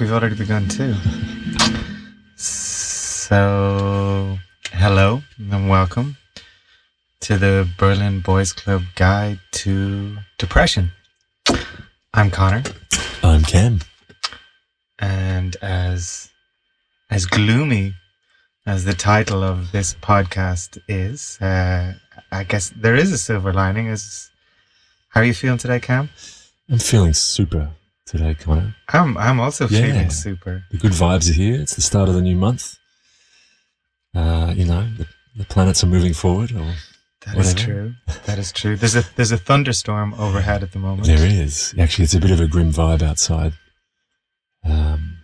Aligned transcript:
we've 0.00 0.12
already 0.12 0.34
begun 0.34 0.66
too. 0.66 0.94
So, 2.36 4.38
hello 4.72 5.22
and 5.38 5.68
welcome 5.68 6.16
to 7.20 7.36
the 7.36 7.68
Berlin 7.76 8.20
Boys 8.20 8.54
Club 8.54 8.82
Guide 8.94 9.40
to 9.52 10.16
Depression. 10.38 10.92
I'm 12.14 12.30
Conor, 12.30 12.62
I'm 13.22 13.42
Cam. 13.42 13.80
and 14.98 15.54
as 15.60 16.30
as 17.10 17.26
gloomy 17.26 17.92
as 18.64 18.86
the 18.86 18.94
title 18.94 19.44
of 19.44 19.70
this 19.70 19.94
podcast 19.94 20.78
is, 20.88 21.38
uh, 21.42 21.92
I 22.32 22.44
guess 22.44 22.72
there 22.74 22.96
is 22.96 23.12
a 23.12 23.18
silver 23.18 23.52
lining. 23.52 23.88
Is 23.88 24.30
how 25.10 25.20
are 25.20 25.24
you 25.24 25.34
feeling 25.34 25.58
today, 25.58 25.78
Cam? 25.78 26.08
I'm 26.70 26.78
feeling 26.78 27.12
super 27.12 27.70
today, 28.06 28.34
Conor. 28.34 28.74
I'm 28.88 29.16
I'm 29.16 29.40
also 29.40 29.68
Yeah. 29.68 29.82
feeling 29.82 30.10
super. 30.10 30.64
The 30.70 30.78
good 30.78 30.92
vibes 30.92 31.30
are 31.30 31.34
here. 31.34 31.60
It's 31.60 31.74
the 31.74 31.82
start 31.82 32.08
of 32.08 32.14
the 32.14 32.22
new 32.22 32.36
month. 32.36 32.76
Uh, 34.14 34.52
you 34.56 34.64
know, 34.64 34.88
the, 34.96 35.06
the 35.36 35.44
planets 35.44 35.84
are 35.84 35.86
moving 35.86 36.12
forward. 36.14 36.52
Or 36.52 36.74
That 37.26 37.36
is 37.38 37.48
Whatever. 37.54 37.58
true. 37.58 37.94
That 38.26 38.38
is 38.38 38.50
true. 38.52 38.76
There's 38.76 38.96
a 38.96 39.04
there's 39.16 39.30
a 39.32 39.38
thunderstorm 39.38 40.14
overhead 40.14 40.62
at 40.62 40.72
the 40.72 40.78
moment. 40.78 41.06
there 41.06 41.24
is. 41.24 41.74
Actually, 41.78 42.04
it's 42.04 42.14
a 42.14 42.20
bit 42.20 42.30
of 42.32 42.40
a 42.40 42.48
grim 42.48 42.72
vibe 42.72 43.02
outside. 43.02 43.52
Um, 44.64 45.18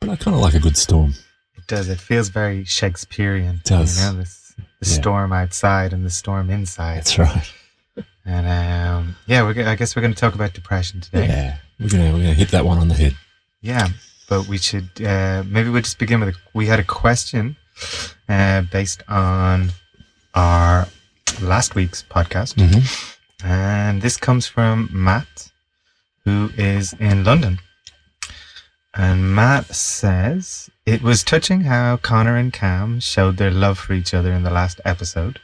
but 0.00 0.10
I 0.10 0.16
kind 0.16 0.34
of 0.34 0.40
like 0.42 0.54
a 0.54 0.60
good 0.60 0.76
storm. 0.76 1.14
It 1.56 1.66
does. 1.66 1.88
It 1.88 1.98
feels 2.00 2.28
very 2.28 2.64
Shakespearean. 2.64 3.56
It 3.56 3.64
does. 3.64 3.98
You 3.98 4.12
know, 4.12 4.18
this, 4.18 4.54
the 4.80 4.88
Yeah. 4.88 4.94
storm 5.00 5.32
outside 5.32 5.92
and 5.92 6.04
the 6.04 6.10
storm 6.10 6.50
inside. 6.50 6.98
That's 6.98 7.18
right. 7.18 7.52
And 8.24 8.46
um, 8.46 9.16
yeah, 9.26 9.42
we're, 9.42 9.68
I 9.68 9.74
guess 9.76 9.94
we're 9.94 10.02
going 10.02 10.14
to 10.14 10.18
talk 10.20 10.34
about 10.34 10.52
depression 10.52 11.00
today. 11.00 11.26
Yeah, 11.28 11.56
we're 11.78 11.88
gonna 11.88 12.12
we're 12.12 12.18
gonna 12.22 12.34
hit 12.34 12.50
that 12.50 12.64
one 12.64 12.78
on 12.78 12.88
the 12.88 12.94
head. 12.94 13.14
Yeah, 13.60 13.88
but 14.28 14.48
we 14.48 14.58
should 14.58 14.90
uh, 15.04 15.42
maybe 15.46 15.68
we'll 15.70 15.82
just 15.82 15.98
begin 15.98 16.20
with 16.20 16.30
a, 16.30 16.38
we 16.52 16.66
had 16.66 16.80
a 16.80 16.84
question 16.84 17.56
uh, 18.28 18.62
based 18.62 19.02
on 19.08 19.70
our 20.34 20.88
last 21.40 21.74
week's 21.74 22.02
podcast, 22.02 22.54
Mm-hmm. 22.56 23.46
and 23.46 24.02
this 24.02 24.16
comes 24.16 24.46
from 24.46 24.88
Matt, 24.92 25.50
who 26.24 26.50
is 26.56 26.92
in 26.94 27.22
London. 27.24 27.60
And 28.94 29.34
Matt 29.34 29.66
says 29.74 30.70
it 30.86 31.02
was 31.02 31.22
touching 31.22 31.62
how 31.62 31.98
Conor 31.98 32.36
and 32.36 32.52
Cam 32.52 32.98
showed 33.00 33.36
their 33.36 33.50
love 33.50 33.78
for 33.78 33.92
each 33.92 34.14
other 34.14 34.32
in 34.32 34.42
the 34.42 34.50
last 34.50 34.80
episode. 34.86 35.38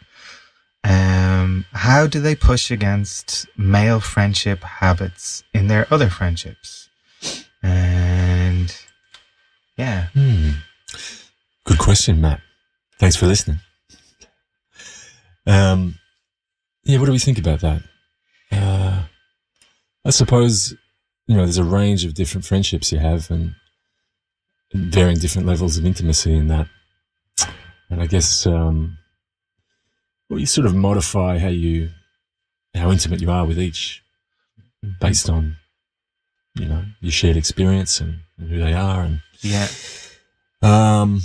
Um, 0.84 1.64
how 1.72 2.06
do 2.06 2.20
they 2.20 2.34
push 2.34 2.70
against 2.70 3.46
male 3.56 4.00
friendship 4.00 4.62
habits 4.62 5.44
in 5.54 5.68
their 5.68 5.86
other 5.92 6.08
friendships? 6.08 6.88
And 7.62 8.74
yeah, 9.76 10.06
Hmm. 10.14 10.50
Good 11.64 11.78
question, 11.78 12.20
Matt. 12.20 12.40
Thanks 12.98 13.14
for 13.16 13.26
listening. 13.26 13.60
Um, 15.46 15.98
yeah, 16.84 16.98
what 16.98 17.06
do 17.06 17.12
we 17.12 17.18
think 17.18 17.38
about 17.38 17.60
that? 17.60 17.82
Uh, 18.50 19.02
I 20.04 20.10
suppose 20.10 20.74
you 21.26 21.36
know 21.36 21.44
there's 21.44 21.58
a 21.58 21.64
range 21.64 22.04
of 22.04 22.14
different 22.14 22.44
friendships 22.44 22.92
you 22.92 22.98
have, 22.98 23.30
and 23.30 23.54
varying 24.74 25.18
different 25.18 25.46
levels 25.46 25.78
of 25.78 25.86
intimacy 25.86 26.34
in 26.34 26.48
that. 26.48 26.68
And 27.90 28.02
I 28.02 28.06
guess 28.06 28.46
um, 28.46 28.98
well, 30.32 30.40
you 30.40 30.46
sort 30.46 30.66
of 30.66 30.74
modify 30.74 31.38
how 31.38 31.48
you 31.48 31.90
how 32.74 32.90
intimate 32.90 33.20
you 33.20 33.30
are 33.30 33.44
with 33.44 33.58
each, 33.60 34.02
based 34.98 35.28
on 35.28 35.56
you 36.54 36.64
know 36.66 36.84
your 37.02 37.12
shared 37.12 37.36
experience 37.36 38.00
and, 38.00 38.20
and 38.38 38.48
who 38.48 38.58
they 38.58 38.72
are, 38.72 39.02
and 39.02 39.20
yeah, 39.42 39.68
um, 40.62 41.20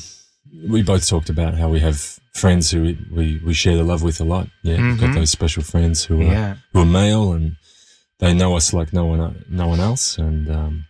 we 0.67 0.81
both 0.83 1.07
talked 1.07 1.29
about 1.29 1.53
how 1.53 1.69
we 1.69 1.79
have 1.79 2.19
friends 2.33 2.69
who 2.71 2.81
we, 2.83 2.97
we, 3.11 3.41
we 3.45 3.53
share 3.53 3.77
the 3.77 3.83
love 3.83 4.03
with 4.03 4.19
a 4.19 4.25
lot. 4.25 4.47
Yeah, 4.61 4.75
we've 4.81 4.99
got 4.99 5.09
Mhm. 5.11 5.15
those 5.15 5.31
special 5.31 5.63
friends 5.63 6.03
who 6.03 6.19
are 6.21 6.23
yeah, 6.25 6.55
who 6.73 6.81
are 6.81 6.85
male 6.85 7.31
and 7.31 7.55
they 8.19 8.33
know 8.33 8.57
us 8.57 8.73
like 8.73 8.91
no 8.91 9.05
one 9.05 9.45
no 9.49 9.67
one 9.67 9.79
else, 9.79 10.17
and 10.17 10.51
um, 10.51 10.85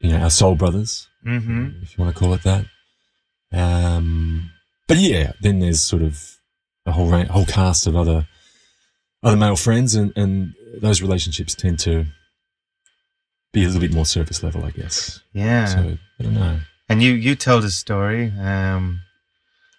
you 0.00 0.10
know 0.10 0.18
our 0.18 0.30
soul 0.30 0.56
brothers, 0.56 1.06
mm-hmm. 1.24 1.82
if 1.82 1.96
you 1.96 2.02
want 2.02 2.12
to 2.16 2.18
call 2.18 2.34
it 2.34 2.42
that. 2.42 2.64
Um, 3.52 4.50
but 4.88 4.96
yeah, 4.96 5.32
then 5.40 5.60
there's 5.60 5.82
sort 5.82 6.02
of 6.02 6.39
a 6.86 6.92
whole 6.92 7.08
range, 7.08 7.28
whole 7.28 7.46
cast 7.46 7.86
of 7.86 7.96
other 7.96 8.26
other 9.22 9.36
male 9.36 9.56
friends, 9.56 9.94
and 9.94 10.12
and 10.16 10.54
those 10.80 11.02
relationships 11.02 11.54
tend 11.54 11.78
to 11.80 12.06
be 13.52 13.62
a 13.64 13.66
little 13.66 13.80
bit 13.80 13.92
more 13.92 14.06
surface 14.06 14.42
level, 14.42 14.64
I 14.64 14.70
guess. 14.70 15.20
yeah. 15.32 15.66
So 15.66 15.98
I 16.18 16.22
don't 16.22 16.34
know. 16.34 16.60
And 16.88 17.02
you 17.02 17.12
you 17.12 17.34
told 17.34 17.64
a 17.64 17.70
story, 17.70 18.32
um, 18.40 19.00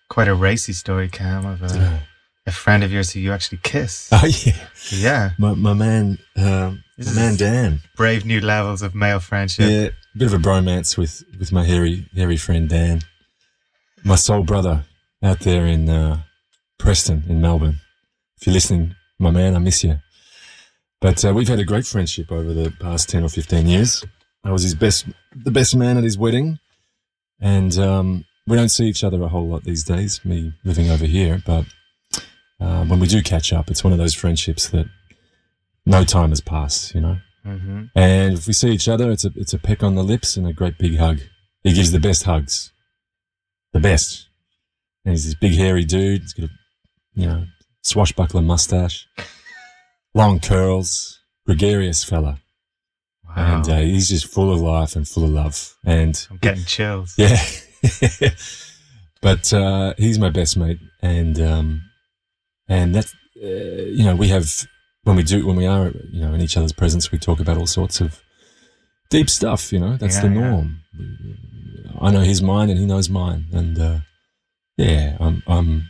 quite 0.10 0.28
a 0.28 0.36
racy 0.36 0.74
story, 0.74 1.08
Cam, 1.10 1.46
of 1.46 1.62
a, 1.64 1.68
Yeah. 1.76 2.00
a 2.48 2.52
friend 2.52 2.84
of 2.84 2.92
yours 2.92 3.12
who 3.12 3.20
you 3.20 3.32
actually 3.34 3.60
kiss. 3.64 4.10
Oh 4.14 4.26
yeah, 4.26 4.68
yeah, 4.92 5.30
my 5.38 5.54
my 5.54 5.74
man, 5.74 6.20
um, 6.38 6.84
my 6.98 7.14
man 7.14 7.36
Dan. 7.38 7.80
brave 7.96 8.26
new 8.26 8.42
levels 8.42 8.82
of 8.82 8.94
male 8.94 9.20
friendship. 9.20 9.70
Yeah, 9.70 9.90
bit 10.18 10.28
of 10.28 10.34
a 10.34 10.38
bromance 10.38 10.98
with 10.98 11.24
with 11.40 11.52
my 11.52 11.66
hairy 11.66 12.08
hairy 12.16 12.38
friend 12.38 12.70
Dan, 12.70 13.02
my 14.04 14.16
soul 14.16 14.44
brother 14.44 14.84
out 15.24 15.40
there 15.42 15.66
in 15.66 15.90
uh, 15.90 16.22
Preston 16.82 17.24
in 17.30 17.40
Melbourne. 17.40 17.80
If 18.40 18.48
you're 18.48 18.54
listening, 18.56 18.96
my 19.20 19.30
man, 19.30 19.56
I 19.56 19.60
miss 19.60 19.84
you. 19.84 20.00
But 21.00 21.24
uh, 21.24 21.32
we've 21.32 21.48
had 21.48 21.60
a 21.60 21.64
great 21.64 21.86
friendship 21.86 22.32
over 22.32 22.54
the 22.54 22.72
past 22.80 23.08
ten 23.08 23.24
or 23.24 23.30
fifteen 23.30 23.68
years. 23.68 24.04
I 24.44 24.52
was 24.52 24.64
his 24.64 24.74
best, 24.74 25.06
the 25.36 25.52
best 25.52 25.76
man 25.76 25.98
at 25.98 26.04
his 26.04 26.18
wedding, 26.18 26.58
and 27.40 27.78
um, 27.78 28.26
we 28.48 28.58
don't 28.58 28.70
see 28.70 28.88
each 28.88 29.04
other 29.04 29.22
a 29.22 29.28
whole 29.28 29.48
lot 29.48 29.64
these 29.64 29.84
days. 29.84 30.26
Me 30.26 30.54
living 30.64 30.90
over 30.90 31.06
here, 31.06 31.44
but 31.46 31.66
um, 32.60 32.90
when 32.90 33.00
we 33.00 33.06
do 33.06 33.22
catch 33.22 33.54
up, 33.54 33.70
it's 33.70 33.84
one 33.84 33.94
of 33.94 34.00
those 34.00 34.16
friendships 34.16 34.68
that 34.70 34.88
no 35.86 36.04
time 36.04 36.30
has 36.30 36.42
passed. 36.42 36.96
You 36.96 37.02
know. 37.02 37.18
hmm 37.44 37.84
And 37.94 38.40
if 38.40 38.48
we 38.48 38.54
see 38.54 38.72
each 38.72 38.88
other, 38.88 39.12
it's 39.12 39.24
a 39.24 39.32
it's 39.36 39.54
a 39.54 39.60
peck 39.60 39.84
on 39.84 39.94
the 39.94 40.04
lips 40.04 40.36
and 40.36 40.48
a 40.48 40.54
great 40.54 40.80
big 40.80 40.98
hug. 40.98 41.20
He 41.64 41.74
gives 41.74 41.92
the 41.92 42.00
best 42.00 42.24
hugs, 42.24 42.72
the 43.72 43.80
best. 43.80 44.28
And 45.06 45.14
he's 45.14 45.26
this 45.26 45.36
big 45.36 45.54
hairy 45.54 45.84
dude. 45.84 46.22
He's 46.22 46.34
got 46.34 46.46
a 46.46 46.50
you 47.14 47.26
know 47.28 47.46
swashbuckler 47.84 48.42
mustache, 48.42 49.08
long 50.14 50.40
curls, 50.40 51.20
gregarious 51.46 52.04
fella, 52.04 52.40
Wow. 53.36 53.58
and 53.58 53.70
uh, 53.70 53.78
he's 53.80 54.10
just 54.10 54.28
full 54.28 54.52
of 54.54 54.60
life 54.62 54.96
and 54.96 55.08
full 55.08 55.24
of 55.24 55.30
love. 55.32 55.76
And 55.86 56.28
I'm 56.30 56.38
getting 56.38 56.66
chills. 56.66 57.14
yeah, 57.18 57.42
but 59.22 59.52
uh, 59.54 59.94
he's 59.98 60.20
my 60.20 60.30
best 60.30 60.58
mate, 60.58 60.80
and 61.02 61.40
um, 61.40 61.82
and 62.68 62.94
that's 62.96 63.14
uh, 63.42 63.48
you 63.48 64.04
know 64.04 64.16
we 64.16 64.28
have 64.30 64.68
when 65.04 65.16
we 65.16 65.24
do 65.24 65.46
when 65.46 65.56
we 65.56 65.66
are 65.66 65.92
you 66.12 66.22
know 66.22 66.34
in 66.34 66.42
each 66.42 66.58
other's 66.58 66.74
presence, 66.74 67.12
we 67.12 67.18
talk 67.20 67.40
about 67.40 67.58
all 67.58 67.68
sorts 67.68 68.02
of 68.02 68.22
deep 69.10 69.30
stuff. 69.30 69.72
You 69.74 69.80
know, 69.80 69.98
that's 69.98 70.16
Yeah, 70.18 70.22
the 70.30 70.36
yeah. 70.36 70.50
norm. 70.50 70.78
I 72.02 72.12
know 72.12 72.22
his 72.22 72.42
mind, 72.42 72.72
and 72.72 72.80
he 72.80 72.86
knows 72.86 73.10
mine, 73.10 73.46
and 73.54 73.80
uh, 73.80 74.00
yeah, 74.78 75.18
I'm 75.20 75.44
I'm 75.48 75.90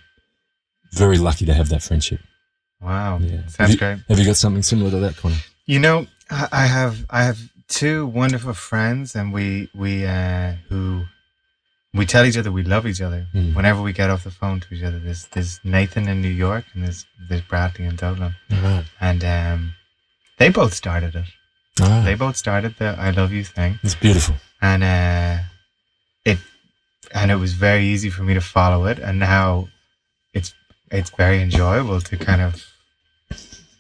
very 0.92 1.18
lucky 1.18 1.46
to 1.46 1.54
have 1.54 1.70
that 1.70 1.82
friendship. 1.84 2.20
Wow. 2.82 3.20
Yeah, 3.22 3.42
have 3.42 3.52
Sounds 3.52 3.72
you, 3.74 3.78
great. 3.78 4.00
Have 4.10 4.20
you 4.20 4.26
got 4.26 4.38
something 4.38 4.64
similar 4.64 4.90
to 4.92 4.98
that, 5.00 5.16
Conor? 5.18 5.36
You 5.66 5.80
know, 5.80 6.08
I 6.52 6.66
have 6.66 7.06
I 7.10 7.24
have 7.24 7.40
two 7.68 8.06
wonderful 8.08 8.54
friends, 8.54 9.16
and 9.16 9.32
we 9.34 9.70
we 9.76 10.06
uh, 10.06 10.54
who 10.70 11.04
we 11.94 12.06
tell 12.06 12.26
each 12.26 12.38
other 12.38 12.52
we 12.52 12.64
love 12.64 12.88
each 12.88 13.02
other 13.02 13.28
Mm. 13.36 13.54
whenever 13.56 13.82
we 13.82 13.94
get 13.94 14.10
off 14.10 14.24
the 14.24 14.32
phone 14.32 14.60
to 14.62 14.74
each 14.74 14.84
other. 14.84 15.00
There's 15.00 15.28
there's 15.28 15.60
Nathan 15.64 16.08
in 16.08 16.22
New 16.22 16.30
York, 16.48 16.66
and 16.74 16.84
there's 16.84 17.06
there's 17.30 17.42
Bradley 17.42 17.86
in 17.86 17.96
Dublin, 17.96 18.36
right. 18.50 18.86
and 19.00 19.24
um, 19.24 19.74
they 20.40 20.50
both 20.50 20.74
started 20.74 21.16
it. 21.16 21.26
Right. 21.80 22.04
They 22.04 22.16
both 22.16 22.36
started 22.36 22.76
the 22.80 22.96
"I 22.98 23.12
love 23.12 23.32
you" 23.32 23.44
thing, 23.44 23.80
It's 23.84 23.96
beautiful. 23.96 24.36
and 24.62 24.84
uh, 24.84 25.44
it 26.26 26.40
and 27.14 27.30
it 27.32 27.36
was 27.38 27.54
very 27.54 27.86
easy 27.86 28.10
for 28.10 28.24
me 28.24 28.34
to 28.34 28.42
follow 28.42 28.86
it. 28.86 29.00
And 29.00 29.20
now 29.20 29.68
it's 30.92 31.10
very 31.12 31.42
enjoyable 31.42 32.02
to 32.02 32.18
kind 32.18 32.42
of 32.42 32.66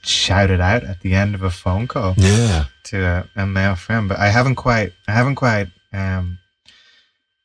shout 0.03 0.49
it 0.49 0.59
out 0.59 0.83
at 0.83 1.01
the 1.01 1.13
end 1.13 1.35
of 1.35 1.43
a 1.43 1.51
phone 1.51 1.87
call 1.87 2.13
Yeah. 2.17 2.65
to 2.85 3.03
a, 3.03 3.29
a 3.35 3.45
male 3.45 3.75
friend. 3.75 4.09
But 4.09 4.19
I 4.19 4.29
haven't 4.29 4.55
quite 4.55 4.93
I 5.07 5.11
haven't 5.11 5.35
quite 5.35 5.67
um, 5.93 6.39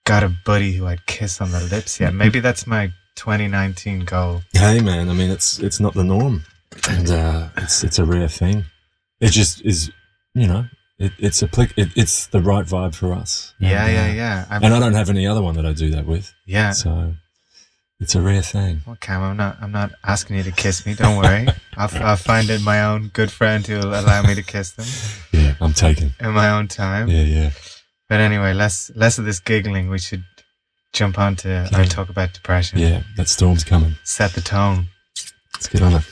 got 0.04 0.22
a 0.22 0.28
buddy 0.44 0.72
who 0.72 0.86
I'd 0.86 1.04
kiss 1.06 1.40
on 1.40 1.50
the 1.50 1.60
lips 1.60 2.00
yet. 2.00 2.14
Maybe 2.14 2.40
that's 2.40 2.66
my 2.66 2.92
2019 3.16 4.00
goal. 4.04 4.42
Hey 4.52 4.80
man, 4.80 5.08
I 5.10 5.12
mean 5.14 5.30
it's 5.30 5.58
it's 5.58 5.80
not 5.80 5.94
the 5.94 6.04
norm, 6.04 6.44
and 6.88 7.10
uh, 7.10 7.48
it's 7.58 7.84
it's 7.84 7.98
a 7.98 8.04
rare 8.04 8.28
thing. 8.28 8.64
It 9.20 9.30
just 9.32 9.62
is, 9.64 9.90
you 10.34 10.46
know, 10.46 10.66
it, 10.98 11.12
it's 11.18 11.42
a 11.42 11.48
it, 11.76 11.88
it's 11.96 12.26
the 12.26 12.40
right 12.40 12.66
vibe 12.66 12.94
for 12.94 13.12
us. 13.14 13.54
Yeah, 13.58 13.86
And, 13.86 13.92
yeah, 13.94 14.02
uh, 14.04 14.14
yeah. 14.14 14.44
I'm, 14.50 14.64
And 14.64 14.74
I 14.74 14.78
don't 14.78 14.92
have 14.94 15.08
any 15.10 15.26
other 15.26 15.42
one 15.42 15.54
that 15.56 15.64
I 15.66 15.72
do 15.72 15.90
that 15.92 16.06
with, 16.06 16.34
yeah. 16.46 16.72
so 16.72 17.14
it's 18.00 18.14
a 18.14 18.20
rare 18.20 18.42
thing. 18.42 18.80
Well, 18.86 18.96
Cam, 19.00 19.22
I'm 19.22 19.36
not. 19.36 19.56
I'm 19.60 19.72
not 19.72 19.92
asking 20.04 20.36
you 20.36 20.42
to 20.44 20.52
kiss 20.52 20.84
me. 20.86 20.94
Don't 20.94 21.16
worry. 21.16 21.46
I'll, 21.76 21.90
I'll 22.04 22.16
find 22.16 22.48
in 22.50 22.62
my 22.62 22.82
own 22.84 23.08
good 23.08 23.30
friend 23.30 23.66
who'll 23.66 23.94
allow 23.94 24.22
me 24.22 24.34
to 24.34 24.42
kiss 24.42 24.72
them. 24.72 24.86
Yeah, 25.32 25.54
I'm 25.60 25.72
taken. 25.72 26.12
in 26.20 26.30
my 26.32 26.50
own 26.50 26.68
time. 26.68 27.08
Yeah, 27.08 27.22
yeah. 27.22 27.50
But 28.08 28.20
anyway, 28.20 28.52
less 28.52 28.90
less 28.94 29.18
of 29.18 29.24
this 29.24 29.40
giggling. 29.40 29.88
We 29.90 29.98
should 29.98 30.24
jump 30.92 31.18
on 31.18 31.36
to 31.36 31.68
Yeah. 31.72 31.80
or 31.80 31.84
talk 31.84 32.08
about 32.08 32.32
depression. 32.32 32.78
Yeah, 32.78 33.02
that 33.16 33.28
storm's 33.28 33.64
coming. 33.64 33.94
Set 34.04 34.32
the 34.32 34.40
tone. 34.40 34.86
Let's 35.54 35.68
get 35.68 35.82
on 35.82 35.94
it. 35.94 36.02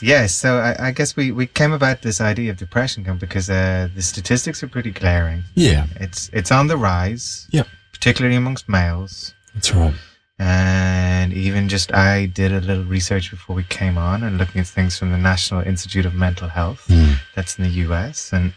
Yeah, 0.00 0.26
so 0.26 0.58
I, 0.58 0.88
I 0.88 0.90
guess 0.90 1.14
we, 1.14 1.30
we 1.30 1.46
came 1.46 1.70
about 1.72 2.02
this 2.02 2.20
idea 2.20 2.50
of 2.50 2.56
depression 2.56 3.04
come 3.04 3.18
because 3.18 3.48
uh, 3.48 3.88
the 3.94 4.02
statistics 4.02 4.60
are 4.62 4.66
pretty 4.68 4.90
glaring. 4.90 5.44
Yeah, 5.54 5.86
It's 6.00 6.28
it's 6.32 6.50
on 6.50 6.66
the 6.66 6.76
rise. 6.76 7.46
Yep. 7.52 7.68
Particularly 7.92 8.34
amongst 8.36 8.68
males. 8.68 9.32
that's 9.54 9.72
right. 9.72 9.94
And 10.38 11.32
even 11.32 11.68
just 11.68 11.92
I 11.94 12.26
did 12.26 12.52
a 12.52 12.60
little 12.60 12.84
research 12.84 13.30
before 13.30 13.54
we 13.54 13.64
came 13.64 13.96
on 13.96 14.22
and 14.22 14.38
looking 14.38 14.60
at 14.60 14.66
things 14.66 14.98
from 14.98 15.12
the 15.12 15.18
National 15.18 15.60
Institute 15.60 16.04
of 16.06 16.14
Mental 16.14 16.48
Health. 16.48 16.84
Mm. 16.88 17.16
That's 17.36 17.58
in 17.58 17.64
the 17.64 17.70
US. 17.86 18.32
And 18.32 18.52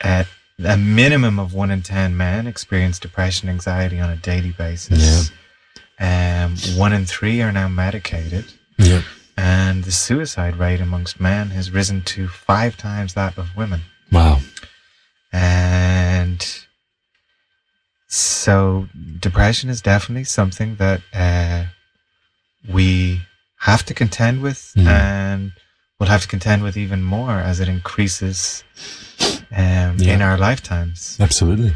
at 0.00 0.26
a 0.64 0.76
minimum 0.76 1.38
of 1.38 1.54
one 1.54 1.70
in 1.70 1.82
10 1.82 2.16
men 2.16 2.46
experience 2.46 2.98
depression, 2.98 3.48
anxiety 3.48 4.00
on 4.00 4.10
a 4.10 4.16
daily 4.16 4.50
basis. 4.50 5.30
Yeah. 6.00 6.44
Um, 6.44 6.56
one 6.76 6.92
in 6.92 7.06
three 7.06 7.40
are 7.42 7.52
now 7.52 7.68
medicated. 7.68 8.46
Yeah, 8.78 9.02
And 9.36 9.84
the 9.84 9.92
suicide 9.92 10.56
rate 10.56 10.80
amongst 10.80 11.20
men 11.20 11.50
has 11.50 11.70
risen 11.70 12.02
to 12.02 12.26
five 12.26 12.76
times 12.76 13.14
that 13.14 13.38
of 13.38 13.54
women. 13.56 13.82
wow. 14.10 14.40
And 15.34 16.11
so 18.14 18.88
depression 19.20 19.70
is 19.70 19.80
definitely 19.80 20.24
something 20.24 20.76
that 20.76 21.00
uh, 21.14 21.64
we 22.68 23.22
have 23.60 23.84
to 23.86 23.94
contend 23.94 24.42
with 24.42 24.72
Mm. 24.76 24.86
and 24.86 25.52
we'll 25.98 26.10
have 26.10 26.22
to 26.22 26.28
contend 26.28 26.62
with 26.62 26.76
even 26.76 27.02
more 27.02 27.38
as 27.50 27.58
it 27.60 27.68
increases 27.68 28.64
um, 29.50 29.96
Yeah. 29.98 30.14
in 30.14 30.20
our 30.22 30.36
lifetimes. 30.36 31.16
Absolutely. 31.20 31.72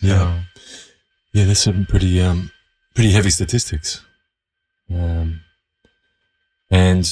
Yeah. 0.00 0.18
So, 0.18 0.40
Yeah, 1.34 1.44
there's 1.44 1.60
some 1.60 1.84
pretty 1.86 2.20
um 2.22 2.50
pretty 2.94 3.12
heavy 3.12 3.30
statistics. 3.30 4.00
Um 4.90 5.40
and 6.70 7.04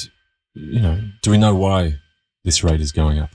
you 0.54 0.80
know, 0.80 1.00
do 1.22 1.30
we 1.30 1.36
know 1.38 1.54
why 1.54 1.98
this 2.44 2.64
rate 2.64 2.80
is 2.80 2.92
going 2.92 3.18
up? 3.18 3.30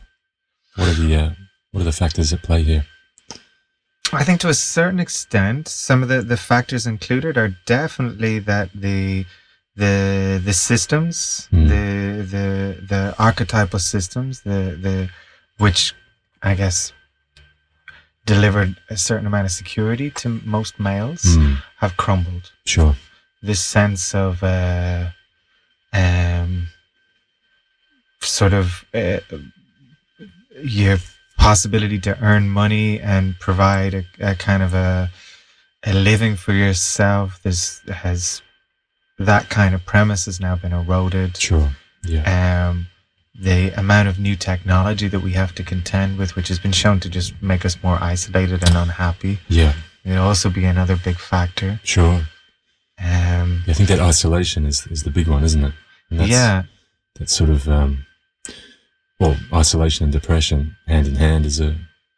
What 0.76 0.88
are 0.90 0.94
the 1.04 1.16
uh, 1.16 1.30
what 1.72 1.82
are 1.82 1.90
the 1.92 1.92
factors 1.92 2.34
at 2.34 2.42
play 2.42 2.64
here? 2.64 2.86
I 4.14 4.24
think 4.24 4.42
to 4.42 4.50
a 4.50 4.54
certain 4.54 5.00
extent, 5.00 5.68
some 5.68 6.04
of 6.04 6.10
the, 6.10 6.22
the 6.22 6.38
factors 6.38 6.86
included 6.86 7.38
are 7.38 7.56
definitely 7.66 8.40
that 8.40 8.70
the 8.74 9.26
the 9.76 10.42
the 10.44 10.54
systems, 10.54 11.48
Mm. 11.52 11.68
the 11.70 12.24
the 12.36 12.48
the 12.88 13.16
archetypal 13.18 13.80
systems, 13.80 14.42
the 14.42 14.78
the 14.86 15.10
which 15.58 15.94
I 16.44 16.56
guess 16.56 16.92
delivered 18.26 18.76
a 18.90 18.98
certain 18.98 19.26
amount 19.28 19.46
of 19.46 19.52
security 19.52 20.10
to 20.12 20.30
most 20.46 20.80
males 20.80 21.24
Mm, 21.24 21.58
have 21.78 21.96
crumbled. 21.98 22.52
sure. 22.66 22.96
This 23.42 23.62
sense 23.64 24.14
of 24.14 24.44
uh, 24.44 25.08
um, 25.94 26.68
sort 28.22 28.54
of 28.54 28.86
uh, 28.94 29.20
your 30.64 30.98
possibility 31.42 32.00
to 32.00 32.18
earn 32.22 32.48
money 32.50 33.00
and 33.00 33.38
provide 33.40 33.94
a, 33.94 34.04
a 34.32 34.36
kind 34.36 34.64
of 34.64 34.74
a 34.74 35.10
a 35.84 35.94
living 35.94 36.36
for 36.36 36.54
yourself. 36.54 37.42
This 37.44 37.82
has 38.06 38.42
that 39.18 39.50
kind 39.50 39.74
of 39.76 39.84
premise 39.86 40.26
has 40.26 40.40
now 40.40 40.56
been 40.56 40.74
eroded. 40.74 41.38
Sure. 41.38 41.70
Yeah. 42.06 42.24
Um, 42.70 42.88
the 43.34 43.70
amount 43.80 44.08
of 44.08 44.20
new 44.20 44.36
technology 44.36 45.08
that 45.08 45.22
we 45.22 45.32
have 45.32 45.56
to 45.56 45.64
contend 45.64 46.18
with, 46.20 46.36
which 46.36 46.48
has 46.50 46.60
been 46.60 46.72
shown 46.72 47.00
to 47.00 47.10
just 47.10 47.34
make 47.42 47.66
us 47.66 47.76
more 47.84 47.98
isolated 48.02 48.62
and 48.68 48.76
unhappy, 48.76 49.40
Yeah. 49.48 49.74
will 50.06 50.22
also 50.22 50.50
be 50.50 50.66
another 50.66 50.96
big 50.96 51.18
factor. 51.18 51.80
Sure. 51.84 52.18
Um, 53.04 53.64
I 53.68 53.74
think 53.74 53.90
that 53.90 54.00
isolation 54.00 54.66
is 54.68 54.86
is 54.88 55.02
the 55.04 55.10
big 55.10 55.28
one, 55.28 55.44
isn't 55.44 55.64
it? 55.70 55.74
That's, 56.12 56.30
yeah, 56.30 56.64
That's 57.18 57.34
sort 57.34 57.50
of 57.50 57.68
um 57.68 58.06
well, 59.22 59.38
isolation 59.54 60.06
and 60.06 60.12
depression 60.12 60.76
hand 60.88 61.08
in 61.08 61.16
hand 61.16 61.46
is 61.46 61.60
a 61.60 61.76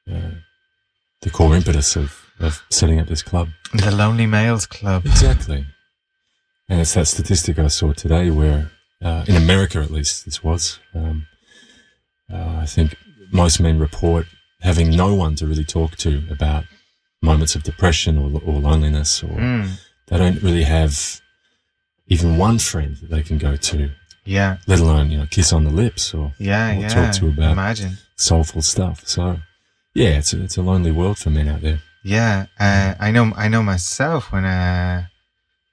uh, 0.10 0.32
the 1.22 1.30
core 1.30 1.54
impetus 1.56 1.96
of 1.98 2.24
of 2.40 2.64
setting 2.70 3.00
up 3.00 3.08
this 3.08 3.22
club. 3.22 3.50
the 3.74 3.92
Lonely 3.92 4.26
Males 4.26 4.66
Club. 4.66 5.06
Exactly. 5.06 5.66
And 6.70 6.82
it's 6.82 6.94
that 6.94 7.08
statistic 7.08 7.60
I 7.60 7.68
saw 7.68 7.94
today 7.94 8.30
where, 8.32 8.72
uh, 9.02 9.24
in 9.28 9.36
America 9.36 9.80
at 9.80 9.92
least, 9.92 10.26
this 10.26 10.44
was, 10.44 10.80
um, 10.96 11.28
uh, 12.32 12.58
I 12.62 12.66
think 12.66 12.96
most 13.32 13.60
men 13.60 13.80
report 13.80 14.26
having 14.62 14.90
no 14.96 15.14
one 15.14 15.36
to 15.36 15.46
really 15.46 15.66
talk 15.66 15.98
to 15.98 16.24
about 16.32 16.64
moments 17.22 17.56
of 17.56 17.64
depression 17.64 18.18
or, 18.18 18.42
or 18.46 18.60
loneliness, 18.60 19.22
or 19.24 19.38
Mm, 19.38 19.80
they 20.08 20.18
don't 20.18 20.42
really 20.42 20.64
have 20.64 21.22
even 22.08 22.38
one 22.38 22.60
friend 22.60 22.96
that 22.98 23.10
they 23.10 23.24
can 23.24 23.38
go 23.38 23.56
to, 23.56 23.92
yeah, 24.26 24.58
let 24.68 24.80
alone, 24.80 25.12
you 25.12 25.18
know, 25.18 25.28
kiss 25.30 25.52
on 25.54 25.64
the 25.64 25.70
lips 25.72 26.14
or 26.14 26.34
yeah, 26.38 26.72
Or 26.78 26.82
yeah. 26.82 26.88
talk 26.90 27.14
to 27.16 27.28
about- 27.28 27.52
Imagine. 27.52 27.98
soulful 28.16 28.62
stuff. 28.62 29.06
So, 29.08 29.40
yeah, 29.94 30.18
it's 30.20 30.34
a, 30.34 30.44
it's 30.44 30.58
a 30.58 30.62
lonely 30.62 30.92
world 30.92 31.18
for 31.18 31.30
men 31.30 31.48
out 31.48 31.62
there. 31.62 31.80
Yeah, 32.04 32.48
uh, 32.60 32.96
I 33.00 33.12
know. 33.12 33.32
I 33.38 33.48
know 33.48 33.64
myself 33.64 34.32
when 34.32 34.44
uh, 34.46 35.06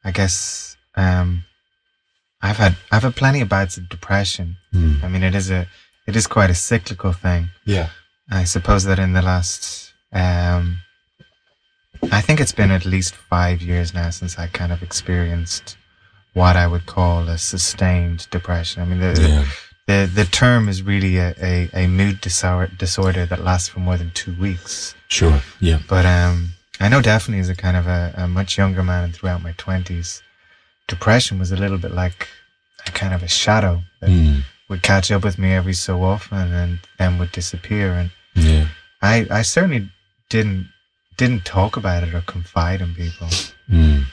I 0.05 0.11
guess 0.13 0.77
um, 0.97 1.45
I've 2.41 2.57
had 2.59 2.77
I've 2.93 3.03
had 3.03 3.17
plenty 3.17 3.41
of 3.41 3.49
bouts 3.49 3.77
of 3.77 3.89
depression. 3.89 4.57
Mm. 4.73 5.03
I 5.03 5.09
mean, 5.09 5.23
it 5.25 5.35
is 5.35 5.51
a 5.51 5.67
it 6.07 6.15
is 6.17 6.27
quite 6.29 6.49
a 6.51 6.55
cyclical 6.55 7.13
thing. 7.13 7.51
Yeah. 7.67 7.89
I 8.31 8.45
suppose 8.45 8.85
that 8.85 9.01
in 9.01 9.13
the 9.13 9.23
last, 9.23 9.93
um, 10.13 10.79
I 12.13 12.21
think 12.21 12.41
it's 12.41 12.53
been 12.53 12.71
at 12.71 12.85
least 12.87 13.15
five 13.17 13.61
years 13.61 13.93
now 13.93 14.11
since 14.11 14.39
I 14.39 14.47
kind 14.47 14.71
of 14.73 14.83
experienced 14.85 15.77
what 16.35 16.57
I 16.57 16.67
would 16.67 16.87
call 16.87 17.29
a 17.29 17.39
sustained 17.39 18.27
depression. 18.31 18.83
I 18.83 18.85
mean, 18.87 19.01
the 19.01 19.21
Yeah. 19.21 19.45
the, 19.87 20.11
the 20.15 20.25
term 20.25 20.69
is 20.69 20.83
really 20.83 21.17
a, 21.19 21.35
a, 21.43 21.69
a 21.75 21.87
mood 21.89 22.21
disorder, 22.21 22.73
disorder 22.79 23.27
that 23.27 23.43
lasts 23.43 23.69
for 23.69 23.81
more 23.81 23.97
than 23.97 24.11
two 24.13 24.35
weeks. 24.35 24.95
Sure. 25.09 25.41
Yeah. 25.61 25.81
But 25.89 26.07
um, 26.07 26.51
I 26.79 26.89
know 26.89 27.01
definitely 27.03 27.41
as 27.41 27.49
a 27.49 27.57
kind 27.57 27.77
of 27.77 27.87
a, 27.89 28.15
a 28.17 28.29
much 28.29 28.57
younger 28.57 28.83
man 28.85 29.05
and 29.05 29.15
throughout 29.15 29.43
my 29.43 29.53
twenties, 29.59 30.23
depression 30.87 31.39
was 31.39 31.51
a 31.51 31.57
little 31.57 31.79
bit 31.79 31.91
like 31.93 32.29
a 32.87 32.91
kind 32.93 33.13
of 33.15 33.23
a 33.23 33.29
shadow 33.29 33.83
that 34.01 34.11
Mm. 34.11 34.43
would 34.69 34.83
catch 34.83 35.11
up 35.11 35.25
with 35.25 35.39
me 35.39 35.53
every 35.53 35.75
so 35.75 36.03
often 36.05 36.53
and 36.53 36.79
then 36.99 37.19
would 37.19 37.33
disappear. 37.33 37.93
And 37.93 38.11
Yeah. 38.35 38.69
I, 39.03 39.27
I 39.31 39.43
certainly 39.43 39.91
didn't 40.29 40.69
didn't 41.17 41.45
talk 41.45 41.77
about 41.77 42.03
it 42.05 42.15
or 42.15 42.21
confide 42.23 42.81
in 42.81 42.95
people. 42.95 43.29
Mm. 43.69 44.05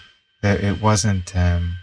It 0.43 0.81
wasn't. 0.81 1.35
Um, 1.35 1.77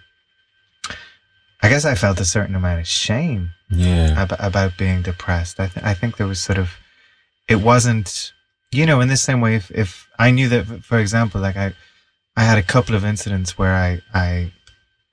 I 1.64 1.68
guess 1.68 1.84
I 1.84 1.94
felt 1.94 2.20
a 2.20 2.24
certain 2.24 2.54
amount 2.54 2.80
of 2.80 2.86
shame 2.86 3.50
Yeah. 3.70 4.14
ab- 4.22 4.36
about 4.50 4.76
being 4.76 5.02
depressed. 5.02 5.58
I, 5.60 5.66
th- 5.68 5.84
I 5.84 5.94
think 5.94 6.16
there 6.16 6.26
was 6.26 6.40
sort 6.40 6.58
of, 6.58 6.68
it 7.48 7.56
wasn't, 7.56 8.32
you 8.70 8.84
know, 8.86 9.00
in 9.00 9.08
the 9.08 9.16
same 9.16 9.40
way, 9.40 9.54
if, 9.56 9.70
if 9.70 10.08
I 10.18 10.30
knew 10.30 10.48
that, 10.50 10.84
for 10.84 10.98
example, 10.98 11.40
like 11.40 11.56
I, 11.56 11.72
I 12.36 12.42
had 12.44 12.58
a 12.58 12.62
couple 12.62 12.94
of 12.94 13.04
incidents 13.04 13.56
where 13.58 13.74
I, 13.74 14.00
I, 14.12 14.52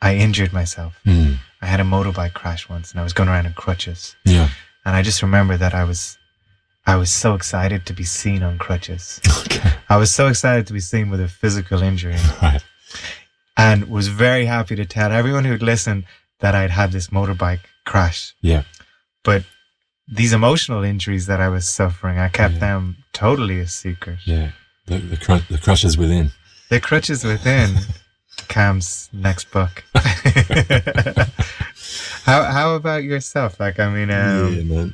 I 0.01 0.15
injured 0.15 0.51
myself. 0.51 0.99
Mm. 1.05 1.37
I 1.61 1.67
had 1.67 1.79
a 1.79 1.83
motorbike 1.83 2.33
crash 2.33 2.67
once 2.67 2.91
and 2.91 2.99
I 2.99 3.03
was 3.03 3.13
going 3.13 3.29
around 3.29 3.45
in 3.45 3.53
crutches. 3.53 4.15
Yeah. 4.25 4.49
And 4.85 4.95
I 4.95 5.01
just 5.03 5.21
remember 5.21 5.55
that 5.57 5.73
I 5.75 5.83
was, 5.83 6.17
I 6.87 6.95
was 6.95 7.11
so 7.11 7.35
excited 7.35 7.85
to 7.85 7.93
be 7.93 8.03
seen 8.03 8.41
on 8.43 8.57
crutches. 8.57 9.21
Okay. 9.45 9.71
I 9.89 9.97
was 9.97 10.11
so 10.11 10.27
excited 10.27 10.65
to 10.67 10.73
be 10.73 10.79
seen 10.79 11.09
with 11.11 11.21
a 11.21 11.27
physical 11.27 11.81
injury 11.83 12.15
Right. 12.41 12.63
and 13.55 13.89
was 13.89 14.07
very 14.07 14.45
happy 14.45 14.75
to 14.75 14.85
tell 14.85 15.11
everyone 15.11 15.45
who'd 15.45 15.61
listened 15.61 16.05
that 16.41 16.53
I'd 16.55 16.71
had 16.71 16.91
this 16.91 17.07
motorbike 17.07 17.61
crash. 17.85 18.33
Yeah. 18.41 18.63
But 19.23 19.43
these 20.07 20.33
emotional 20.33 20.83
injuries 20.83 21.27
that 21.27 21.39
I 21.39 21.49
was 21.49 21.67
suffering, 21.67 22.17
I 22.19 22.27
kept 22.29 22.55
Yeah. 22.55 22.59
them 22.59 22.97
totally 23.13 23.59
a 23.59 23.67
secret. 23.67 24.19
Yeah. 24.25 24.51
The 24.87 24.97
the, 24.97 25.17
cru- 25.17 25.45
the 25.49 25.57
crushes 25.57 25.97
within. 25.97 26.31
The 26.69 26.79
crutches 26.79 27.23
within 27.23 27.75
Cam's 28.47 29.09
next 29.13 29.51
book. 29.51 29.83
how 32.23 32.43
how 32.43 32.75
about 32.75 33.03
yourself? 33.03 33.59
Like, 33.59 33.79
I 33.79 33.89
mean, 33.89 34.09
um, 34.11 34.53
yeah, 34.55 34.63
man. 34.63 34.93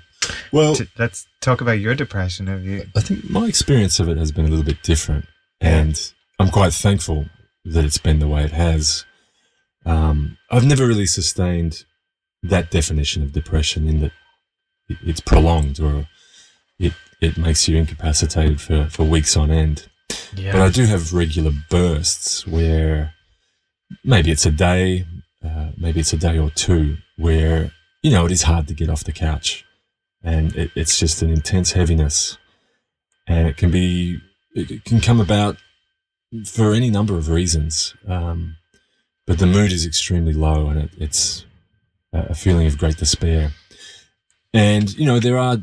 Well, 0.51 0.75
t- 0.75 0.87
let's 0.97 1.25
talk 1.41 1.61
about 1.61 1.79
your 1.79 1.95
depression. 1.95 2.47
Have 2.47 2.63
you? 2.63 2.85
I 2.95 3.01
think 3.01 3.29
my 3.29 3.45
experience 3.45 3.99
of 3.99 4.09
it 4.09 4.17
has 4.17 4.31
been 4.31 4.45
a 4.45 4.49
little 4.49 4.65
bit 4.65 4.83
different, 4.83 5.25
and 5.61 5.99
I'm 6.39 6.49
quite 6.49 6.73
thankful 6.73 7.25
that 7.65 7.85
it's 7.85 7.97
been 7.97 8.19
the 8.19 8.27
way 8.27 8.43
it 8.43 8.51
has. 8.51 9.05
Um, 9.87 10.37
I've 10.51 10.65
never 10.65 10.85
really 10.87 11.05
sustained 11.05 11.85
that 12.43 12.69
definition 12.71 13.23
of 13.23 13.31
depression 13.31 13.87
in 13.87 13.99
that 14.01 14.11
it- 14.89 14.97
it's 15.03 15.19
prolonged 15.21 15.79
or 15.79 16.07
it 16.79 16.93
it 17.19 17.35
makes 17.37 17.67
you 17.67 17.75
incapacitated 17.77 18.61
for, 18.61 18.87
for 18.89 19.03
weeks 19.03 19.35
on 19.35 19.49
end. 19.49 19.87
Yeah. 20.35 20.51
But 20.53 20.61
I 20.61 20.69
do 20.69 20.85
have 20.85 21.13
regular 21.13 21.51
bursts 21.69 22.45
where 22.45 23.13
maybe 24.03 24.29
it's 24.31 24.45
a 24.45 24.51
day, 24.51 25.05
uh, 25.43 25.69
maybe 25.77 25.99
it's 26.01 26.13
a 26.13 26.17
day 26.17 26.37
or 26.37 26.51
two 26.51 26.97
where, 27.17 27.71
you 28.03 28.11
know, 28.11 28.25
it 28.27 28.31
is 28.31 28.43
hard 28.43 28.67
to 28.67 28.73
get 28.75 28.89
off 28.89 29.03
the 29.03 29.11
couch. 29.27 29.63
and 30.23 30.55
it, 30.55 30.69
it's 30.75 30.99
just 30.99 31.21
an 31.21 31.29
intense 31.29 31.71
heaviness, 31.73 32.37
and 33.27 33.47
it 33.47 33.55
can 33.55 33.71
be 33.71 34.19
it 34.55 34.83
can 34.83 34.99
come 34.99 35.19
about 35.21 35.57
for 36.45 36.73
any 36.73 36.89
number 36.89 37.15
of 37.17 37.29
reasons. 37.29 37.95
Um, 38.07 38.57
but 39.27 39.39
the 39.39 39.45
mood 39.45 39.71
is 39.71 39.85
extremely 39.85 40.33
low, 40.33 40.69
and 40.69 40.79
it, 40.79 40.89
it's 40.97 41.45
a 42.13 42.33
feeling 42.33 42.65
of 42.65 42.77
great 42.77 42.97
despair. 42.97 43.51
And 44.53 44.91
you 44.97 45.05
know 45.05 45.19
there 45.19 45.37
are 45.37 45.57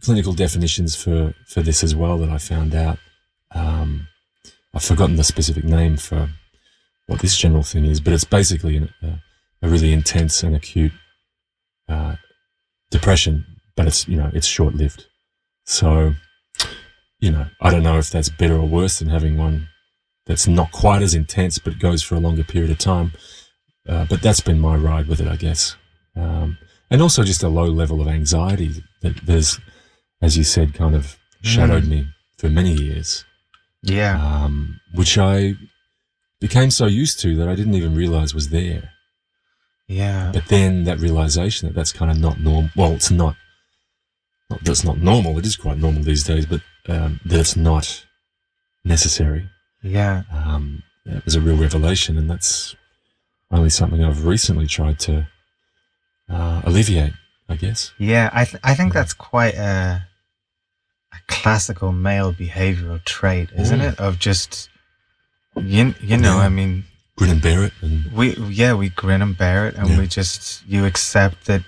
clinical 0.00 0.32
definitions 0.32 0.96
for 0.96 1.34
for 1.46 1.60
this 1.60 1.84
as 1.84 1.94
well 1.94 2.16
that 2.18 2.30
I 2.30 2.38
found 2.38 2.74
out. 2.74 2.98
Um, 3.52 4.06
I've 4.72 4.84
forgotten 4.84 5.16
the 5.16 5.24
specific 5.24 5.64
name 5.64 5.96
for 5.96 6.30
what 7.08 7.18
this 7.20 7.36
general 7.36 7.64
thing 7.64 7.84
is, 7.84 8.00
but 8.00 8.12
it's 8.12 8.24
basically 8.24 8.76
an, 8.76 8.94
a, 9.02 9.20
a, 9.62 9.68
really 9.68 9.92
intense 9.92 10.44
and 10.44 10.54
acute 10.54 10.92
uh, 11.88 12.14
depression, 12.92 13.44
but 13.76 13.88
it's 13.88 14.06
you 14.06 14.16
know 14.16 14.30
it's 14.32 14.46
short 14.46 14.74
lived. 14.74 15.06
So 15.64 16.14
you 17.18 17.32
know 17.32 17.46
I 17.60 17.70
don't 17.70 17.82
know 17.82 17.98
if 17.98 18.10
that's 18.10 18.28
better 18.28 18.54
or 18.54 18.68
worse 18.68 19.00
than 19.00 19.08
having 19.08 19.36
one 19.36 19.69
that's 20.30 20.46
not 20.46 20.70
quite 20.70 21.02
as 21.02 21.12
intense 21.12 21.58
but 21.58 21.80
goes 21.80 22.04
for 22.04 22.14
a 22.14 22.20
longer 22.20 22.44
period 22.44 22.70
of 22.70 22.78
time. 22.78 23.12
Uh, 23.88 24.06
but 24.08 24.22
that's 24.22 24.40
been 24.40 24.60
my 24.60 24.76
ride 24.76 25.08
with 25.08 25.20
it, 25.20 25.26
I 25.26 25.34
guess. 25.34 25.74
Um, 26.14 26.56
and 26.88 27.02
also 27.02 27.24
just 27.24 27.42
a 27.42 27.48
low 27.48 27.64
level 27.64 28.00
of 28.00 28.06
anxiety 28.06 28.84
that 29.02 29.16
there's, 29.26 29.58
as 30.22 30.38
you 30.38 30.44
said, 30.44 30.72
kind 30.72 30.94
of 30.94 31.18
shadowed 31.42 31.82
mm. 31.82 31.88
me 31.88 32.06
for 32.38 32.48
many 32.48 32.72
years. 32.72 33.24
Yeah. 33.82 34.24
Um, 34.24 34.80
which 34.94 35.18
I 35.18 35.54
became 36.40 36.70
so 36.70 36.86
used 36.86 37.18
to 37.22 37.34
that 37.36 37.48
I 37.48 37.56
didn't 37.56 37.74
even 37.74 37.96
realize 37.96 38.32
was 38.32 38.50
there. 38.50 38.92
Yeah. 39.88 40.30
But 40.32 40.46
then 40.46 40.84
that 40.84 41.00
realization 41.00 41.66
that 41.66 41.74
that's 41.74 41.92
kind 41.92 42.12
of 42.12 42.18
not 42.18 42.38
normal. 42.38 42.70
Well, 42.76 42.92
it's 42.92 43.10
not, 43.10 43.34
not 44.48 44.62
that's 44.62 44.84
not 44.84 44.98
normal. 44.98 45.38
It 45.38 45.46
is 45.46 45.56
quite 45.56 45.78
normal 45.78 46.04
these 46.04 46.22
days, 46.22 46.46
but 46.46 46.60
um, 46.88 47.18
that 47.24 47.40
it's 47.40 47.56
not 47.56 48.06
necessary. 48.84 49.48
Yeah. 49.82 50.22
Um, 50.32 50.82
it 51.06 51.24
was 51.24 51.34
a 51.34 51.40
real 51.40 51.56
revelation, 51.56 52.18
and 52.18 52.30
that's 52.30 52.76
only 53.50 53.70
something 53.70 54.04
I've 54.04 54.26
recently 54.26 54.66
tried 54.66 54.98
to 55.00 55.28
uh, 56.28 56.62
alleviate, 56.64 57.12
I 57.48 57.56
guess. 57.56 57.92
Yeah, 57.98 58.30
I 58.32 58.44
th- 58.44 58.60
I 58.62 58.74
think 58.74 58.92
that's 58.92 59.12
quite 59.14 59.54
a 59.54 60.06
a 61.12 61.16
classical 61.26 61.92
male 61.92 62.32
behavioral 62.32 63.04
trait, 63.04 63.50
isn't 63.56 63.80
it? 63.80 63.98
Of 63.98 64.18
just 64.18 64.68
you 65.56 65.94
you 66.00 66.16
know, 66.16 66.36
yeah. 66.36 66.44
I 66.44 66.48
mean, 66.48 66.84
grin 67.16 67.30
and 67.30 67.42
bear 67.42 67.64
it, 67.64 67.72
and 67.80 68.12
we 68.12 68.34
yeah 68.36 68.74
we 68.74 68.90
grin 68.90 69.22
and 69.22 69.36
bear 69.36 69.66
it, 69.66 69.74
and 69.74 69.88
yeah. 69.88 69.98
we 69.98 70.06
just 70.06 70.64
you 70.66 70.84
accept 70.84 71.46
that 71.46 71.62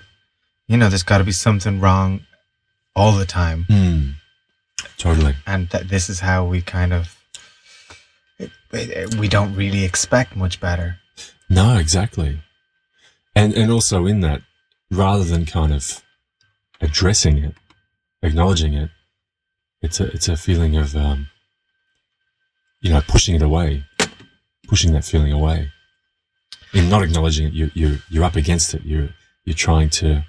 you 0.67 0.77
know 0.77 0.87
there's 0.87 1.03
got 1.03 1.17
to 1.17 1.23
be 1.23 1.31
something 1.31 1.79
wrong 1.79 2.21
all 2.95 3.13
the 3.13 3.25
time. 3.25 3.65
Mm. 3.69 4.13
Totally. 4.97 5.35
And 5.45 5.69
that 5.69 5.89
this 5.89 6.09
is 6.09 6.21
how 6.21 6.45
we 6.45 6.61
kind 6.61 6.93
of 6.93 7.17
we 9.17 9.27
don't 9.27 9.55
really 9.55 9.83
expect 9.83 10.35
much 10.35 10.59
better. 10.59 10.97
No, 11.49 11.77
exactly. 11.77 12.39
And 13.35 13.53
and 13.53 13.71
also 13.71 14.05
in 14.05 14.21
that, 14.21 14.41
rather 14.91 15.23
than 15.23 15.45
kind 15.45 15.73
of 15.73 16.03
addressing 16.81 17.37
it, 17.37 17.55
acknowledging 18.21 18.73
it, 18.73 18.89
it's 19.81 19.99
a 19.99 20.05
it's 20.07 20.27
a 20.27 20.37
feeling 20.37 20.75
of 20.75 20.95
um, 20.95 21.27
you 22.81 22.91
know 22.91 23.01
pushing 23.07 23.35
it 23.35 23.41
away, 23.41 23.83
pushing 24.67 24.93
that 24.93 25.05
feeling 25.05 25.31
away. 25.31 25.71
In 26.73 26.89
not 26.89 27.03
acknowledging 27.03 27.47
it, 27.47 27.53
you 27.53 27.71
you 27.73 27.99
you're 28.09 28.23
up 28.23 28.35
against 28.35 28.73
it. 28.73 28.83
You're 28.83 29.09
you're 29.45 29.55
trying 29.55 29.89
to 30.01 30.25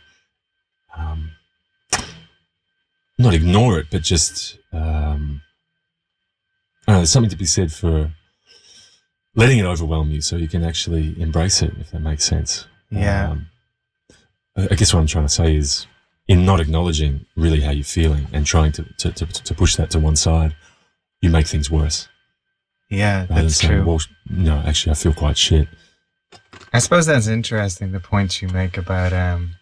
um, 0.97 1.31
not 3.19 3.35
ignore 3.35 3.79
it, 3.79 3.87
but 3.91 4.03
just 4.03 4.59
um, 4.73 5.41
know. 6.87 6.97
There's 6.97 7.11
something 7.11 7.31
to 7.31 7.37
be 7.37 7.47
said 7.47 7.73
for 7.73 8.13
letting 9.35 9.59
it 9.59 9.65
overwhelm 9.65 10.11
you, 10.11 10.21
so 10.21 10.37
you 10.37 10.49
can 10.49 10.65
actually 10.65 11.21
embrace 11.21 11.63
it, 11.63 11.73
if 11.81 11.91
that 11.91 12.01
makes 12.01 12.25
sense. 12.25 12.67
Yeah. 12.91 13.31
Um, 13.31 13.47
I 14.57 14.75
guess 14.75 14.95
what 14.95 15.01
I'm 15.01 15.07
trying 15.07 15.25
to 15.25 15.33
say 15.33 15.57
is 15.57 15.87
in 16.29 16.47
not 16.47 16.61
acknowledging 16.61 17.27
really 17.37 17.61
how 17.61 17.71
you're 17.73 17.85
feeling 17.85 18.29
and 18.33 18.47
trying 18.47 18.73
to, 18.73 18.85
to, 18.99 19.13
to, 19.13 19.27
to 19.27 19.55
push 19.55 19.77
that 19.77 19.91
to 19.91 19.99
one 19.99 20.17
side, 20.17 20.55
you 21.21 21.31
make 21.31 21.47
things 21.47 21.71
worse. 21.71 22.09
Yeah, 22.89 23.27
that's 23.27 23.57
saying, 23.57 23.73
true. 23.73 23.85
Well, 23.85 24.01
no, 24.31 24.63
actually, 24.65 24.93
I 24.93 24.95
feel 24.95 25.13
quite 25.13 25.37
shit. 25.37 25.69
I 26.73 26.79
suppose 26.79 27.07
that's 27.07 27.27
interesting. 27.27 27.93
The 27.93 28.01
point 28.01 28.41
you 28.41 28.49
make 28.49 28.77
about 28.77 29.13
um, 29.13 29.57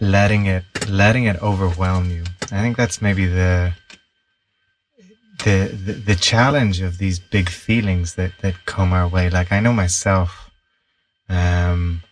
letting 0.00 0.46
it 0.46 0.64
letting 0.88 1.24
it 1.24 1.40
overwhelm 1.42 2.10
you. 2.10 2.24
I 2.44 2.60
think 2.60 2.76
that's 2.76 3.02
maybe 3.02 3.26
the 3.26 3.72
the, 5.44 5.70
the 5.84 5.92
the 5.92 6.14
challenge 6.14 6.80
of 6.80 6.98
these 6.98 7.18
big 7.18 7.48
feelings 7.48 8.14
that 8.14 8.32
that 8.40 8.66
come 8.66 8.92
our 8.92 9.08
way. 9.08 9.30
Like 9.30 9.52
I 9.52 9.60
know 9.60 9.72
myself. 9.72 10.50
Um, 11.28 12.02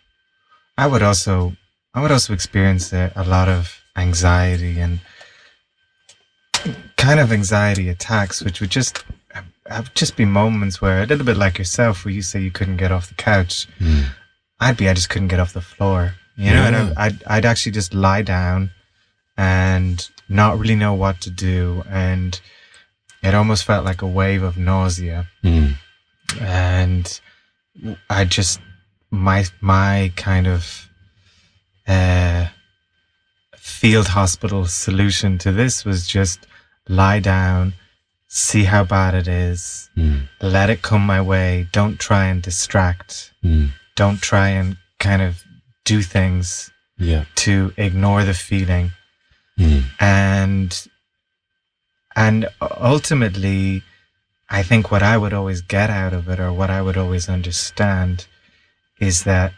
I 0.76 0.86
would 0.86 1.02
also 1.02 1.56
I 1.94 2.02
would 2.02 2.12
also 2.12 2.32
experience 2.32 2.92
a, 2.92 3.12
a 3.14 3.24
lot 3.24 3.48
of 3.48 3.80
anxiety 3.96 4.80
and 4.80 5.00
kind 6.96 7.20
of 7.20 7.32
anxiety 7.32 7.88
attacks, 7.88 8.42
which 8.42 8.60
would 8.60 8.70
just 8.70 9.04
have 9.66 9.92
just 9.94 10.16
be 10.16 10.24
moments 10.24 10.80
where 10.80 11.02
a 11.02 11.06
little 11.06 11.24
bit 11.24 11.36
like 11.36 11.58
yourself, 11.58 12.04
where 12.04 12.12
you 12.12 12.22
say 12.22 12.40
you 12.40 12.50
couldn't 12.50 12.76
get 12.76 12.92
off 12.92 13.08
the 13.08 13.14
couch. 13.14 13.68
Mm. 13.78 14.06
I'd 14.60 14.76
be 14.76 14.88
I 14.88 14.94
just 14.94 15.10
couldn't 15.10 15.28
get 15.28 15.40
off 15.40 15.52
the 15.52 15.60
floor, 15.60 16.14
you 16.36 16.50
know, 16.50 16.68
yeah. 16.68 16.68
and 16.68 16.98
I'd 16.98 17.24
I'd 17.24 17.44
actually 17.44 17.72
just 17.72 17.94
lie 17.94 18.22
down 18.22 18.70
and 19.36 20.08
not 20.28 20.58
really 20.58 20.76
know 20.76 20.94
what 20.94 21.20
to 21.22 21.30
do, 21.30 21.84
and 21.88 22.40
it 23.24 23.34
almost 23.34 23.64
felt 23.64 23.84
like 23.84 24.02
a 24.02 24.06
wave 24.06 24.42
of 24.42 24.56
nausea, 24.56 25.26
mm. 25.42 25.74
and 26.40 27.20
I 28.10 28.24
just 28.24 28.60
my 29.10 29.44
my 29.60 30.12
kind 30.16 30.46
of 30.46 30.88
uh, 31.88 32.46
field 33.56 34.08
hospital 34.08 34.66
solution 34.66 35.38
to 35.38 35.52
this 35.52 35.84
was 35.84 36.06
just 36.06 36.46
lie 36.88 37.20
down, 37.20 37.74
see 38.28 38.64
how 38.64 38.84
bad 38.84 39.14
it 39.14 39.28
is, 39.28 39.88
mm. 39.96 40.28
let 40.42 40.70
it 40.70 40.82
come 40.82 41.04
my 41.06 41.20
way. 41.20 41.68
Don't 41.72 41.98
try 41.98 42.26
and 42.26 42.42
distract. 42.42 43.32
Mm. 43.42 43.70
Don't 43.96 44.20
try 44.20 44.48
and 44.48 44.76
kind 44.98 45.22
of 45.22 45.42
do 45.84 46.02
things 46.02 46.70
yeah. 46.98 47.24
to 47.36 47.72
ignore 47.76 48.24
the 48.24 48.34
feeling. 48.34 48.90
Mm. 49.58 49.84
And 50.00 50.86
and 52.16 52.48
ultimately, 52.60 53.82
I 54.48 54.62
think 54.62 54.90
what 54.90 55.02
I 55.02 55.16
would 55.16 55.32
always 55.32 55.60
get 55.62 55.90
out 55.90 56.12
of 56.12 56.28
it, 56.28 56.38
or 56.38 56.52
what 56.52 56.70
I 56.70 56.80
would 56.82 56.96
always 56.96 57.28
understand, 57.28 58.26
is 59.00 59.24
that 59.24 59.52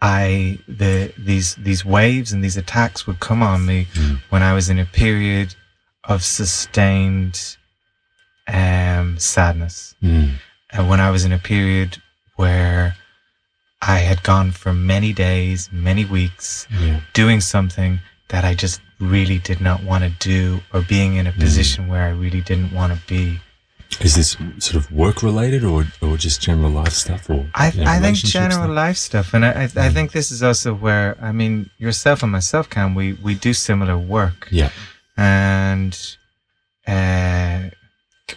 I 0.00 0.58
the 0.68 1.12
these 1.16 1.56
these 1.56 1.84
waves 1.84 2.32
and 2.32 2.44
these 2.44 2.56
attacks 2.56 3.06
would 3.06 3.20
come 3.20 3.42
on 3.42 3.66
me 3.66 3.86
mm. 3.94 4.20
when 4.30 4.42
I 4.42 4.52
was 4.52 4.68
in 4.68 4.78
a 4.78 4.84
period 4.84 5.54
of 6.04 6.22
sustained 6.22 7.56
um, 8.46 9.18
sadness, 9.18 9.94
mm. 10.02 10.32
and 10.70 10.88
when 10.88 11.00
I 11.00 11.10
was 11.10 11.24
in 11.24 11.32
a 11.32 11.38
period 11.38 12.02
where 12.36 12.96
I 13.80 13.98
had 13.98 14.22
gone 14.22 14.50
for 14.50 14.72
many 14.72 15.12
days, 15.12 15.68
many 15.72 16.04
weeks, 16.04 16.66
yeah. 16.70 17.00
doing 17.12 17.40
something 17.40 18.00
that 18.28 18.44
I 18.44 18.54
just 18.54 18.80
really 19.04 19.38
did 19.38 19.60
not 19.60 19.82
want 19.82 20.04
to 20.04 20.10
do, 20.10 20.60
or 20.72 20.82
being 20.82 21.16
in 21.16 21.26
a 21.26 21.32
mm. 21.32 21.38
position 21.38 21.84
mm. 21.84 21.88
where 21.90 22.02
I 22.02 22.10
really 22.10 22.40
didn't 22.40 22.72
want 22.72 22.92
to 22.92 23.06
be. 23.06 23.40
Is 24.00 24.14
this 24.16 24.36
sort 24.58 24.74
of 24.74 24.90
work 24.90 25.22
related 25.22 25.62
or, 25.62 25.84
or 26.02 26.16
just 26.16 26.40
general 26.42 26.70
life 26.70 26.92
stuff? 26.92 27.30
Or 27.30 27.46
I, 27.54 27.70
you 27.70 27.84
know, 27.84 27.90
I 27.90 28.00
think 28.00 28.16
general 28.16 28.64
stuff? 28.64 28.82
life 28.84 28.96
stuff, 28.96 29.34
and 29.34 29.44
I, 29.44 29.50
I, 29.50 29.62
I, 29.64 29.66
mm. 29.66 29.92
think 29.92 30.12
this 30.12 30.32
is 30.32 30.42
also 30.42 30.74
where 30.74 31.16
I 31.20 31.30
mean 31.30 31.70
yourself 31.78 32.22
and 32.22 32.32
myself, 32.32 32.68
Cam, 32.68 32.94
we 32.94 33.12
we 33.12 33.34
do 33.34 33.52
similar 33.52 33.96
work. 33.96 34.48
Yeah, 34.50 34.70
and 35.16 35.94
uh, 36.88 37.70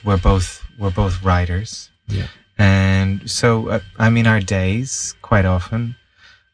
we're 0.03 0.17
both 0.17 0.63
we're 0.77 0.91
both 0.91 1.23
writers. 1.23 1.89
Yeah, 2.07 2.27
and 2.59 3.27
so 3.29 3.69
uh, 3.69 3.79
I 3.97 4.09
mean 4.11 4.27
our 4.27 4.41
days 4.41 5.15
quite 5.23 5.45
often 5.45 5.95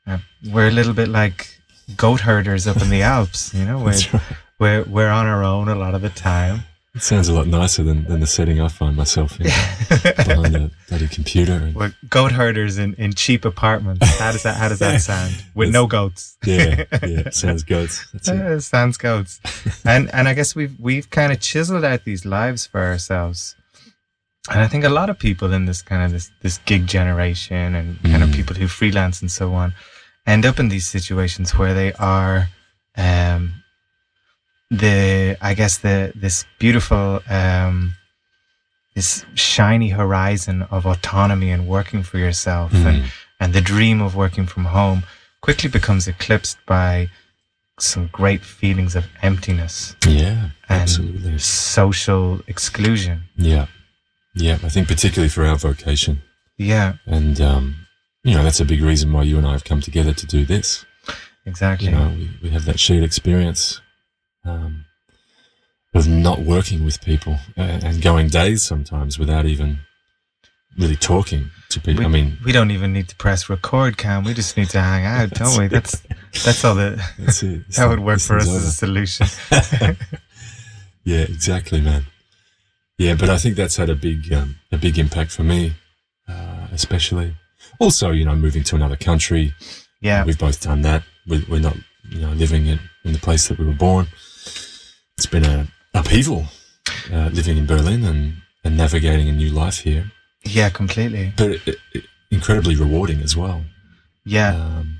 uh, 0.05 0.17
we're 0.51 0.67
a 0.67 0.71
little 0.71 0.93
bit 0.93 1.07
like 1.07 1.52
goat 1.97 2.21
herders 2.21 2.67
up 2.67 2.81
in 2.81 2.89
the 2.89 3.01
Alps. 3.03 3.53
You 3.53 3.65
know, 3.65 3.77
we're 3.79 3.91
right. 3.91 4.21
we're 4.59 4.83
we're 4.83 5.09
on 5.09 5.25
our 5.25 5.43
own 5.43 5.67
a 5.67 5.75
lot 5.75 5.95
of 5.95 6.01
the 6.01 6.09
time 6.09 6.63
it 6.95 7.01
sounds 7.01 7.27
a 7.27 7.33
lot 7.33 7.47
nicer 7.47 7.81
than, 7.81 8.03
than 8.03 8.19
the 8.19 8.27
setting 8.27 8.61
I 8.61 8.67
find 8.67 8.95
myself 8.95 9.39
in 9.39 9.45
behind 10.27 10.55
a 10.55 10.69
bloody 10.87 11.07
computer. 11.07 11.53
And, 11.53 11.73
We're 11.73 11.95
goat 12.07 12.31
herders 12.31 12.77
in, 12.77 12.93
in 12.95 13.13
cheap 13.13 13.45
apartments. 13.45 14.07
How 14.19 14.31
does 14.31 14.43
that 14.43 14.57
How 14.57 14.69
does 14.69 14.77
that 14.77 15.01
sound? 15.01 15.33
With 15.55 15.71
no 15.71 15.87
goats. 15.87 16.37
Yeah, 16.45 16.83
yeah. 17.03 17.31
Sounds 17.31 17.63
goats. 17.63 18.05
That's 18.13 18.29
it. 18.29 18.61
Sounds 18.61 18.97
goats. 18.97 19.39
and 19.83 20.13
and 20.13 20.27
I 20.27 20.35
guess 20.35 20.55
we've 20.55 20.79
we've 20.79 21.09
kind 21.09 21.31
of 21.31 21.39
chiseled 21.39 21.83
out 21.83 22.03
these 22.03 22.25
lives 22.25 22.67
for 22.67 22.81
ourselves. 22.81 23.55
And 24.51 24.59
I 24.59 24.67
think 24.67 24.83
a 24.83 24.89
lot 24.89 25.09
of 25.09 25.17
people 25.17 25.51
in 25.51 25.65
this 25.65 25.81
kind 25.81 26.03
of 26.03 26.11
this 26.11 26.29
this 26.43 26.59
gig 26.59 26.85
generation 26.85 27.73
and 27.73 27.99
kind 28.03 28.21
mm. 28.21 28.29
of 28.29 28.35
people 28.35 28.55
who 28.55 28.67
freelance 28.67 29.19
and 29.19 29.31
so 29.31 29.55
on 29.55 29.73
end 30.25 30.45
up 30.45 30.59
in 30.59 30.69
these 30.69 30.87
situations 30.87 31.57
where 31.57 31.73
they 31.73 31.93
are 31.93 32.47
um, 32.97 33.53
the 34.71 35.37
I 35.41 35.53
guess 35.53 35.77
the 35.79 36.11
this 36.15 36.45
beautiful 36.59 37.21
um, 37.29 37.93
this 38.95 39.25
shiny 39.35 39.89
horizon 39.89 40.63
of 40.71 40.85
autonomy 40.85 41.51
and 41.51 41.67
working 41.67 42.03
for 42.03 42.17
yourself 42.17 42.71
Mm. 42.71 42.85
and 42.85 43.03
and 43.39 43.53
the 43.53 43.61
dream 43.61 44.01
of 44.01 44.15
working 44.15 44.45
from 44.47 44.65
home 44.65 45.03
quickly 45.41 45.69
becomes 45.69 46.07
eclipsed 46.07 46.57
by 46.65 47.09
some 47.79 48.07
great 48.11 48.41
feelings 48.45 48.95
of 48.95 49.05
emptiness 49.21 49.95
Yeah, 50.07 50.49
and 50.69 50.81
absolutely. 50.83 51.37
social 51.39 52.39
exclusion. 52.47 53.23
Yeah, 53.35 53.65
yeah. 54.35 54.59
I 54.63 54.69
think 54.69 54.87
particularly 54.87 55.29
for 55.29 55.43
our 55.43 55.57
vocation, 55.57 56.21
Yeah, 56.57 56.93
and 57.05 57.41
um, 57.41 57.82
you 58.23 58.35
know 58.35 58.43
that's 58.43 58.59
a 58.59 58.65
big 58.65 58.81
reason 58.81 59.11
why 59.11 59.23
you 59.23 59.37
and 59.37 59.45
I 59.45 59.51
have 59.51 59.63
come 59.63 59.81
together 59.81 60.13
to 60.13 60.25
do 60.25 60.45
this. 60.45 60.85
exactly. 61.45 61.89
You 61.89 61.95
know, 61.95 62.09
we, 62.09 62.29
we 62.43 62.49
have 62.49 62.65
that 62.65 62.79
shared 62.79 63.03
experience 63.03 63.81
um, 64.45 64.85
of 65.93 66.07
not 66.07 66.39
working 66.39 66.85
with 66.85 67.01
people 67.01 67.37
uh, 67.57 67.79
and 67.83 68.01
going 68.01 68.29
days 68.29 68.63
sometimes 68.63 69.19
without 69.19 69.45
even 69.45 69.79
really 70.77 70.95
talking 70.95 71.51
to 71.69 71.79
people. 71.79 71.99
we, 71.99 72.05
I 72.05 72.07
mean, 72.07 72.37
we 72.45 72.51
don't 72.51 72.71
even 72.71 72.93
need 72.93 73.09
to 73.09 73.15
press 73.15 73.49
record, 73.49 73.97
Cam. 73.97 74.23
We 74.23 74.33
just 74.33 74.57
need 74.57 74.69
to 74.69 74.81
hang 74.81 75.05
out, 75.05 75.29
don't 75.39 75.57
we? 75.57 75.67
That's 75.67 76.01
that's 76.45 76.63
all 76.63 76.75
the 76.75 77.03
that's 77.19 77.43
it. 77.43 77.61
That 77.75 77.89
would 77.89 77.99
work 77.99 78.19
for 78.19 78.37
us 78.37 78.45
thing's 78.45 78.57
as 78.57 78.67
a 78.67 78.71
solution. 78.71 79.27
yeah, 81.03 81.21
exactly, 81.21 81.81
man. 81.81 82.05
Yeah, 82.97 83.15
but 83.15 83.29
I 83.29 83.37
think 83.37 83.55
that's 83.55 83.75
had 83.75 83.89
a 83.89 83.95
big 83.95 84.31
um, 84.31 84.55
a 84.71 84.77
big 84.77 84.97
impact 84.97 85.31
for 85.31 85.43
me, 85.43 85.73
uh, 86.27 86.67
especially. 86.71 87.35
Also, 87.83 88.11
you 88.11 88.23
know, 88.23 88.35
moving 88.35 88.63
to 88.63 88.75
another 88.75 88.95
country, 88.95 89.53
Yeah, 90.01 90.23
We've 90.25 90.39
both 90.39 90.59
done 90.61 90.81
that. 90.83 91.03
We're, 91.27 91.43
we're 91.49 91.59
not, 91.69 91.77
you 92.09 92.21
know, 92.21 92.31
living 92.43 92.65
in, 92.67 92.79
in 93.05 93.11
the 93.13 93.19
place 93.19 93.47
that 93.47 93.57
we 93.59 93.65
were 93.65 93.79
born. 93.87 94.07
It's 95.17 95.25
been 95.35 95.45
a 95.45 95.67
upheaval 95.93 96.45
uh, 97.11 97.29
living 97.33 97.57
in 97.57 97.65
Berlin 97.65 98.05
and, 98.05 98.35
and 98.63 98.77
navigating 98.77 99.27
a 99.29 99.31
new 99.33 99.49
life 99.49 99.79
here, 99.79 100.05
yeah, 100.45 100.69
completely. 100.69 101.33
but 101.37 101.51
it, 101.51 101.79
it, 101.93 102.05
incredibly 102.31 102.75
rewarding 102.75 103.21
as 103.21 103.35
well. 103.35 103.63
Yeah, 104.25 104.55
Um, 104.55 104.99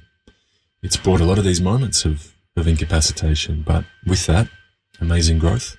it's 0.82 0.98
brought 0.98 1.22
a 1.22 1.26
lot 1.26 1.38
of 1.38 1.46
these 1.46 1.62
moments 1.62 2.06
of, 2.06 2.34
of 2.58 2.68
incapacitation, 2.68 3.64
but 3.66 3.86
with 4.06 4.26
that, 4.28 4.48
amazing 5.00 5.40
growth. 5.40 5.78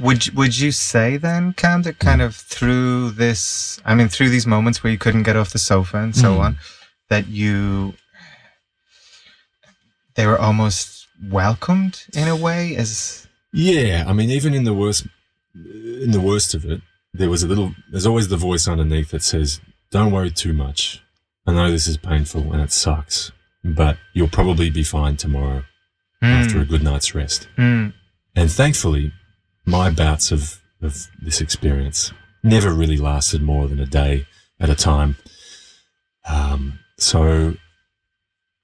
Would 0.00 0.26
you- 0.26 0.32
would 0.34 0.58
you 0.58 0.72
say 0.72 1.16
then, 1.18 1.52
Cam, 1.52 1.82
that 1.82 1.98
kind 2.00 2.20
of 2.20 2.34
through 2.34 3.12
this, 3.12 3.78
I 3.84 3.94
mean, 3.94 4.08
through 4.08 4.30
these 4.30 4.46
moments 4.46 4.82
where 4.82 4.92
you 4.92 4.98
couldn't 4.98 5.22
get 5.22 5.36
off 5.36 5.50
the 5.50 5.58
sofa 5.58 5.98
and 5.98 6.16
so 6.16 6.36
Mm. 6.36 6.40
on, 6.40 6.58
that 7.08 7.28
you 7.28 7.94
they 10.14 10.26
were 10.26 10.38
almost 10.38 11.06
welcomed 11.22 12.04
in 12.12 12.26
a 12.28 12.34
way 12.36 12.74
as 12.76 13.26
Yeah, 13.52 14.04
I 14.06 14.12
mean, 14.12 14.30
even 14.30 14.52
in 14.52 14.64
the 14.64 14.74
worst, 14.74 15.06
in 15.54 16.10
the 16.10 16.20
worst 16.20 16.54
of 16.54 16.64
it, 16.64 16.82
there 17.14 17.30
was 17.30 17.42
a 17.42 17.46
little. 17.46 17.74
There's 17.90 18.04
always 18.06 18.28
the 18.28 18.36
voice 18.36 18.68
underneath 18.68 19.10
that 19.12 19.22
says, 19.22 19.60
"Don't 19.90 20.10
worry 20.12 20.30
too 20.30 20.52
much. 20.52 21.00
I 21.46 21.52
know 21.52 21.70
this 21.70 21.86
is 21.86 21.96
painful 21.96 22.52
and 22.52 22.60
it 22.60 22.72
sucks, 22.72 23.32
but 23.64 23.96
you'll 24.12 24.28
probably 24.28 24.68
be 24.70 24.82
fine 24.82 25.16
tomorrow 25.16 25.64
after 26.20 26.60
a 26.60 26.64
good 26.66 26.82
night's 26.82 27.14
rest." 27.14 27.46
Mm, 27.56 27.92
And 28.36 28.50
thankfully, 28.52 29.12
my 29.68 29.90
bouts 29.90 30.32
of 30.32 30.60
of 30.80 31.06
this 31.20 31.40
experience 31.40 32.12
never 32.42 32.72
really 32.72 32.96
lasted 32.96 33.42
more 33.42 33.66
than 33.68 33.80
a 33.80 33.86
day 33.86 34.26
at 34.60 34.70
a 34.70 34.74
time. 34.74 35.16
Um, 36.28 36.78
so 36.98 37.54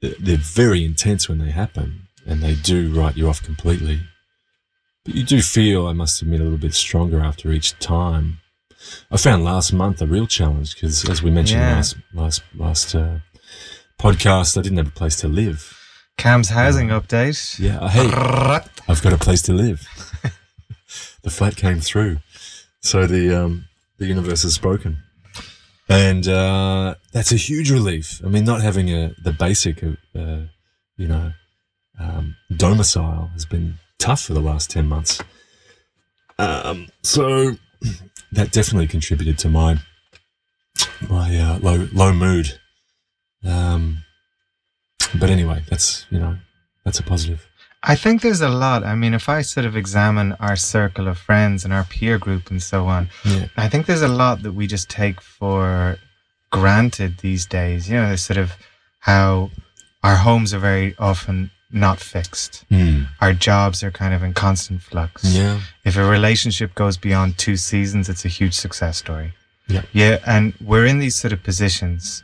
they're 0.00 0.36
very 0.36 0.84
intense 0.84 1.28
when 1.28 1.38
they 1.38 1.50
happen, 1.50 2.08
and 2.26 2.40
they 2.42 2.54
do 2.54 2.92
write 2.92 3.16
you 3.16 3.28
off 3.28 3.42
completely. 3.42 4.00
But 5.04 5.14
you 5.14 5.24
do 5.24 5.42
feel, 5.42 5.86
I 5.86 5.92
must 5.92 6.22
admit, 6.22 6.40
a 6.40 6.44
little 6.44 6.58
bit 6.58 6.74
stronger 6.74 7.20
after 7.20 7.52
each 7.52 7.78
time. 7.78 8.38
I 9.10 9.16
found 9.16 9.44
last 9.44 9.72
month 9.72 10.00
a 10.02 10.06
real 10.06 10.26
challenge 10.26 10.74
because, 10.74 11.08
as 11.08 11.22
we 11.22 11.30
mentioned 11.30 11.60
Yeah. 11.60 11.76
last 11.76 11.96
last 12.12 12.42
last 12.54 12.94
uh, 12.94 13.18
podcast, 14.00 14.56
I 14.58 14.62
didn't 14.62 14.78
have 14.78 14.88
a 14.88 14.98
place 15.02 15.16
to 15.16 15.28
live. 15.28 15.76
Cam's 16.16 16.50
housing 16.50 16.88
update. 16.88 17.58
Yeah, 17.58 17.88
hey, 17.88 18.08
I've 18.88 19.02
got 19.02 19.12
a 19.12 19.18
place 19.18 19.42
to 19.42 19.52
live. 19.52 19.80
The 21.22 21.30
flat 21.30 21.56
came 21.56 21.80
through, 21.80 22.18
so 22.80 23.06
the 23.06 23.44
um, 23.44 23.66
the 23.98 24.06
universe 24.06 24.42
has 24.42 24.54
spoken, 24.54 24.98
and 25.88 26.26
uh, 26.28 26.94
that's 27.12 27.32
a 27.32 27.36
huge 27.36 27.70
relief. 27.70 28.20
I 28.24 28.28
mean, 28.28 28.44
not 28.44 28.62
having 28.62 28.90
a 28.90 29.14
the 29.22 29.32
basic, 29.32 29.82
uh, 29.82 30.46
you 30.96 31.08
know, 31.08 31.32
um, 31.98 32.36
domicile 32.56 33.30
has 33.32 33.44
been 33.44 33.74
tough 33.98 34.22
for 34.22 34.34
the 34.34 34.40
last 34.40 34.70
ten 34.70 34.88
months. 34.88 35.22
Um, 36.38 36.88
so 37.02 37.52
that 38.32 38.52
definitely 38.52 38.86
contributed 38.86 39.38
to 39.38 39.48
my 39.48 39.78
my 41.08 41.38
uh, 41.38 41.58
low 41.60 41.88
low 41.92 42.12
mood. 42.12 42.58
Um, 43.44 43.98
but 45.18 45.30
anyway, 45.30 45.62
that's 45.68 46.06
you 46.10 46.18
know 46.18 46.38
that's 46.84 46.98
a 46.98 47.02
positive. 47.02 47.46
I 47.86 47.94
think 47.96 48.22
there's 48.22 48.40
a 48.40 48.48
lot. 48.48 48.82
I 48.82 48.94
mean, 48.94 49.12
if 49.14 49.28
I 49.28 49.42
sort 49.42 49.66
of 49.66 49.76
examine 49.76 50.32
our 50.40 50.56
circle 50.56 51.06
of 51.06 51.18
friends 51.18 51.64
and 51.64 51.72
our 51.72 51.84
peer 51.84 52.16
group 52.18 52.50
and 52.50 52.62
so 52.62 52.86
on, 52.86 53.10
Yeah. 53.24 53.46
I 53.56 53.68
think 53.68 53.84
there's 53.86 54.02
a 54.02 54.08
lot 54.08 54.42
that 54.42 54.52
we 54.52 54.66
just 54.66 54.88
take 54.88 55.20
for 55.20 55.98
granted 56.50 57.18
these 57.18 57.44
days. 57.46 57.88
You 57.88 57.96
know, 57.96 58.06
there's 58.08 58.22
sort 58.22 58.38
of 58.38 58.52
how 59.00 59.50
our 60.02 60.16
homes 60.16 60.54
are 60.54 60.58
very 60.60 60.94
often 60.98 61.50
not 61.70 61.98
fixed. 62.00 62.64
Mm. 62.70 63.08
Our 63.20 63.32
jobs 63.32 63.82
are 63.82 63.90
kind 63.90 64.14
of 64.14 64.22
in 64.22 64.32
constant 64.32 64.80
flux. 64.80 65.24
Yeah. 65.24 65.60
If 65.84 65.96
a 65.96 66.04
relationship 66.04 66.74
goes 66.74 66.96
beyond 66.96 67.36
two 67.36 67.56
seasons, 67.56 68.08
it's 68.08 68.24
a 68.24 68.28
huge 68.28 68.54
success 68.54 68.96
story. 68.98 69.32
Yeah. 69.68 69.82
Yeah. 69.92 70.18
And 70.26 70.54
we're 70.60 70.86
in 70.86 71.00
these 71.00 71.16
sort 71.16 71.32
of 71.32 71.42
positions 71.42 72.22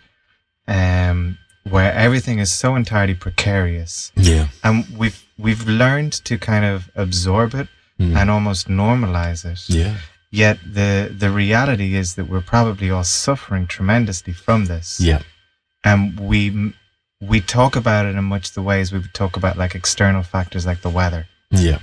um, 0.68 1.36
where 1.70 1.92
everything 1.92 2.38
is 2.40 2.50
so 2.50 2.74
entirely 2.76 3.14
precarious. 3.14 4.12
Yeah. 4.16 4.48
And 4.62 4.84
we've 4.96 5.22
we've 5.38 5.66
learned 5.66 6.12
to 6.24 6.38
kind 6.38 6.64
of 6.64 6.90
absorb 6.94 7.54
it 7.54 7.68
Mm. 7.98 8.16
and 8.16 8.30
almost 8.30 8.66
normalize 8.68 9.44
it. 9.44 9.60
yeah. 9.68 9.96
Yet 10.30 10.58
the 10.64 11.14
the 11.22 11.30
reality 11.30 11.94
is 11.96 12.14
that 12.14 12.28
we're 12.30 12.40
probably 12.56 12.88
all 12.90 13.04
suffering 13.04 13.66
tremendously 13.66 14.32
from 14.32 14.66
this. 14.66 14.98
Yeah. 15.00 15.20
And 15.84 16.18
we 16.18 16.72
we 17.20 17.40
talk 17.42 17.76
about 17.76 18.06
it 18.06 18.16
in 18.16 18.24
much 18.24 18.52
the 18.52 18.62
ways 18.62 18.90
we 18.92 18.98
would 19.00 19.12
talk 19.12 19.36
about 19.36 19.58
like 19.58 19.74
external 19.74 20.22
factors 20.22 20.64
like 20.64 20.80
the 20.80 20.88
weather. 21.00 21.26
Yeah. 21.50 21.80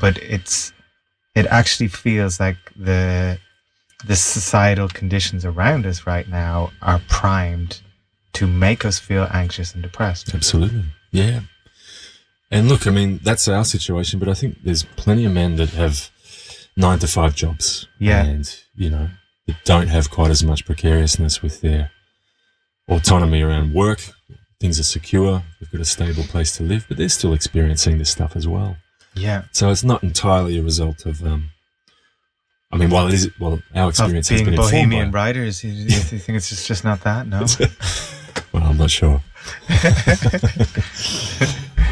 But 0.00 0.16
it's 0.18 0.72
it 1.34 1.46
actually 1.46 1.88
feels 1.88 2.40
like 2.40 2.56
the 2.74 3.38
the 4.06 4.16
societal 4.16 4.88
conditions 4.88 5.44
around 5.44 5.84
us 5.86 6.06
right 6.06 6.28
now 6.28 6.70
are 6.80 7.00
primed 7.08 7.82
to 8.34 8.46
make 8.46 8.84
us 8.84 8.98
feel 8.98 9.28
anxious 9.30 9.74
and 9.74 9.82
depressed. 9.82 10.34
Absolutely. 10.34 10.84
Yeah. 11.10 11.40
And 12.50 12.68
look, 12.68 12.86
I 12.86 12.90
mean, 12.90 13.20
that's 13.22 13.48
our 13.48 13.64
situation, 13.64 14.18
but 14.18 14.28
I 14.28 14.34
think 14.34 14.58
there's 14.62 14.84
plenty 14.84 15.24
of 15.24 15.32
men 15.32 15.56
that 15.56 15.70
have 15.70 16.10
nine 16.76 16.98
to 17.00 17.06
five 17.06 17.34
jobs. 17.34 17.86
Yeah. 17.98 18.24
And, 18.24 18.60
you 18.74 18.90
know, 18.90 19.08
that 19.46 19.56
don't 19.64 19.88
have 19.88 20.10
quite 20.10 20.30
as 20.30 20.42
much 20.42 20.64
precariousness 20.64 21.42
with 21.42 21.60
their 21.60 21.90
autonomy 22.88 23.42
around 23.42 23.74
work. 23.74 24.00
Things 24.60 24.78
are 24.78 24.84
secure. 24.84 25.42
They've 25.60 25.70
got 25.70 25.80
a 25.80 25.86
stable 25.86 26.24
place 26.24 26.56
to 26.58 26.62
live, 26.62 26.86
but 26.88 26.96
they're 26.96 27.08
still 27.08 27.32
experiencing 27.32 27.98
this 27.98 28.10
stuff 28.10 28.36
as 28.36 28.46
well. 28.46 28.76
Yeah. 29.14 29.44
So 29.52 29.70
it's 29.70 29.84
not 29.84 30.02
entirely 30.02 30.58
a 30.58 30.62
result 30.62 31.06
of, 31.06 31.24
um, 31.26 31.50
I 32.70 32.76
mean, 32.76 32.90
while 32.90 33.08
it 33.08 33.14
is, 33.14 33.30
well, 33.38 33.60
our 33.74 33.84
Of 33.84 33.90
experience 33.90 34.28
has 34.28 34.40
being 34.40 34.50
been 34.50 34.54
informed 34.54 34.72
bohemian 34.72 35.10
writers, 35.10 35.62
you, 35.62 35.72
you 35.72 35.90
think 35.90 36.36
it's 36.36 36.48
just, 36.48 36.66
just 36.66 36.84
not 36.84 37.02
that? 37.02 37.26
No. 37.26 37.44
I'm 38.72 38.78
not 38.78 38.90
sure. 38.90 39.20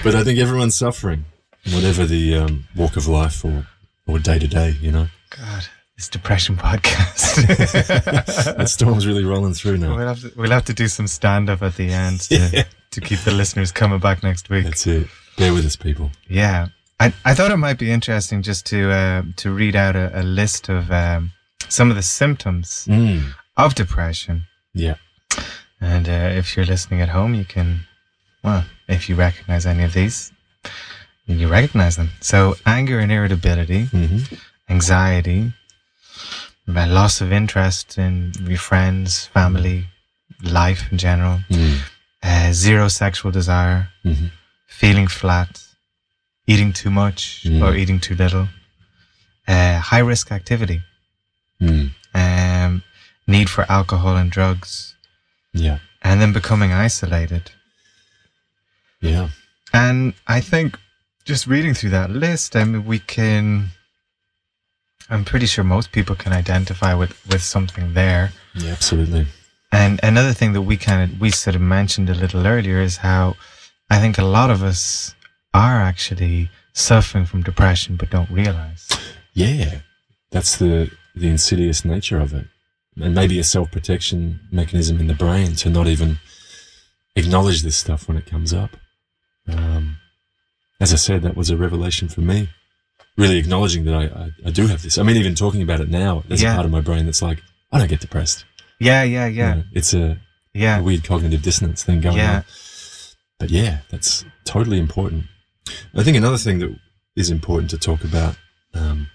but 0.03 0.15
I 0.15 0.25
think 0.25 0.39
everyone's 0.39 0.75
suffering, 0.75 1.27
whatever 1.75 2.07
the 2.07 2.37
um, 2.37 2.65
walk 2.75 2.97
of 2.97 3.07
life 3.07 3.45
or 3.45 3.67
or 4.07 4.19
day 4.19 4.39
to 4.39 4.49
day. 4.49 4.77
You 4.81 4.93
know, 4.93 5.07
God, 5.37 5.67
this 5.97 6.09
depression 6.09 6.57
podcast. 6.57 7.47
that 8.57 8.69
storm's 8.71 9.07
really 9.07 9.25
rolling 9.25 9.53
through 9.53 9.77
now. 9.77 9.95
we'll 9.95 10.09
have 10.09 10.21
to 10.23 10.33
we'll 10.37 10.51
have 10.51 10.65
to 10.67 10.73
do 10.75 10.89
some 10.89 11.07
stand 11.07 11.51
up 11.51 11.61
at 11.63 11.75
the 11.77 11.91
end 11.93 12.21
to, 12.23 12.35
Yeah. 12.53 12.65
to 12.93 13.01
keep 13.03 13.19
the 13.21 13.33
listeners 13.33 13.73
coming 13.73 13.99
back 13.99 14.23
next 14.23 14.49
week. 14.49 14.65
That's 14.65 14.87
it. 14.87 15.07
Bear 15.37 15.53
with 15.53 15.67
us, 15.67 15.77
people. 15.77 16.11
Yeah, 16.29 16.69
I 16.99 17.13
I 17.27 17.35
thought 17.35 17.51
it 17.51 17.59
might 17.59 17.79
be 17.79 17.91
interesting 17.91 18.41
just 18.43 18.65
to 18.67 18.91
uh, 18.91 19.23
to 19.37 19.51
read 19.51 19.77
out 19.77 19.97
a, 19.97 20.19
a 20.19 20.23
list 20.23 20.71
of 20.71 20.91
um, 20.91 21.33
some 21.69 21.91
of 21.91 21.97
the 21.97 22.03
symptoms 22.03 22.87
Mm. 22.89 23.35
of 23.59 23.75
depression. 23.75 24.45
Yeah. 24.73 24.95
And 25.81 26.09
uh, 26.09 26.31
if 26.41 26.57
you're 26.57 26.67
listening 26.67 27.01
at 27.01 27.09
home, 27.11 27.35
you 27.35 27.45
can, 27.45 27.87
well, 28.45 28.65
if 28.89 29.09
you 29.09 29.15
recognize 29.17 29.65
any 29.67 29.83
of 29.85 29.93
these, 29.95 30.33
you 31.27 31.49
recognize 31.49 31.97
them. 31.97 32.11
So 32.21 32.57
anger 32.67 32.99
and 32.99 33.11
irritability, 33.13 33.85
hmm 33.87 34.19
anxiety, 34.69 35.53
loss 36.69 37.21
of 37.21 37.33
interest 37.33 37.99
in 37.99 38.33
your 38.47 38.59
friends, 38.59 39.27
family, 39.27 39.87
life 40.43 40.83
in 40.93 40.99
general, 40.99 41.41
Mm. 41.51 41.79
uh, 42.23 42.53
zero 42.53 42.89
sexual 42.89 43.31
desire, 43.33 43.89
hmm 44.05 44.27
feeling 44.67 45.09
flat, 45.09 45.61
eating 46.47 46.73
too 46.73 46.91
much 46.91 47.43
Mm. 47.45 47.63
or 47.63 47.75
eating 47.77 47.99
too 48.01 48.15
little, 48.15 48.49
uh, 49.49 49.79
high 49.81 49.99
risk 50.13 50.31
activity, 50.33 50.83
Mm. 51.61 51.91
um, 52.15 52.83
need 53.27 53.51
for 53.51 53.65
alcohol 53.71 54.17
and 54.17 54.31
drugs, 54.31 54.95
Yeah. 55.53 55.79
and 56.03 56.21
then 56.21 56.33
becoming 56.33 56.73
isolated. 56.73 57.51
Yeah. 59.01 59.29
And 59.73 60.15
I 60.27 60.41
think 60.41 60.79
just 61.25 61.47
reading 61.47 61.75
through 61.75 61.91
that 61.91 62.11
list, 62.11 62.57
I 62.57 62.65
mean, 62.65 62.85
we 62.85 62.99
can. 62.99 63.69
I'm 65.09 65.25
pretty 65.25 65.47
sure 65.47 65.65
most 65.65 65.91
people 65.91 66.15
can 66.15 66.33
identify 66.33 66.95
with, 66.95 67.11
with 67.27 67.43
something 67.43 67.95
there. 67.95 68.33
Yeah. 68.55 68.73
Absolutely. 68.73 69.27
And 69.73 69.99
another 70.03 70.33
thing 70.33 70.53
that 70.53 70.63
we 70.63 70.77
kind 70.77 71.11
of 71.13 71.21
we 71.21 71.31
sort 71.31 71.57
of 71.57 71.63
mentioned 71.63 72.09
a 72.11 72.15
little 72.15 72.47
earlier 72.47 72.81
is 72.81 72.99
how 72.99 73.37
I 73.89 73.99
think 73.99 74.19
a 74.19 74.25
lot 74.25 74.51
of 74.51 74.63
us 74.63 75.15
are 75.55 75.81
actually 75.81 76.51
suffering 76.73 77.27
from 77.27 77.43
depression 77.43 77.97
but 77.97 78.11
don't 78.11 78.31
realize. 78.31 78.89
Yeah. 79.35 79.81
That's 80.31 80.57
the 80.59 80.91
the 81.15 81.29
insidious 81.29 81.85
nature 81.85 82.21
of 82.21 82.33
it, 82.35 82.47
and 83.03 83.15
maybe 83.15 83.39
a 83.39 83.45
self 83.45 83.71
protection 83.71 84.41
mechanism 84.51 84.99
in 85.01 85.07
the 85.07 85.15
brain 85.15 85.55
to 85.57 85.71
not 85.71 85.87
even 85.87 86.19
acknowledge 87.17 87.63
this 87.63 87.77
stuff 87.77 88.09
when 88.09 88.17
it 88.17 88.27
comes 88.27 88.53
up. 88.53 88.77
Um, 89.49 89.97
as 90.81 90.93
I 90.93 90.97
said, 90.97 91.23
that 91.23 91.37
was 91.37 91.51
a 91.51 91.57
revelation 91.57 92.09
for 92.09 92.21
me. 92.21 92.49
Really 93.17 93.39
acknowledging 93.39 93.85
that 93.85 93.95
I, 93.95 94.05
I, 94.05 94.31
I 94.47 94.51
do 94.51 94.67
have 94.69 94.83
this. 94.83 94.97
I 94.99 95.03
mean, 95.03 95.17
even 95.17 95.35
talking 95.35 95.63
about 95.63 95.81
it 95.81 95.89
now, 95.91 96.23
there's 96.29 96.43
Yeah. 96.43 96.53
a 96.53 96.55
part 96.55 96.67
of 96.67 96.73
my 96.73 96.81
brain 96.81 97.05
that's 97.05 97.21
like, 97.23 97.43
I 97.73 97.79
don't 97.79 97.89
get 97.89 98.01
depressed. 98.01 98.45
Yeah, 98.79 99.03
yeah, 99.03 99.27
You 99.27 99.39
yeah, 99.39 99.55
know, 99.55 99.63
it's 99.73 99.93
a, 99.93 100.03
a 100.03 100.19
yeah, 100.55 100.81
weird 100.81 101.05
cognitive 101.05 101.43
dissonance 101.43 101.83
thing 101.83 102.01
going 102.01 102.17
Yeah. 102.17 102.37
on. 102.37 102.45
But 103.39 103.51
yeah, 103.51 103.79
that's 103.91 104.25
totally 104.45 104.79
important. 104.79 105.25
I 105.95 106.03
think 106.03 106.17
another 106.17 106.39
thing 106.39 106.59
that 106.61 106.77
is 107.17 107.31
important 107.31 107.71
to 107.71 107.79
talk 107.79 108.05
about 108.05 108.37
um, 108.75 109.09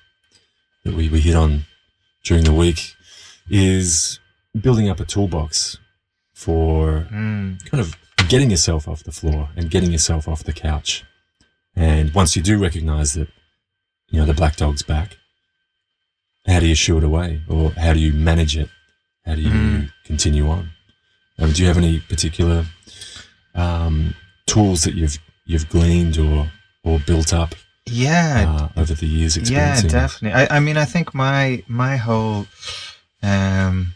that 0.84 0.94
we, 0.94 1.10
we 1.10 1.22
hit 1.22 1.36
on 1.36 1.66
during 2.24 2.44
the 2.44 2.54
week 2.54 2.95
is 3.50 4.20
building 4.60 4.90
up 4.90 5.00
a 5.00 5.06
toolbox 5.06 5.78
for 6.34 7.08
mm, 7.12 7.64
kind 7.70 7.82
of 7.82 7.96
getting 8.28 8.50
yourself 8.50 8.88
off 8.88 9.04
the 9.04 9.12
floor 9.12 9.50
and 9.56 9.70
getting 9.70 9.92
yourself 9.92 10.28
off 10.28 10.44
the 10.44 10.54
couch. 10.54 11.04
And 11.76 12.14
once 12.14 12.36
you 12.36 12.42
do 12.42 12.58
recognize 12.58 13.14
that, 13.14 13.28
you 14.10 14.20
know, 14.20 14.26
the 14.26 14.34
black 14.34 14.56
dog's 14.56 14.82
back, 14.82 15.18
how 16.48 16.60
do 16.60 16.68
you 16.68 16.76
shoo 16.76 16.98
it 16.98 17.04
away 17.04 17.42
or 17.50 17.72
how 17.72 17.94
do 17.94 18.00
you 18.00 18.14
manage 18.14 18.56
it? 18.58 18.70
How 19.26 19.36
do 19.36 19.42
you 19.42 19.50
Mm. 19.50 19.92
continue 20.06 20.50
on? 20.50 20.70
Um, 21.40 21.52
do 21.52 21.62
you 21.62 21.68
have 21.68 21.78
any 21.78 22.00
particular 22.00 22.66
um, 23.56 24.16
tools 24.46 24.84
that 24.84 24.94
you've 24.94 25.18
you've 25.46 25.68
gleaned 25.70 26.18
or 26.18 26.50
or 26.84 27.00
built 27.00 27.34
up 27.34 27.56
yeah, 27.88 28.70
uh, 28.76 28.80
over 28.82 28.94
the 28.96 29.06
years 29.06 29.38
yeah, 29.38 29.80
definitely. 29.82 30.34
I, 30.34 30.58
I 30.58 30.60
mean, 30.60 30.76
I 30.78 30.86
think 30.86 31.14
my 31.14 31.64
my 31.68 31.98
whole, 31.98 32.48
um, 33.26 33.94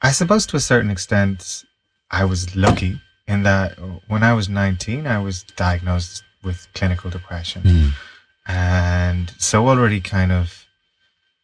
I 0.00 0.12
suppose 0.12 0.46
to 0.46 0.56
a 0.56 0.60
certain 0.60 0.90
extent, 0.90 1.64
I 2.10 2.24
was 2.24 2.56
lucky 2.56 3.00
in 3.26 3.42
that 3.42 3.78
when 4.08 4.22
I 4.22 4.32
was 4.32 4.48
19, 4.48 5.06
I 5.06 5.18
was 5.18 5.42
diagnosed 5.56 6.22
with 6.42 6.66
clinical 6.74 7.10
depression. 7.10 7.62
Mm, 7.62 7.90
and 8.46 9.32
so 9.38 9.68
already 9.68 10.00
kind 10.00 10.32
of 10.32 10.66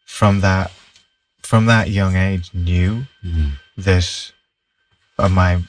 from 0.07 0.41
that 0.41 0.71
from 1.43 1.67
that 1.67 1.91
young 1.91 2.17
age 2.17 2.51
knew 2.55 3.07
mm, 3.23 3.51
that 3.77 4.33
uh, 5.19 5.29
my 5.29 5.63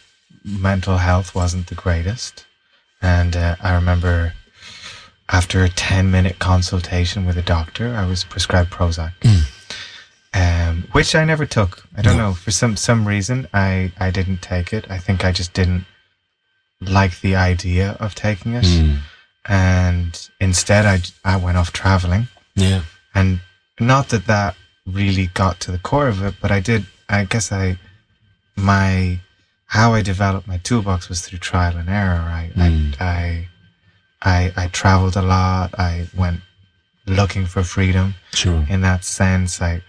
mental 0.45 0.97
health 0.97 1.35
wasn't 1.35 1.67
the 1.67 1.75
greatest. 1.75 2.45
And 3.01 3.35
uh, 3.35 3.55
i 3.61 3.75
remember 3.75 4.33
after 5.29 5.63
a 5.63 5.69
10 5.69 6.09
minute 6.09 6.39
consultation 6.39 7.25
with 7.25 7.37
a 7.37 7.41
doctor 7.41 7.93
i 7.95 8.05
was 8.05 8.23
prescribed 8.23 8.71
prozac 8.71 9.11
um, 10.35 10.83
which 10.91 11.15
i 11.15 11.23
never 11.23 11.45
took 11.45 11.71
i 11.97 12.01
don't 12.01 12.17
No. 12.17 12.29
know 12.29 12.33
for 12.33 12.51
some 12.51 12.75
some 12.77 13.07
reason 13.07 13.47
i 13.53 13.91
i 13.99 14.11
didn't 14.11 14.41
take 14.41 14.73
it 14.77 14.85
i 14.89 14.97
think 14.97 15.23
i 15.25 15.31
just 15.31 15.53
didn't 15.53 15.85
like 16.81 17.21
the 17.21 17.35
idea 17.35 17.95
of 17.99 18.15
taking 18.15 18.53
it 18.53 18.65
mm. 18.65 18.97
and 19.47 20.29
instead 20.41 20.85
I, 20.85 20.97
I 21.33 21.37
went 21.37 21.57
off 21.57 21.71
traveling 21.71 22.27
Yeah. 22.55 22.81
and 23.13 23.39
not 23.79 24.09
that 24.09 24.25
that 24.27 24.55
really 24.85 25.27
got 25.33 25.59
to 25.61 25.71
the 25.71 25.79
core 25.79 26.07
of 26.07 26.21
it 26.23 26.35
but 26.41 26.51
i 26.51 26.59
did 26.59 26.85
i 27.09 27.23
guess 27.25 27.51
i 27.51 27.77
my 28.55 29.19
how 29.67 29.93
i 29.93 30.01
developed 30.01 30.47
my 30.47 30.57
toolbox 30.57 31.09
was 31.09 31.21
through 31.21 31.39
trial 31.39 31.77
and 31.77 31.89
error 31.89 32.19
i 32.39 32.51
Mm. 32.55 32.95
I, 32.99 33.47
I 34.25 34.37
i 34.55 34.63
i 34.63 34.67
traveled 34.67 35.15
a 35.15 35.21
lot 35.21 35.73
i 35.79 36.07
went 36.15 36.41
looking 37.07 37.45
for 37.45 37.63
freedom 37.63 38.15
Sure. 38.33 38.65
in 38.69 38.81
that 38.81 39.03
sense 39.05 39.61
i 39.61 39.81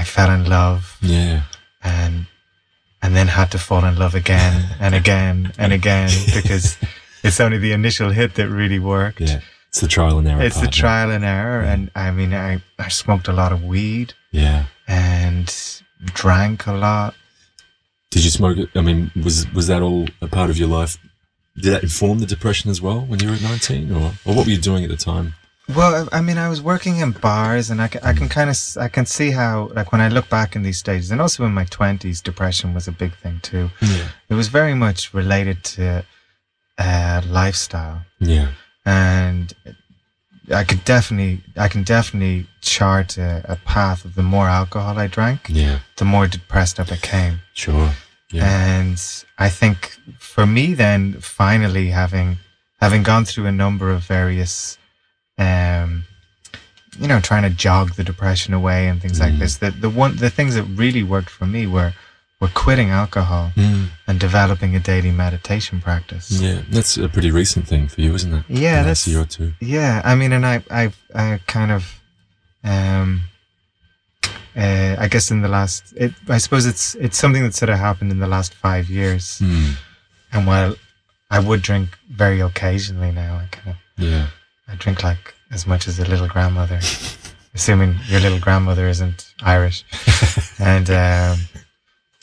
i 0.00 0.04
fell 0.14 0.30
in 0.38 0.44
love 0.58 0.80
Yeah. 1.16 1.42
and 1.82 2.14
and 3.02 3.10
then 3.16 3.28
had 3.28 3.48
to 3.54 3.58
fall 3.58 3.84
in 3.90 3.94
love 4.04 4.14
again 4.24 4.54
and 4.84 4.92
again 5.02 5.36
and 5.62 5.72
again 5.72 6.10
because 6.38 6.66
it's 7.26 7.40
only 7.44 7.58
the 7.66 7.72
initial 7.80 8.10
hit 8.10 8.30
that 8.38 8.48
really 8.60 8.78
worked 8.78 9.20
Yeah. 9.20 9.40
It's 9.70 9.80
the 9.82 9.88
trial 9.96 10.16
and 10.18 10.26
error. 10.28 10.42
it's 10.46 10.56
the 10.56 10.62
part, 10.68 10.76
yeah. 10.76 10.80
trial 10.84 11.10
and 11.16 11.24
error 11.24 11.60
Yeah. 11.62 11.72
and 11.72 11.82
i 11.94 12.06
mean 12.18 12.32
i 12.50 12.50
i 12.86 12.88
smoked 13.02 13.28
a 13.28 13.32
lot 13.42 13.50
of 13.56 13.60
weed 13.72 14.08
Yeah. 14.32 14.60
and 14.86 15.46
drank 16.22 16.66
a 16.66 16.72
lot 16.88 17.14
Did 18.14 18.22
you 18.24 18.30
smoke 18.40 18.56
it? 18.64 18.68
I 18.80 18.82
mean, 18.88 19.00
was 19.26 19.36
was 19.58 19.66
that 19.70 19.82
all 19.86 20.02
a 20.26 20.28
part 20.38 20.48
of 20.52 20.56
your 20.60 20.70
life? 20.80 20.92
Did 21.62 21.70
that 21.74 21.82
inform 21.88 22.16
the 22.22 22.26
depression 22.34 22.70
as 22.74 22.80
well 22.86 23.00
when 23.08 23.18
you 23.20 23.28
were 23.28 23.34
at 23.40 23.42
19? 23.42 23.92
Or, 23.98 24.06
or 24.24 24.30
what 24.34 24.44
were 24.46 24.54
you 24.56 24.62
doing 24.70 24.82
at 24.86 24.90
the 24.96 25.02
time? 25.12 25.26
Well 25.76 26.08
i 26.12 26.20
mean 26.20 26.38
i 26.38 26.48
was 26.48 26.62
working 26.62 26.96
in 26.98 27.10
bars 27.12 27.68
and 27.70 27.80
i 27.82 27.88
can, 27.88 28.00
I 28.02 28.12
can 28.12 28.28
kind 28.28 28.48
of 28.50 28.56
i 28.80 28.88
can 28.88 29.04
see 29.06 29.30
how 29.32 29.70
like 29.74 29.92
when 29.92 30.00
i 30.00 30.08
look 30.08 30.28
back 30.28 30.56
in 30.56 30.62
these 30.62 30.78
stages 30.78 31.10
and 31.10 31.20
also 31.20 31.44
in 31.44 31.52
my 31.52 31.64
20s 31.66 32.22
depression 32.22 32.72
was 32.74 32.88
a 32.88 32.92
big 32.92 33.14
thing 33.16 33.40
too 33.42 33.70
Yeah. 33.80 34.08
it 34.30 34.34
was 34.34 34.48
very 34.48 34.74
much 34.74 35.12
related 35.12 35.62
to 35.74 36.04
uh 36.78 37.20
lifestyle 37.28 38.02
Yeah. 38.18 38.48
and 38.86 39.52
I 40.50 40.64
could 40.64 40.82
definitely, 40.86 41.42
I 41.58 41.68
can 41.68 41.82
definitely 41.82 42.46
chart 42.62 43.18
a, 43.18 43.44
a 43.52 43.56
path 43.56 44.06
of 44.06 44.14
the 44.14 44.22
more 44.22 44.48
alcohol 44.48 44.98
I 44.98 45.06
drank, 45.06 45.40
Yeah. 45.50 45.80
the 45.98 46.06
more 46.06 46.26
depressed 46.26 46.80
I 46.80 46.84
became. 46.84 47.40
Sure. 47.52 47.90
Yeah. 48.32 48.46
And 48.48 48.98
I 49.38 49.50
think 49.50 49.98
for 50.18 50.46
me, 50.46 50.72
then 50.72 51.20
finally 51.20 51.90
having 51.90 52.38
having 52.80 53.02
gone 53.02 53.26
through 53.26 53.44
a 53.44 53.52
number 53.52 53.90
of 53.90 54.04
various, 54.04 54.78
you 57.08 57.14
know, 57.14 57.20
trying 57.22 57.42
to 57.50 57.50
jog 57.66 57.94
the 57.94 58.04
depression 58.04 58.52
away 58.52 58.86
and 58.88 59.00
things 59.00 59.18
like 59.18 59.32
Mm. 59.32 59.38
this. 59.38 59.56
The 59.56 59.70
the 59.70 59.88
one 60.02 60.16
the 60.16 60.28
things 60.38 60.54
that 60.56 60.64
really 60.64 61.02
worked 61.02 61.30
for 61.30 61.46
me 61.46 61.66
were 61.66 61.92
were 62.40 62.48
quitting 62.64 62.90
alcohol 62.90 63.52
Mm. 63.56 63.88
and 64.06 64.20
developing 64.20 64.76
a 64.76 64.80
daily 64.80 65.10
meditation 65.10 65.80
practice. 65.80 66.30
Yeah. 66.30 66.58
That's 66.74 66.98
a 66.98 67.08
pretty 67.08 67.30
recent 67.30 67.66
thing 67.66 67.88
for 67.88 68.00
you, 68.04 68.14
isn't 68.14 68.32
it? 68.38 68.44
Yeah, 68.48 68.76
last 68.76 68.84
that's- 68.86 69.08
year 69.08 69.20
or 69.22 69.28
two. 69.36 69.54
Yeah, 69.76 70.02
I 70.04 70.14
mean, 70.14 70.32
and 70.32 70.44
I, 70.46 70.56
I, 70.70 70.92
I 71.14 71.40
kind 71.46 71.72
of, 71.72 71.82
um, 72.62 73.22
uh, 74.56 74.96
I 75.04 75.08
guess 75.08 75.30
in 75.30 75.40
the 75.42 75.48
last, 75.48 75.82
it, 75.96 76.12
I 76.28 76.38
suppose 76.38 76.66
it's 76.66 76.94
it's 76.96 77.18
something 77.18 77.42
that 77.42 77.54
sort 77.54 77.70
of 77.70 77.78
happened 77.78 78.10
in 78.12 78.18
the 78.18 78.28
last 78.36 78.52
five 78.54 78.88
years. 78.90 79.24
Mm. 79.40 79.72
And 80.32 80.46
while 80.46 80.74
I 81.30 81.38
would 81.40 81.62
drink 81.62 81.88
very 82.22 82.40
occasionally 82.40 83.12
now, 83.12 83.32
I 83.42 83.46
kind 83.56 83.68
of, 83.70 83.76
Yeah. 83.96 84.26
I 84.70 84.74
drink 84.84 85.02
like 85.02 85.34
as 85.50 85.66
much 85.66 85.88
as 85.88 85.98
a 85.98 86.04
little 86.04 86.28
grandmother, 86.28 86.80
assuming 87.54 87.96
your 88.06 88.20
little 88.20 88.38
grandmother 88.40 88.88
isn't 88.88 89.32
Irish. 89.42 89.84
and, 90.58 90.88
um, 90.90 91.38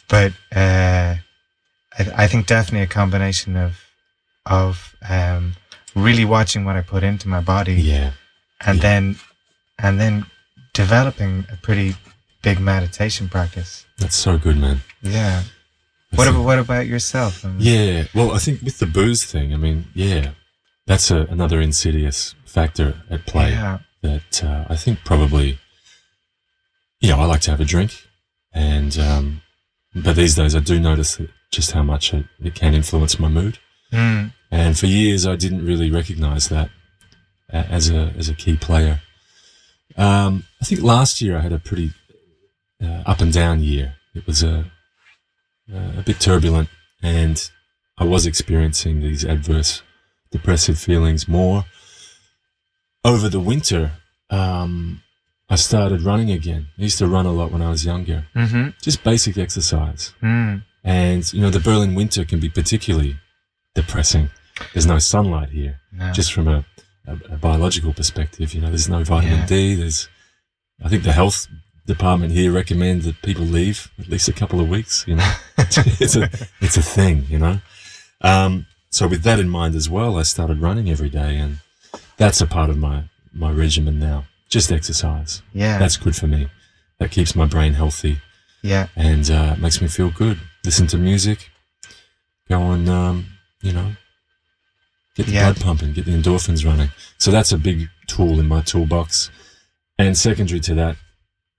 but 0.08 0.32
uh, 0.56 1.16
I, 1.98 2.24
I 2.24 2.28
think 2.28 2.48
definitely 2.48 2.82
a 2.84 2.88
combination 2.88 3.56
of 3.56 3.80
of 4.48 4.96
um, 5.10 5.54
really 5.96 6.24
watching 6.26 6.66
what 6.66 6.76
I 6.76 6.82
put 6.82 7.04
into 7.04 7.28
my 7.28 7.42
body 7.42 7.74
Yeah. 7.82 8.12
and 8.66 8.78
Yeah. 8.78 8.82
then 8.84 9.16
and 9.80 10.00
then 10.00 10.26
developing 10.74 11.46
a 11.52 11.56
pretty 11.58 11.96
big 12.44 12.60
meditation 12.60 13.28
practice. 13.28 13.86
That's 13.98 14.16
so 14.16 14.38
good, 14.38 14.58
man. 14.58 14.82
Yeah. 15.02 15.42
That's 16.12 16.18
What 16.18 16.28
about 16.28 16.44
what 16.46 16.60
about 16.60 16.86
yourself? 16.86 17.44
Um, 17.44 17.58
Yeah. 17.60 18.04
Well, 18.14 18.34
I 18.36 18.38
think 18.38 18.62
with 18.62 18.78
the 18.78 18.86
booze 18.86 19.24
thing, 19.26 19.52
I 19.54 19.58
mean, 19.58 19.86
yeah, 19.96 20.32
that's 20.86 21.10
a, 21.10 21.22
another 21.32 21.60
insidious 21.60 22.36
factor 22.56 22.90
at 23.10 23.22
play 23.26 23.52
Yeah. 23.52 23.80
that 24.02 24.44
uh, 24.44 24.64
I 24.74 24.76
think 24.84 24.96
probably, 25.04 25.48
you 27.02 27.10
know, 27.10 27.20
I 27.20 27.26
like 27.26 27.42
to 27.42 27.52
have 27.52 27.62
a 27.62 27.66
drink, 27.74 27.92
and 28.54 28.98
um, 29.10 29.42
but 30.06 30.16
these 30.16 30.36
days 30.36 30.56
I 30.56 30.62
do 30.72 30.80
notice 30.80 31.12
that 31.18 31.30
just 31.52 31.72
how 31.74 31.84
much 31.84 32.14
it, 32.14 32.26
it 32.48 32.56
can 32.56 32.74
influence 32.74 33.20
my 33.20 33.28
mood. 33.40 33.60
Mm. 33.92 34.32
And 34.52 34.72
for 34.80 34.88
years, 34.88 35.26
I 35.28 35.36
didn't 35.36 35.66
really 35.66 35.90
recognize 35.92 36.46
that 36.50 36.70
as 37.50 37.90
a 37.90 38.02
as 38.18 38.30
a 38.30 38.34
key 38.44 38.56
player. 38.68 39.02
Um, 39.98 40.32
I 40.62 40.66
think 40.66 40.82
last 40.82 41.22
year 41.22 41.38
I 41.38 41.42
had 41.42 41.54
a 41.54 41.60
pretty 41.60 41.92
uh, 42.86 43.04
up 43.12 43.20
and 43.22 43.32
down 43.34 43.62
year. 43.64 43.96
It 44.14 44.26
was 44.26 44.44
a 44.44 44.66
a 46.00 46.04
bit 46.10 46.20
turbulent, 46.20 46.70
and 47.04 47.38
I 47.98 48.04
was 48.06 48.26
experiencing 48.26 49.02
these 49.02 49.24
adverse 49.26 49.82
depressive 50.32 50.78
feelings 50.80 51.28
more. 51.28 51.66
Over 53.06 53.30
the 53.30 53.40
winter, 53.40 53.92
um, 54.30 55.02
I 55.50 55.56
started 55.56 56.02
running 56.02 56.32
again. 56.32 56.68
I 56.78 56.82
used 56.82 56.98
to 56.98 57.08
run 57.08 57.26
a 57.26 57.32
lot 57.32 57.52
when 57.52 57.62
I 57.62 57.70
was 57.70 57.86
younger, 57.86 58.26
Mm-hmm. 58.36 58.70
just 58.82 59.04
basic 59.04 59.38
exercise. 59.38 60.14
Mm. 60.22 60.64
And, 60.84 61.34
you 61.34 61.42
know, 61.42 61.52
the 61.52 61.60
Berlin 61.60 61.94
winter 61.96 62.26
can 62.26 62.40
be 62.40 62.50
particularly 62.50 63.16
depressing. 63.76 64.30
There's 64.74 64.88
no 64.88 65.00
sunlight 65.00 65.50
here, 65.50 65.80
No. 65.94 66.12
just 66.14 66.34
from 66.34 66.48
a, 66.48 66.66
a, 67.08 67.14
a 67.36 67.38
biological 67.38 67.94
perspective. 67.94 68.54
You 68.54 68.62
know, 68.62 68.70
there's 68.70 68.90
no 68.90 69.04
vitamin 69.04 69.40
Yeah. 69.40 69.46
D. 69.46 69.76
There's, 69.76 70.10
I 70.84 70.90
think 70.90 71.04
the 71.04 71.12
health 71.14 71.48
department 71.86 72.32
here 72.34 72.52
recommend 72.52 73.04
that 73.04 73.22
people 73.22 73.46
leave 73.46 73.92
at 74.00 74.08
least 74.08 74.28
a 74.28 74.34
couple 74.34 74.60
of 74.60 74.68
weeks, 74.68 75.06
you 75.08 75.16
know. 75.16 75.32
it's 75.58 76.16
a, 76.16 76.30
it's 76.62 76.78
a 76.78 76.82
thing, 76.82 77.26
you 77.30 77.38
know. 77.40 77.60
Um, 78.22 78.66
so 78.90 79.08
with 79.08 79.22
that 79.24 79.40
in 79.40 79.50
mind 79.50 79.76
as 79.76 79.90
well, 79.90 80.18
I 80.18 80.24
started 80.24 80.60
running 80.62 80.90
every 80.90 81.10
day 81.10 81.38
and 81.38 81.60
that's 82.18 82.42
a 82.42 82.48
part 82.48 82.70
of 82.70 82.78
my, 82.78 83.04
my 83.34 83.52
regimen 83.52 84.00
now. 84.00 84.26
Just 84.50 84.72
exercise. 84.72 85.42
yeah. 85.54 85.78
That's 85.78 85.98
good 85.98 86.16
for 86.16 86.28
me. 86.28 86.48
That 87.00 87.12
keeps 87.12 87.36
my 87.36 87.46
brain 87.46 87.74
healthy 87.74 88.20
yeah. 88.62 88.88
and 88.96 89.30
uh, 89.30 89.56
makes 89.58 89.82
me 89.82 89.88
feel 89.88 90.12
good. 90.12 90.40
Listen 90.64 90.88
to 90.88 90.98
music, 90.98 91.50
go 92.50 92.72
and 92.72 92.88
um, 92.90 93.26
you 93.62 93.74
know 93.74 93.92
get 95.16 95.26
the 95.26 95.34
Yeah. 95.34 95.52
blood 95.52 95.64
pumping, 95.64 95.94
get 95.94 96.06
the 96.06 96.12
endorphins 96.12 96.66
running. 96.66 96.90
So 97.18 97.32
that's 97.32 97.52
a 97.52 97.58
big 97.58 97.90
tool 98.08 98.40
in 98.40 98.48
my 98.48 98.62
toolbox. 98.62 99.30
And 99.98 100.18
secondary 100.18 100.60
to 100.62 100.74
that, 100.76 100.96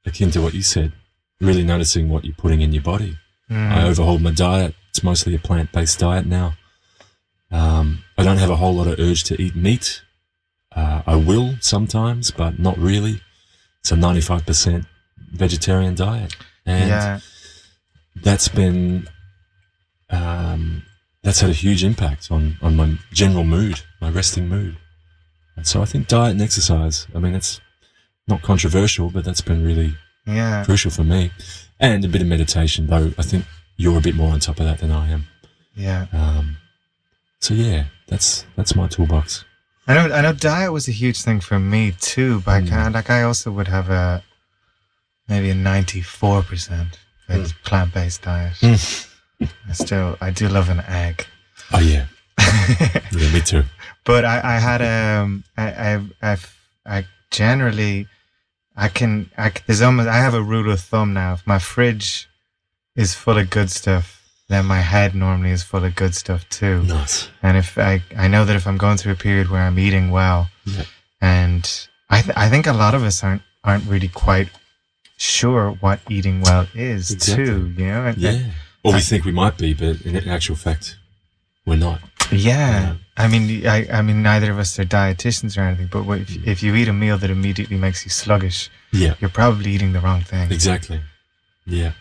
akin 0.06 0.30
to 0.32 0.40
what 0.40 0.54
you 0.54 0.62
said, 0.62 0.92
really 1.40 1.64
noticing 1.64 2.08
what 2.08 2.24
you're 2.24 2.34
putting 2.34 2.60
in 2.62 2.72
your 2.72 2.82
body. 2.82 3.16
Mm. 3.50 3.72
I 3.72 3.82
overhauled 3.88 4.22
my 4.22 4.30
diet. 4.32 4.74
It's 4.90 5.02
mostly 5.02 5.34
a 5.34 5.38
plant-based 5.38 5.98
diet 5.98 6.26
now. 6.26 6.54
Um, 7.50 8.04
I 8.18 8.22
don't 8.24 8.38
have 8.38 8.50
a 8.50 8.56
whole 8.56 8.74
lot 8.74 8.86
of 8.86 8.98
urge 8.98 9.24
to 9.24 9.40
eat 9.40 9.54
meat. 9.54 10.02
Uh, 10.76 11.02
I 11.06 11.16
will 11.16 11.54
sometimes, 11.60 12.30
but 12.30 12.58
not 12.58 12.76
really. 12.78 13.22
It's 13.80 13.90
a 13.92 13.96
95% 13.96 14.86
vegetarian 15.32 15.94
diet. 15.94 16.36
And 16.66 16.88
yeah. 16.90 17.20
that's 18.16 18.48
been 18.48 19.08
um, 20.10 20.82
that's 21.22 21.40
had 21.40 21.50
a 21.50 21.54
huge 21.54 21.82
impact 21.82 22.30
on 22.30 22.56
on 22.62 22.76
my 22.76 22.98
general 23.12 23.44
mood, 23.44 23.80
my 24.00 24.10
resting 24.10 24.48
mood. 24.48 24.76
And 25.56 25.66
so 25.66 25.82
I 25.82 25.86
think 25.86 26.08
diet 26.08 26.32
and 26.32 26.42
exercise. 26.42 27.06
I 27.14 27.18
mean, 27.18 27.34
it's 27.34 27.60
not 28.28 28.42
controversial, 28.42 29.10
but 29.10 29.24
that's 29.24 29.40
been 29.40 29.64
really 29.64 29.94
Yeah. 30.26 30.64
crucial 30.64 30.90
for 30.90 31.04
me, 31.04 31.30
and 31.80 32.04
a 32.04 32.08
bit 32.08 32.20
of 32.22 32.28
meditation. 32.28 32.86
Though 32.88 33.12
I 33.18 33.22
think 33.22 33.44
you're 33.76 33.98
a 33.98 34.02
bit 34.02 34.14
more 34.14 34.32
on 34.32 34.40
top 34.40 34.60
of 34.60 34.66
that 34.66 34.78
than 34.78 34.90
I 34.90 35.08
am. 35.10 35.26
Yeah. 35.74 36.06
Um, 36.12 36.56
so 37.40 37.54
yeah, 37.54 37.84
that's 38.08 38.44
that's 38.56 38.74
my 38.74 38.88
toolbox. 38.88 39.44
I 39.86 39.94
know. 39.94 40.14
I 40.14 40.20
know. 40.22 40.32
Diet 40.32 40.72
was 40.72 40.88
a 40.88 40.92
huge 40.92 41.22
thing 41.22 41.40
for 41.40 41.58
me 41.58 41.92
too. 42.00 42.40
But 42.40 42.50
I 42.54 42.60
Mm. 42.62 42.68
kind 42.68 42.94
like 42.94 43.10
I 43.10 43.22
also 43.22 43.50
would 43.52 43.68
have 43.68 43.88
a 43.90 44.22
maybe 45.28 45.50
a 45.50 45.54
ninety-four 45.54 46.42
percent 46.42 46.98
Mm. 47.28 47.52
plant-based 47.64 48.22
diet. 48.22 48.54
Mm. 48.62 49.06
I 49.68 49.72
still, 49.72 50.16
I 50.20 50.30
do 50.30 50.48
love 50.48 50.68
an 50.70 50.80
egg. 50.80 51.26
Oh 51.72 51.80
yeah, 51.80 52.06
yeah, 52.38 53.32
me 53.32 53.40
too. 53.40 53.64
but 54.04 54.24
I, 54.24 54.40
I 54.54 54.58
had 54.60 54.80
um, 54.82 55.42
I, 55.56 55.66
I, 55.72 56.00
I, 56.32 56.36
I 56.86 57.06
generally, 57.32 58.06
I 58.76 58.88
can, 58.88 59.28
I 59.36 59.50
there's 59.66 59.82
almost, 59.82 60.08
I 60.08 60.16
have 60.18 60.34
a 60.34 60.42
rule 60.42 60.70
of 60.70 60.80
thumb 60.80 61.12
now. 61.12 61.32
If 61.34 61.46
my 61.46 61.58
fridge 61.58 62.28
is 62.94 63.14
full 63.14 63.36
of 63.38 63.50
good 63.50 63.70
stuff, 63.70 64.15
then 64.48 64.64
my 64.66 64.80
head 64.80 65.14
normally 65.14 65.50
is 65.50 65.62
full 65.62 65.84
of 65.84 65.94
good 65.96 66.14
stuff 66.14 66.48
too. 66.48 66.82
Nice. 66.84 67.28
And 67.42 67.56
if 67.56 67.76
I, 67.78 68.02
I 68.16 68.28
know 68.28 68.44
that 68.44 68.54
if 68.56 68.66
I'm 68.66 68.76
going 68.78 68.96
through 68.96 69.12
a 69.12 69.16
period 69.16 69.50
where 69.50 69.62
I'm 69.62 69.78
eating 69.78 70.10
well, 70.10 70.48
Yeah. 70.64 70.84
and 71.20 71.88
I, 72.10 72.22
th- 72.22 72.36
I 72.36 72.48
think 72.48 72.66
a 72.66 72.72
lot 72.72 72.94
of 72.94 73.02
us 73.02 73.24
aren't, 73.24 73.42
aren't 73.64 73.86
really 73.88 74.08
quite 74.08 74.48
sure 75.16 75.72
what 75.80 75.98
eating 76.08 76.42
well 76.42 76.66
is 76.74 77.10
Exactly. 77.10 77.44
too. 77.46 77.74
You 77.76 77.86
know? 77.86 78.04
And- 78.06 78.18
Yeah. 78.18 78.42
Or 78.84 78.92
we 78.92 79.00
think 79.00 79.24
we 79.24 79.32
might 79.32 79.58
be, 79.58 79.74
but 79.74 80.02
in 80.02 80.16
actual 80.28 80.54
fact, 80.54 80.96
we're 81.66 81.74
not. 81.76 82.00
Yeah. 82.30 82.94
I 83.16 83.26
mean, 83.26 83.66
I, 83.66 83.88
I 83.92 84.00
mean, 84.02 84.22
neither 84.22 84.52
of 84.52 84.58
us 84.60 84.78
are 84.78 84.84
dietitians 84.84 85.58
or 85.58 85.62
anything, 85.62 85.88
but 85.90 86.04
what 86.04 86.20
if, 86.20 86.28
mm. 86.28 86.46
if 86.46 86.62
you 86.62 86.72
eat 86.76 86.86
a 86.86 86.92
meal 86.92 87.18
that 87.18 87.28
immediately 87.30 87.78
makes 87.78 88.04
you 88.04 88.10
sluggish, 88.10 88.70
Yeah. 88.92 89.14
you're 89.18 89.30
probably 89.30 89.72
eating 89.72 89.92
the 89.92 89.98
wrong 89.98 90.20
thing. 90.20 90.52
Exactly. 90.52 91.00
Yeah. 91.64 91.92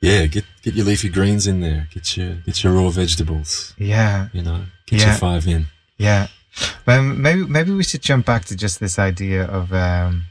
Yeah, 0.00 0.26
get 0.26 0.44
get 0.62 0.74
your 0.74 0.86
leafy 0.86 1.08
greens 1.10 1.46
in 1.46 1.60
there. 1.60 1.88
Get 1.92 2.16
your 2.16 2.34
get 2.46 2.62
your 2.64 2.72
raw 2.72 2.88
vegetables. 2.90 3.74
Yeah. 3.78 4.28
You 4.32 4.42
know, 4.42 4.64
get 4.86 5.00
Yeah. 5.00 5.06
your 5.08 5.16
five 5.16 5.46
in. 5.46 5.66
Yeah. 5.98 6.28
Well, 6.86 7.02
maybe, 7.02 7.44
maybe 7.46 7.70
we 7.72 7.84
should 7.84 8.02
jump 8.02 8.26
back 8.26 8.44
to 8.46 8.56
just 8.56 8.80
this 8.80 8.98
idea 8.98 9.44
of, 9.44 9.72
um, 9.72 10.24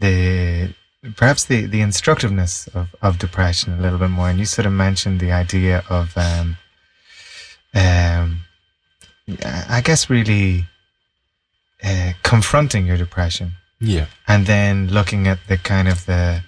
the, 0.00 0.74
perhaps 1.16 1.44
the, 1.46 1.64
the 1.66 1.80
instructiveness 1.80 2.66
of, 2.74 2.94
of 3.00 3.18
depression 3.18 3.72
a 3.72 3.80
little 3.80 3.98
bit 3.98 4.10
more. 4.10 4.28
And 4.28 4.38
you 4.38 4.44
sort 4.44 4.66
of 4.66 4.72
mentioned 4.72 5.20
the 5.20 5.32
idea 5.32 5.82
of, 5.88 6.16
um, 6.18 6.56
um, 7.74 8.40
I 9.44 9.80
guess 9.82 10.10
really, 10.10 10.66
uh, 11.82 12.12
confronting 12.22 12.86
your 12.86 12.96
depression. 12.98 13.52
Yeah. 13.80 14.06
and 14.26 14.46
then 14.46 14.88
looking 14.88 15.26
at 15.26 15.38
the 15.48 15.58
kind 15.58 15.88
of 15.88 16.06
the 16.06 16.42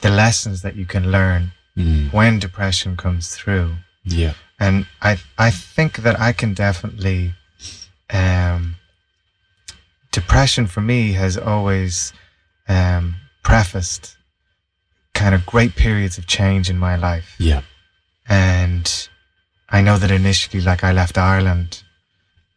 the 0.00 0.08
lessons 0.10 0.62
that 0.62 0.74
you 0.76 0.86
can 0.86 1.10
learn 1.10 1.52
Mm. 1.78 2.12
when 2.12 2.38
depression 2.40 2.96
comes 2.96 3.24
through 3.36 3.68
Yeah. 4.04 4.34
and 4.58 4.86
i 5.00 5.12
i 5.46 5.50
think 5.50 5.90
that 6.04 6.16
i 6.28 6.32
can 6.32 6.52
definitely 6.54 7.34
um 8.10 8.74
depression 10.10 10.66
for 10.66 10.80
me 10.80 11.12
has 11.12 11.36
always 11.36 12.12
um 12.68 13.14
prefaced 13.42 14.16
kind 15.14 15.34
of 15.34 15.46
great 15.46 15.74
periods 15.76 16.18
of 16.18 16.26
change 16.26 16.68
in 16.70 16.78
my 16.78 16.96
life 16.96 17.34
Yeah. 17.38 17.62
and 18.28 19.08
i 19.70 19.80
know 19.80 19.98
that 19.98 20.10
initially 20.10 20.60
like 20.60 20.82
i 20.84 20.92
left 20.92 21.16
ireland 21.18 21.82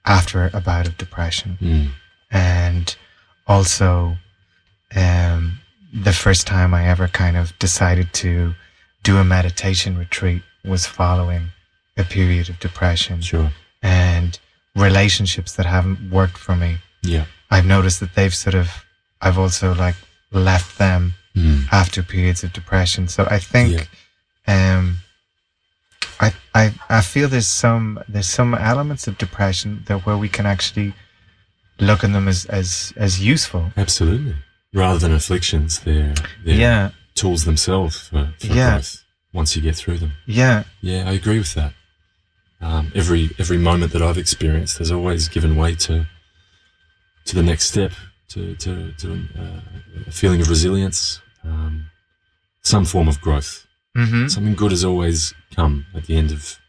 after 0.05 0.49
a 0.53 0.62
bout 0.62 0.88
of 0.88 0.97
depression 0.97 1.57
Mm. 1.62 1.89
and 2.31 2.95
also 3.47 4.17
um, 4.95 5.60
the 5.93 6.13
first 6.13 6.47
time 6.47 6.73
I 6.73 6.86
ever 6.88 7.07
kind 7.07 7.36
of 7.38 7.57
decided 7.60 8.12
to 8.23 8.55
do 9.04 9.18
a 9.18 9.24
meditation 9.24 9.98
retreat 9.98 10.42
was 10.64 10.86
following 10.86 11.50
a 11.98 12.04
period 12.04 12.50
of 12.50 12.60
depression 12.60 13.22
Sure. 13.22 13.52
and 13.82 14.40
relationships 14.76 15.54
that 15.56 15.66
haven't 15.66 16.12
worked 16.12 16.38
for 16.38 16.56
me. 16.56 16.78
Yeah. 17.02 17.26
I've 17.50 17.66
noticed 17.66 18.00
that 18.00 18.16
they've 18.16 18.34
sort 18.34 18.56
of, 18.56 18.86
I've 19.22 19.38
also 19.38 19.74
like 19.74 19.96
left 20.32 20.78
them 20.78 21.14
Mm. 21.34 21.68
after 21.72 22.04
periods 22.04 22.44
of 22.44 22.52
depression. 22.52 23.08
So 23.08 23.26
I 23.32 23.40
think, 23.40 23.88
um, 24.48 24.98
I, 26.20 26.34
I, 26.54 26.74
I 26.90 27.00
feel 27.02 27.30
there's 27.30 27.48
some, 27.48 28.04
there's 28.10 28.28
some 28.28 28.54
elements 28.54 29.08
of 29.08 29.18
depression 29.18 29.84
that 29.88 30.06
where 30.06 30.18
we 30.18 30.28
can 30.28 30.46
actually 30.46 30.94
look 31.80 32.04
at 32.04 32.12
them 32.12 32.28
as, 32.28 32.44
as, 32.48 32.92
as 32.98 33.22
useful. 33.26 33.72
Absolutely. 33.78 34.36
Rather 34.74 35.00
than 35.00 35.14
afflictions, 35.14 35.80
they're, 35.80 36.14
they're 36.44 36.56
Yeah. 36.56 36.90
Tools 37.15 37.45
themselves 37.45 38.08
for, 38.10 38.34
for 38.39 38.47
Yeah. 38.47 38.71
growth 38.76 39.04
once 39.34 39.56
you 39.56 39.62
get 39.62 39.76
through 39.76 39.97
them. 40.00 40.13
Yeah. 40.26 40.63
Yeah, 40.82 41.10
I 41.10 41.13
agree 41.13 41.38
with 41.39 41.54
that. 41.56 41.74
Um, 42.62 42.91
every 42.93 43.32
every 43.39 43.58
moment 43.58 43.91
that 43.93 44.02
I've 44.02 44.17
experienced 44.19 44.78
has 44.78 44.91
always 44.91 45.28
given 45.28 45.56
way 45.56 45.76
to 45.76 46.06
to 47.26 47.36
the 47.36 47.43
next 47.43 47.65
step, 47.67 47.91
to 48.30 48.56
to, 48.56 48.91
to 48.93 49.13
uh, 49.39 49.62
a 50.08 50.12
feeling 50.12 50.41
of 50.41 50.50
resilience, 50.50 51.21
um, 51.43 51.86
some 52.62 52.86
form 52.86 53.08
of 53.08 53.19
growth. 53.19 53.65
Mm-hmm. 53.97 54.28
Something 54.28 54.54
good 54.56 54.71
has 54.71 54.86
always 54.86 55.34
come 55.56 55.86
at 55.95 56.06
the 56.06 56.15
end 56.17 56.32
of 56.32 56.60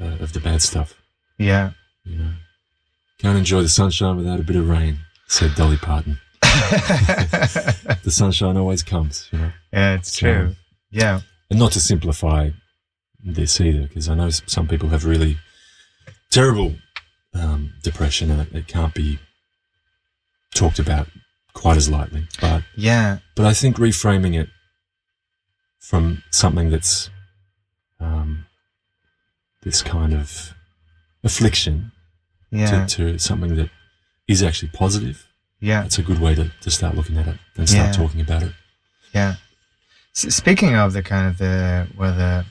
uh, 0.00 0.22
of 0.22 0.32
the 0.34 0.40
bad 0.40 0.60
stuff. 0.62 0.94
Yeah. 1.38 1.70
You 2.04 2.16
know, 2.18 2.32
can't 3.18 3.38
enjoy 3.38 3.62
the 3.62 3.68
sunshine 3.68 4.16
without 4.16 4.38
a 4.38 4.44
bit 4.44 4.56
of 4.56 4.68
rain," 4.68 4.98
said 5.28 5.54
Dolly 5.54 5.76
Parton. 5.78 6.18
The 8.02 8.10
sunshine 8.10 8.56
always 8.56 8.82
comes, 8.82 9.28
you 9.32 9.38
know. 9.38 9.52
yeah, 9.72 9.94
it's 9.94 10.12
So- 10.12 10.20
true. 10.20 10.56
Yeah. 10.90 11.20
and 11.50 11.58
not 11.58 11.72
to 11.72 11.80
simplify 11.80 12.50
this 13.22 13.60
either, 13.60 13.82
because 13.82 14.08
I 14.08 14.14
know 14.14 14.30
some 14.30 14.68
people 14.68 14.88
have 14.90 15.04
really 15.04 15.38
terrible 16.30 16.76
um, 17.34 17.72
depression 17.82 18.30
and 18.30 18.40
it, 18.42 18.52
it 18.54 18.66
can't 18.68 18.94
be 18.94 19.18
talked 20.54 20.78
about 20.78 21.08
quite 21.52 21.76
as 21.76 21.88
lightly. 21.88 22.26
But 22.40 22.62
Yeah. 22.76 23.18
but 23.34 23.46
I 23.46 23.52
think 23.52 23.76
reframing 23.76 24.38
it 24.40 24.48
from 25.80 26.22
something 26.30 26.70
that's 26.70 27.10
um, 28.00 28.46
this 29.62 29.82
kind 29.82 30.14
of 30.14 30.54
affliction 31.24 31.92
Yeah. 32.50 32.86
to, 32.86 32.96
to 33.12 33.18
something 33.18 33.56
that 33.56 33.70
is 34.28 34.42
actually 34.42 34.70
positive, 34.72 35.25
Yeah. 35.60 35.84
It's 35.84 35.98
a 35.98 36.02
good 36.02 36.18
way 36.20 36.34
to, 36.34 36.50
to 36.60 36.70
start 36.70 36.94
looking 36.94 37.16
at 37.18 37.26
it 37.26 37.36
and 37.56 37.68
start 37.68 37.86
Yeah. 37.88 37.92
talking 37.92 38.20
about 38.20 38.42
it. 38.42 38.52
Yeah. 39.14 39.36
S- 40.14 40.34
speaking 40.34 40.74
of 40.76 40.92
the 40.92 41.02
kind 41.02 41.26
of 41.26 41.38
the 41.38 41.86
well 41.96 42.14
the 42.14 42.44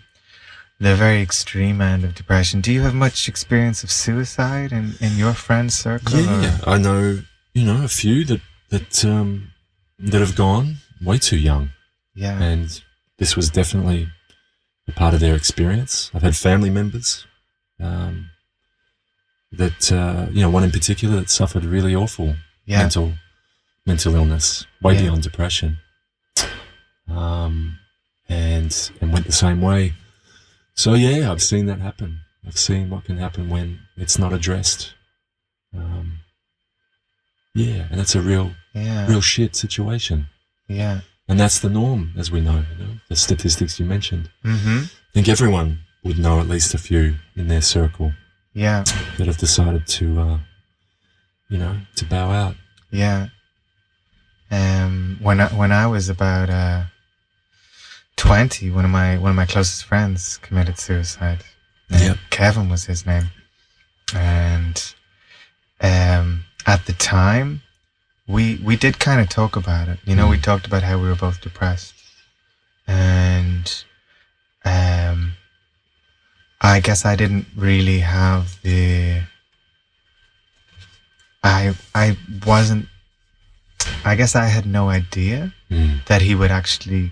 the 0.79 0.95
very 0.95 1.21
extreme 1.21 1.79
end 1.81 2.03
of 2.03 2.13
depression, 2.15 2.59
do 2.61 2.71
you 2.71 2.81
have 2.81 2.93
much 2.93 3.29
experience 3.29 3.81
of 3.83 3.89
suicide 3.91 4.71
in, 4.73 4.95
in 4.99 5.15
your 5.17 5.33
friends 5.33 5.73
circle? 5.73 6.17
or- 6.17 6.41
Yeah, 6.41 6.57
I 6.67 6.77
know 6.77 7.19
you 7.53 7.63
know, 7.65 7.83
a 7.83 7.87
few 7.87 8.25
that 8.25 8.41
that 8.69 9.05
um, 9.05 9.51
that 9.99 10.19
have 10.19 10.35
gone 10.35 10.77
way 11.01 11.17
too 11.17 11.37
young, 11.37 11.69
Yeah. 12.15 12.41
and 12.41 12.81
this 13.17 13.35
was 13.37 13.49
definitely 13.49 14.09
a 14.87 14.91
part 14.91 15.13
of 15.13 15.19
their 15.21 15.35
experience. 15.35 16.11
I've 16.13 16.23
had 16.23 16.35
family 16.35 16.69
members 16.69 17.25
um, 17.79 18.29
that 19.51 19.91
uh, 19.91 20.27
you 20.31 20.41
know, 20.41 20.49
one 20.49 20.63
in 20.63 20.71
particular 20.71 21.15
that 21.17 21.29
suffered 21.29 21.63
really 21.63 21.95
awful 21.95 22.35
yeah. 22.65 22.79
mental 22.79 23.13
mental 23.85 24.15
illness, 24.15 24.65
way 24.81 24.95
Yeah. 24.95 25.01
beyond 25.03 25.23
depression, 25.23 25.77
um, 27.07 27.79
and 28.29 28.91
and 29.01 29.13
went 29.13 29.25
the 29.25 29.31
same 29.31 29.61
way. 29.61 29.93
So 30.73 30.93
yeah, 30.93 31.31
I've 31.31 31.41
seen 31.43 31.65
that 31.67 31.79
happen. 31.79 32.19
I've 32.45 32.57
seen 32.57 32.89
what 32.89 33.05
can 33.05 33.17
happen 33.17 33.49
when 33.49 33.79
it's 33.97 34.17
not 34.19 34.33
addressed. 34.33 34.93
Um, 35.75 36.19
yeah, 37.53 37.87
and 37.89 37.99
that's 37.99 38.15
a 38.15 38.21
real 38.21 38.51
Yeah. 38.73 39.07
real 39.07 39.21
shit 39.21 39.55
situation, 39.55 40.27
Yeah. 40.67 41.01
and 41.27 41.39
that's 41.39 41.59
the 41.59 41.69
norm, 41.69 42.13
as 42.17 42.29
we 42.31 42.41
know. 42.41 42.65
You 42.71 42.83
know 42.85 42.99
the 43.09 43.15
statistics 43.15 43.79
you 43.79 43.85
mentioned. 43.85 44.29
Mm-hmm. 44.43 44.79
I 44.85 45.11
think 45.13 45.29
everyone 45.29 45.79
would 46.03 46.19
know 46.19 46.39
at 46.39 46.47
least 46.47 46.73
a 46.73 46.77
few 46.77 47.15
in 47.35 47.47
their 47.47 47.61
circle 47.61 48.13
Yeah. 48.53 48.83
that 49.17 49.27
have 49.27 49.37
decided 49.37 49.87
to, 49.87 50.19
uh, 50.19 50.39
you 51.49 51.57
know, 51.57 51.77
to 51.95 52.05
bow 52.05 52.31
out. 52.31 52.55
Yeah. 52.91 53.27
Um, 54.51 55.17
when 55.21 55.41
I, 55.41 55.47
when 55.47 55.71
I 55.71 55.87
was 55.87 56.07
about 56.09 56.49
uh, 56.49 56.83
twenty, 58.15 58.69
one 58.69 58.85
of 58.85 58.91
my 58.91 59.17
one 59.17 59.31
of 59.31 59.35
my 59.35 59.45
closest 59.45 59.85
friends 59.85 60.37
committed 60.37 60.77
suicide. 60.79 61.43
Uh, 61.91 61.97
Yep. 62.01 62.17
Kevin 62.31 62.69
was 62.69 62.85
his 62.85 63.05
name, 63.05 63.29
and 64.15 64.93
um, 65.81 66.45
at 66.65 66.85
the 66.85 66.93
time, 66.93 67.61
we 68.27 68.59
we 68.63 68.75
did 68.75 68.99
kind 68.99 69.19
of 69.21 69.29
talk 69.29 69.55
about 69.55 69.87
it. 69.87 69.99
You 70.05 70.15
know, 70.15 70.27
we 70.27 70.37
Mm. 70.37 70.43
talked 70.43 70.65
about 70.67 70.83
how 70.83 70.97
we 70.99 71.07
were 71.07 71.15
both 71.15 71.41
depressed, 71.41 71.93
and 72.87 73.83
um, 74.63 75.33
I 76.61 76.79
guess 76.79 77.05
I 77.05 77.15
didn't 77.15 77.47
really 77.55 77.99
have 77.99 78.61
the. 78.61 79.21
I 81.45 81.73
I 81.93 82.17
wasn't. 82.45 82.87
I 84.03 84.15
guess 84.15 84.35
I 84.35 84.47
had 84.47 84.65
no 84.65 84.89
idea 84.89 85.53
Mm. 85.71 86.05
that 86.05 86.21
he 86.21 86.33
would 86.35 86.51
actually 86.51 87.11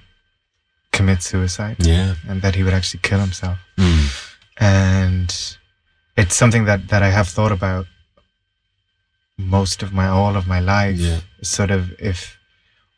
commit 0.91 1.21
suicide 1.23 1.75
Yeah. 1.79 2.15
and 2.29 2.41
that 2.41 2.55
he 2.55 2.63
would 2.63 2.73
actually 2.73 3.01
kill 3.01 3.19
himself. 3.19 3.57
Mm. 3.77 4.05
And 4.57 5.29
it's 6.15 6.35
something 6.35 6.65
that, 6.65 6.87
that 6.89 7.01
I 7.01 7.09
have 7.09 7.27
thought 7.27 7.51
about 7.51 7.87
most 9.37 9.81
of 9.83 9.91
my 9.91 10.07
all 10.07 10.35
of 10.35 10.47
my 10.47 10.59
life. 10.59 10.97
Yeah. 10.97 11.19
Sort 11.41 11.71
of 11.71 11.91
if 11.99 12.37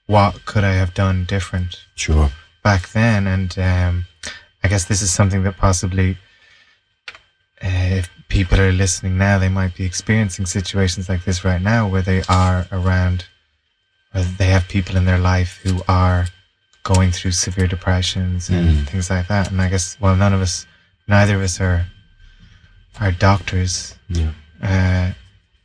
what 0.08 0.46
could 0.46 0.64
I 0.64 0.74
have 0.74 0.94
done 0.94 1.26
different 1.26 1.78
Sure. 1.96 2.32
back 2.64 2.90
then? 2.90 3.28
And 3.28 3.58
um, 3.58 4.06
I 4.64 4.68
guess 4.68 4.86
this 4.86 5.02
is 5.02 5.12
something 5.12 5.44
that 5.44 5.58
possibly 5.58 6.18
if 7.92 8.10
people 8.30 8.60
are 8.60 8.72
listening 8.72 9.18
now, 9.18 9.38
they 9.40 9.50
might 9.50 9.76
be 9.76 9.86
experiencing 9.86 10.46
situations 10.46 11.10
like 11.10 11.24
this 11.26 11.44
right 11.46 11.62
now 11.62 11.88
where 11.88 12.02
they 12.02 12.24
are 12.28 12.68
around, 12.72 13.26
or 14.14 14.22
they 14.22 14.48
have 14.48 14.68
people 14.68 14.96
in 14.98 15.06
their 15.06 15.20
life 15.20 15.60
who 15.64 15.82
are 15.88 16.28
going 16.84 17.12
through 17.12 17.32
severe 17.32 17.68
depressions 17.68 18.50
and 18.50 18.70
Mm. 18.70 18.88
things 18.88 19.10
like 19.10 19.28
that. 19.28 19.50
And 19.52 19.62
I 19.62 19.70
guess, 19.70 19.98
well, 20.00 20.16
none 20.16 20.34
of 20.34 20.42
us, 20.42 20.66
neither 21.08 21.36
of 21.36 21.42
us 21.42 21.60
are, 21.60 21.86
are 23.00 23.12
doctors. 23.12 23.96
Yeah. 24.10 24.32
Uh, 24.62 25.12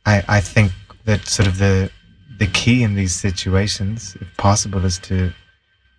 I, 0.05 0.23
I 0.27 0.41
think 0.41 0.71
that 1.05 1.27
sort 1.27 1.47
of 1.47 1.57
the, 1.57 1.91
the 2.39 2.47
key 2.47 2.81
in 2.83 2.95
these 2.95 3.13
situations, 3.13 4.17
if 4.19 4.35
possible, 4.37 4.83
is 4.85 4.97
to, 4.99 5.31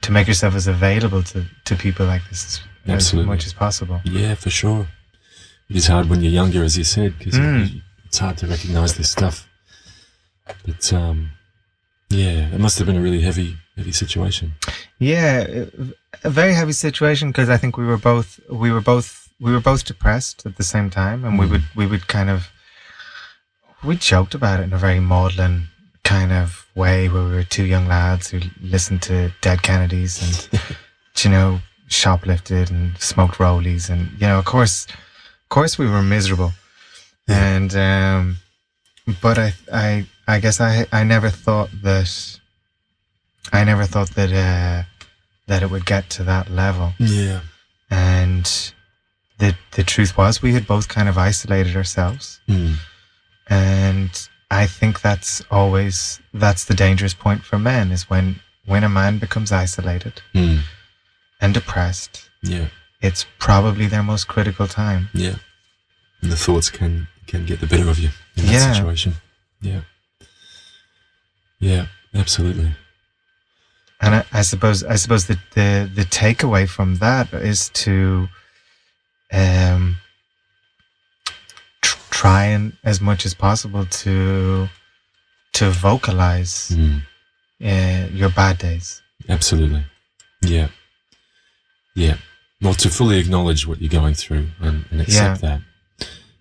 to 0.03 0.13
make 0.13 0.27
yourself 0.27 0.55
as 0.57 0.67
available 0.67 1.23
to, 1.23 1.45
to 1.65 1.77
people 1.77 2.07
like 2.07 2.23
this 2.29 2.61
as, 2.87 3.13
as 3.13 3.15
much 3.15 3.47
as 3.47 3.53
possible. 3.53 4.01
Yeah, 4.05 4.35
for 4.35 4.51
sure. 4.51 4.87
It 5.73 5.77
is 5.79 5.87
hard 5.87 6.11
when 6.11 6.21
you're 6.23 6.31
younger, 6.43 6.63
as 6.63 6.77
you 6.77 6.85
said, 6.85 7.19
because 7.19 7.35
Mm. 7.41 7.81
it's 8.05 8.19
hard 8.19 8.37
to 8.39 8.47
recognize 8.47 8.93
this 8.99 9.11
stuff. 9.11 9.49
But 10.67 10.93
um, 10.93 11.31
yeah, 12.11 12.53
it 12.55 12.61
must 12.61 12.77
have 12.77 12.87
been 12.87 12.97
a 12.99 13.01
really 13.01 13.23
heavy, 13.23 13.57
heavy 13.75 13.93
situation. 13.93 14.53
Yeah, 14.99 15.65
a 16.23 16.29
very 16.29 16.53
heavy 16.53 16.73
situation 16.73 17.31
because 17.31 17.49
I 17.49 17.57
think 17.57 17.79
we 17.79 17.87
were 17.87 17.97
both 17.97 18.39
we 18.51 18.71
were 18.71 18.83
both 18.83 19.31
we 19.41 19.51
were 19.51 19.61
both 19.61 19.87
depressed 19.87 20.45
at 20.45 20.59
the 20.59 20.63
same 20.75 20.91
time, 20.91 21.25
and 21.25 21.39
we 21.39 21.47
Mm. 21.47 21.51
would 21.53 21.63
we 21.75 21.87
would 21.87 22.07
kind 22.07 22.29
of 22.29 22.49
we 23.83 23.97
joked 23.97 24.35
about 24.35 24.61
it 24.61 24.65
in 24.65 24.75
a 24.75 24.79
very 24.79 25.01
maudlin 25.01 25.69
kind 26.05 26.33
of 26.33 26.67
way 26.75 27.09
where 27.09 27.25
we 27.25 27.31
were 27.31 27.45
two 27.45 27.65
young 27.65 27.89
lads 27.89 28.29
who 28.29 28.41
listened 28.61 29.01
to 29.03 29.33
Dead 29.41 29.63
Kennedys 29.63 30.21
and 30.23 30.61
you 31.25 31.31
know 31.31 31.61
shoplifted 31.89 32.69
and 32.71 32.99
smoked 32.99 33.39
rollies 33.39 33.89
and 33.89 34.11
you 34.21 34.27
know 34.27 34.39
of 34.39 34.45
course 34.45 34.87
course 35.55 35.75
we 35.83 35.87
were 35.95 36.03
miserable 36.17 36.53
Yeah. 37.29 37.45
and 37.55 37.71
um 37.91 38.23
but 39.25 39.37
I 39.47 39.49
I 39.87 39.87
I 40.35 40.37
guess 40.45 40.59
I 40.61 40.73
I 41.01 41.03
never 41.15 41.31
thought 41.45 41.71
that 41.89 42.11
I 43.59 43.61
never 43.71 43.85
thought 43.93 44.11
that 44.19 44.31
uh 44.47 44.79
that 45.49 45.63
it 45.65 45.71
would 45.73 45.87
get 45.95 46.05
to 46.17 46.23
that 46.33 46.47
level 46.63 46.89
Yeah. 46.99 47.41
and 47.91 48.45
the 49.41 49.51
the 49.77 49.85
truth 49.93 50.13
was 50.17 50.43
we 50.43 50.53
had 50.57 50.67
both 50.67 50.87
kind 50.97 51.09
of 51.09 51.17
isolated 51.29 51.75
ourselves 51.77 52.41
Mm. 52.49 52.75
and 53.49 54.11
I 54.63 54.67
think 54.79 55.01
that's 55.01 55.43
always 55.51 56.21
that's 56.45 56.65
the 56.65 56.75
dangerous 56.85 57.15
point 57.25 57.43
for 57.49 57.59
men 57.59 57.91
is 57.93 58.03
when 58.11 58.27
when 58.71 58.85
a 58.85 58.89
man 59.01 59.19
becomes 59.19 59.51
isolated 59.65 60.15
Mm. 60.35 60.61
and 61.41 61.55
depressed 61.55 62.15
Yeah. 62.43 62.69
It's 63.03 63.27
probably 63.39 63.87
their 63.87 64.03
most 64.03 64.25
critical 64.29 64.67
time 64.67 65.09
Yeah. 65.13 65.37
And 66.23 66.31
the 66.33 66.37
thoughts 66.37 66.71
can 66.71 67.09
can 67.27 67.45
get 67.47 67.61
the 67.61 67.67
better 67.67 67.89
of 67.91 67.99
you 67.99 68.11
in 68.37 68.47
that 68.47 68.53
Yeah. 68.53 68.73
situation. 68.73 69.13
Yeah. 69.61 69.81
Yeah. 71.61 71.87
Absolutely. 72.15 72.71
and 74.01 74.15
I, 74.17 74.25
I 74.33 74.43
suppose 74.43 74.83
I 74.85 74.97
suppose 74.97 75.27
the, 75.27 75.39
the 75.55 75.69
the 75.99 76.05
takeaway 76.05 76.69
from 76.69 76.97
that 76.97 77.33
is 77.33 77.71
to 77.85 78.29
um 79.33 79.97
tr- 81.81 81.99
try 82.11 82.45
and 82.55 82.73
as 82.85 83.01
much 83.01 83.25
as 83.27 83.35
possible 83.35 83.85
to 84.03 84.69
to 85.59 85.71
vocalize 85.71 86.55
Mm. 86.75 87.03
uh, 87.71 88.09
your 88.13 88.31
bad 88.31 88.59
days 88.59 89.01
Absolutely. 89.29 89.85
Yeah. 90.43 90.69
Yeah. 91.95 92.17
Well, 92.63 92.75
to 92.75 92.89
fully 92.91 93.19
acknowledge 93.19 93.67
what 93.67 93.81
you're 93.81 93.91
going 93.91 94.15
through 94.15 94.47
and, 94.61 94.85
and 94.91 95.01
accept 95.01 95.41
that 95.43 95.61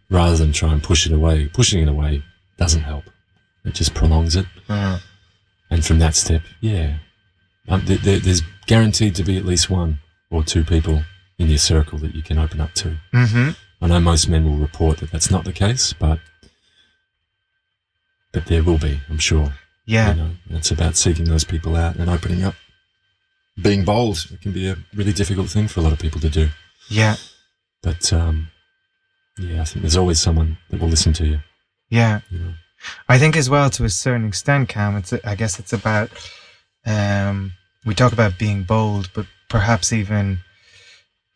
rather 0.09 0.37
than 0.37 0.51
try 0.53 0.71
and 0.71 0.83
push 0.83 1.05
it 1.07 1.11
away. 1.13 1.47
Pushing 1.47 1.81
it 1.81 1.87
away 1.89 2.23
doesn't 2.57 2.81
help. 2.83 3.05
It 3.65 3.73
just 3.73 3.93
prolongs 3.93 4.35
it. 4.35 4.45
uh, 4.69 4.99
And 5.69 5.83
from 5.85 5.99
that 5.99 6.15
step, 6.15 6.43
yeah, 6.59 6.97
um, 7.67 7.85
th- 7.85 8.01
th- 8.03 8.23
there's 8.23 8.41
guaranteed 8.67 9.15
to 9.15 9.23
be 9.23 9.37
at 9.37 9.45
least 9.45 9.69
one 9.69 9.99
or 10.29 10.43
two 10.43 10.63
people 10.63 11.03
in 11.39 11.47
your 11.47 11.57
circle 11.57 11.97
that 11.99 12.13
you 12.13 12.21
can 12.21 12.37
open 12.37 12.61
up 12.61 12.73
to. 12.73 12.97
mm-hmm. 13.13 13.49
I 13.83 13.87
know 13.87 13.99
most 13.99 14.29
men 14.29 14.45
will 14.45 14.57
report 14.57 14.97
that 14.99 15.11
that's 15.11 15.31
not 15.31 15.43
the 15.43 15.51
case, 15.53 15.91
but 15.93 16.19
but 18.31 18.45
there 18.45 18.63
will 18.63 18.77
be, 18.77 18.99
I'm 19.09 19.17
sure. 19.17 19.53
yeah 19.85 20.13
You 20.13 20.21
know, 20.21 20.29
it's 20.51 20.71
about 20.71 20.95
seeking 20.95 21.25
those 21.25 21.43
people 21.43 21.75
out 21.75 21.95
and 21.97 22.09
opening 22.09 22.43
up. 22.43 22.55
Being 23.61 23.85
bold, 23.85 24.17
it 24.31 24.41
can 24.41 24.51
be 24.51 24.69
a 24.69 24.77
really 24.93 25.13
difficult 25.13 25.49
thing 25.49 25.67
for 25.67 25.79
a 25.79 25.83
lot 25.83 25.93
of 25.93 25.99
people 25.99 26.21
to 26.21 26.29
do. 26.29 26.49
yeah 26.89 27.15
But 27.83 28.11
um, 28.13 28.47
yeah, 29.37 29.61
I 29.61 29.65
think 29.65 29.81
there's 29.81 29.97
always 29.97 30.19
someone 30.19 30.57
that 30.69 30.79
will 30.79 30.89
listen 30.89 31.13
to 31.13 31.25
you. 31.25 31.39
yeah 31.89 32.21
You 32.29 32.39
know, 32.39 32.53
I 33.07 33.19
think 33.19 33.35
as 33.37 33.49
well 33.49 33.69
to 33.71 33.83
a 33.85 33.89
certain 33.89 34.27
extent, 34.27 34.69
Cam. 34.69 34.95
It's 34.97 35.13
I 35.13 35.35
guess 35.35 35.59
it's 35.59 35.73
about 35.73 36.09
um, 36.85 37.53
we 37.85 37.93
talk 37.95 38.13
about 38.13 38.37
being 38.39 38.63
bold, 38.63 39.09
but 39.13 39.25
perhaps 39.49 39.93
even 39.93 40.39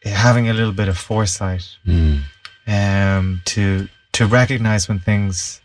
having 0.03 0.49
a 0.49 0.53
little 0.53 0.73
bit 0.73 0.88
of 0.88 0.97
foresight 0.97 1.65
mm, 1.86 2.21
um, 2.67 3.41
to 3.45 3.88
to 4.13 4.26
recognize 4.26 4.88
when 4.88 4.99
things, 4.99 5.61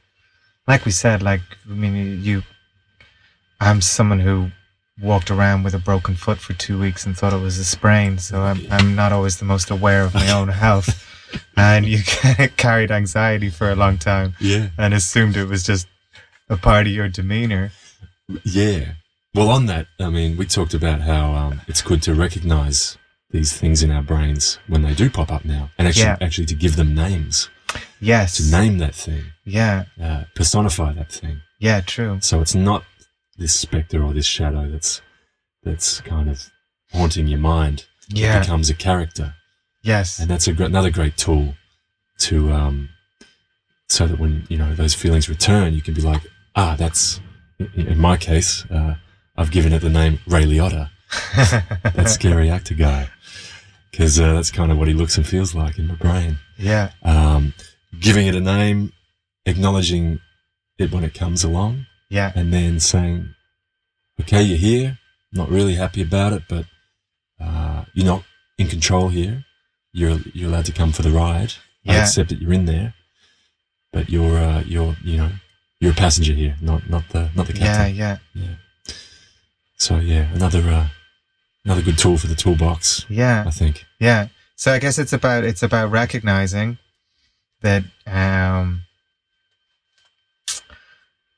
like 0.67 0.85
we 0.85 0.93
said, 0.93 1.23
like 1.23 1.43
I 1.71 1.75
mean, 1.75 2.23
you. 2.23 2.43
I'm 3.63 3.83
someone 3.83 4.21
who 4.21 4.51
walked 5.01 5.31
around 5.31 5.63
with 5.63 5.75
a 5.75 5.79
broken 5.79 6.15
foot 6.15 6.39
for 6.39 6.53
two 6.55 6.79
weeks 6.79 7.07
and 7.07 7.17
thought 7.17 7.33
it 7.33 7.41
was 7.41 7.59
a 7.59 7.65
sprain, 7.65 8.19
so 8.19 8.43
I'm 8.43 8.67
I'm 8.71 8.95
not 8.95 9.13
always 9.13 9.39
the 9.39 9.45
most 9.45 9.71
aware 9.71 10.03
of 10.05 10.15
my 10.15 10.31
own 10.31 10.49
health. 10.67 11.07
And 11.57 11.87
you 11.87 12.01
carried 12.57 12.91
anxiety 12.91 13.51
for 13.51 13.71
a 13.71 13.77
long 13.77 13.99
time 13.99 14.35
yeah, 14.41 14.71
and 14.77 14.93
assumed 14.95 15.37
it 15.37 15.45
was 15.49 15.63
just 15.63 15.87
a 16.49 16.57
part 16.57 16.87
of 16.89 16.93
your 16.93 17.09
demeanor. 17.09 17.71
yeah. 18.45 18.95
Well, 19.33 19.49
on 19.49 19.67
that, 19.67 19.87
I 20.01 20.11
mean, 20.11 20.37
we 20.37 20.45
talked 20.47 20.75
about 20.75 21.03
how 21.03 21.33
um, 21.35 21.61
it's 21.69 21.83
good 21.83 22.03
to 22.03 22.15
recognize 22.15 22.99
these 23.31 23.53
things 23.57 23.81
in 23.85 23.93
our 23.93 24.03
brains 24.03 24.59
when 24.67 24.83
they 24.83 24.93
do 24.93 25.09
pop 25.09 25.31
up 25.31 25.45
now, 25.45 25.71
and 25.79 25.87
actually, 25.87 26.07
Yeah. 26.07 26.17
actually 26.21 26.47
to 26.47 26.55
give 26.57 26.75
them 26.75 26.97
names, 26.97 27.49
Yes. 28.01 28.39
to 28.39 28.51
name 28.51 28.79
that 28.79 28.97
thing, 28.97 29.23
Yeah. 29.45 29.85
uh, 30.03 30.25
personify 30.35 30.93
that 30.95 31.13
thing. 31.13 31.43
Yeah, 31.61 31.81
true. 31.81 32.19
So 32.23 32.41
it's 32.41 32.57
not 32.57 32.83
this 33.41 33.55
specter 33.55 34.03
or 34.05 34.13
this 34.13 34.27
shadow 34.27 34.71
that's 34.71 35.01
that's 35.65 36.01
kind 36.03 36.29
of 36.31 36.49
haunting 36.93 37.27
your 37.27 37.41
mind. 37.41 37.87
It 38.15 38.41
becomes 38.43 38.69
a 38.71 38.75
character, 38.75 39.35
Yes. 39.83 40.19
and 40.21 40.29
that's 40.31 40.47
a 40.49 40.53
gr- 40.53 40.65
another 40.65 40.91
great 40.91 41.17
tool 41.17 41.55
to 42.27 42.53
um, 42.53 42.89
so 43.89 44.07
that 44.07 44.19
when 44.21 44.47
you 44.49 44.57
know 44.59 44.75
those 44.75 44.95
feelings 44.95 45.29
return, 45.29 45.75
you 45.75 45.81
can 45.83 45.95
be 45.95 46.03
like, 46.03 46.23
ah, 46.55 46.77
that's 46.79 47.21
in 47.59 47.87
in 47.89 47.99
my 47.99 48.17
case, 48.17 48.65
uh, 48.71 48.95
I've 49.37 49.51
given 49.51 49.73
it 49.73 49.81
the 49.81 49.89
name 49.91 50.19
Ray 50.27 50.45
Liotta, 50.45 50.91
that 51.95 52.09
scary 52.09 52.51
actor 52.51 52.75
guy, 52.75 53.09
because 53.91 54.19
uh, 54.21 54.35
that's 54.35 54.51
kind 54.51 54.71
of 54.73 54.79
what 54.79 54.89
he 54.89 54.95
looks 54.95 55.17
and 55.17 55.27
feels 55.27 55.55
like 55.55 55.79
in 55.79 55.87
my 55.87 55.95
brain. 55.95 56.39
yeah. 56.59 56.91
Um, 57.03 57.55
giving 58.01 58.27
it 58.27 58.35
a 58.35 58.41
name, 58.41 58.93
acknowledging 59.47 60.21
it 60.79 60.93
when 60.93 61.05
it 61.05 61.15
comes 61.15 61.45
along, 61.45 61.87
Yeah. 62.11 62.33
and 62.35 62.53
then 62.53 62.81
saying, 62.81 63.35
okay, 64.21 64.43
you're 64.43 64.59
here. 64.59 64.99
Not 65.33 65.49
really 65.49 65.75
happy 65.77 66.03
about 66.03 66.33
it, 66.33 66.43
but 66.49 66.67
uh, 67.41 67.85
you're 67.95 68.05
not 68.07 68.25
in 68.59 68.67
control 68.67 69.09
here. 69.09 69.45
You're 69.93 70.19
you're 70.35 70.49
allowed 70.51 70.67
to 70.67 70.73
come 70.73 70.93
for 70.93 71.03
the 71.03 71.11
ride. 71.11 71.53
I 71.87 71.97
accept 71.97 72.29
that 72.31 72.41
you're 72.43 72.53
in 72.53 72.67
there, 72.67 72.95
but 73.93 74.11
you're 74.11 74.37
uh, 74.39 74.63
you're 74.67 74.97
you 75.05 75.17
know 75.19 75.31
you're 75.81 75.93
a 75.93 75.95
passenger 75.95 76.33
here, 76.35 76.57
not 76.61 76.91
not 76.91 77.09
the 77.11 77.31
not 77.37 77.47
the 77.47 77.55
Yeah. 77.57 77.65
captain. 77.77 77.95
Yeah. 77.97 78.19
Yeah. 78.35 78.55
So 79.79 79.99
yeah, 79.99 80.27
another 80.35 80.61
uh, 80.69 80.89
another 81.65 81.83
good 81.83 81.97
tool 81.99 82.19
for 82.19 82.27
the 82.27 82.35
toolbox, 82.35 83.07
Yeah. 83.09 83.45
I 83.47 83.51
think. 83.51 83.85
Yeah. 84.01 84.29
So 84.57 84.73
I 84.73 84.79
guess 84.79 84.99
it's 84.99 85.13
about 85.13 85.45
it's 85.45 85.63
about 85.63 85.91
recognizing 85.91 86.79
that 87.63 87.85
um 88.07 88.83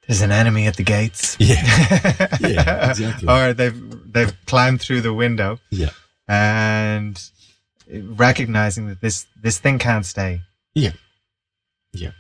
there's 0.07 0.21
an 0.23 0.33
enemy 0.33 0.67
at 0.67 0.77
the 0.77 0.83
gates. 0.85 1.37
Yeah. 1.41 2.37
Yeah, 2.41 2.91
exactly. 2.91 3.29
or 3.33 3.53
they've 3.55 4.13
they've 4.13 4.35
climbed 4.47 4.81
through 4.81 5.01
the 5.03 5.13
window 5.15 5.59
Yeah. 5.71 5.91
and 6.29 7.23
recognizing 7.89 8.89
that 8.89 9.01
this 9.01 9.27
this 9.43 9.59
thing 9.59 9.79
can't 9.79 10.07
stay. 10.07 10.41
Yeah, 10.75 10.93
yeah, 11.93 12.13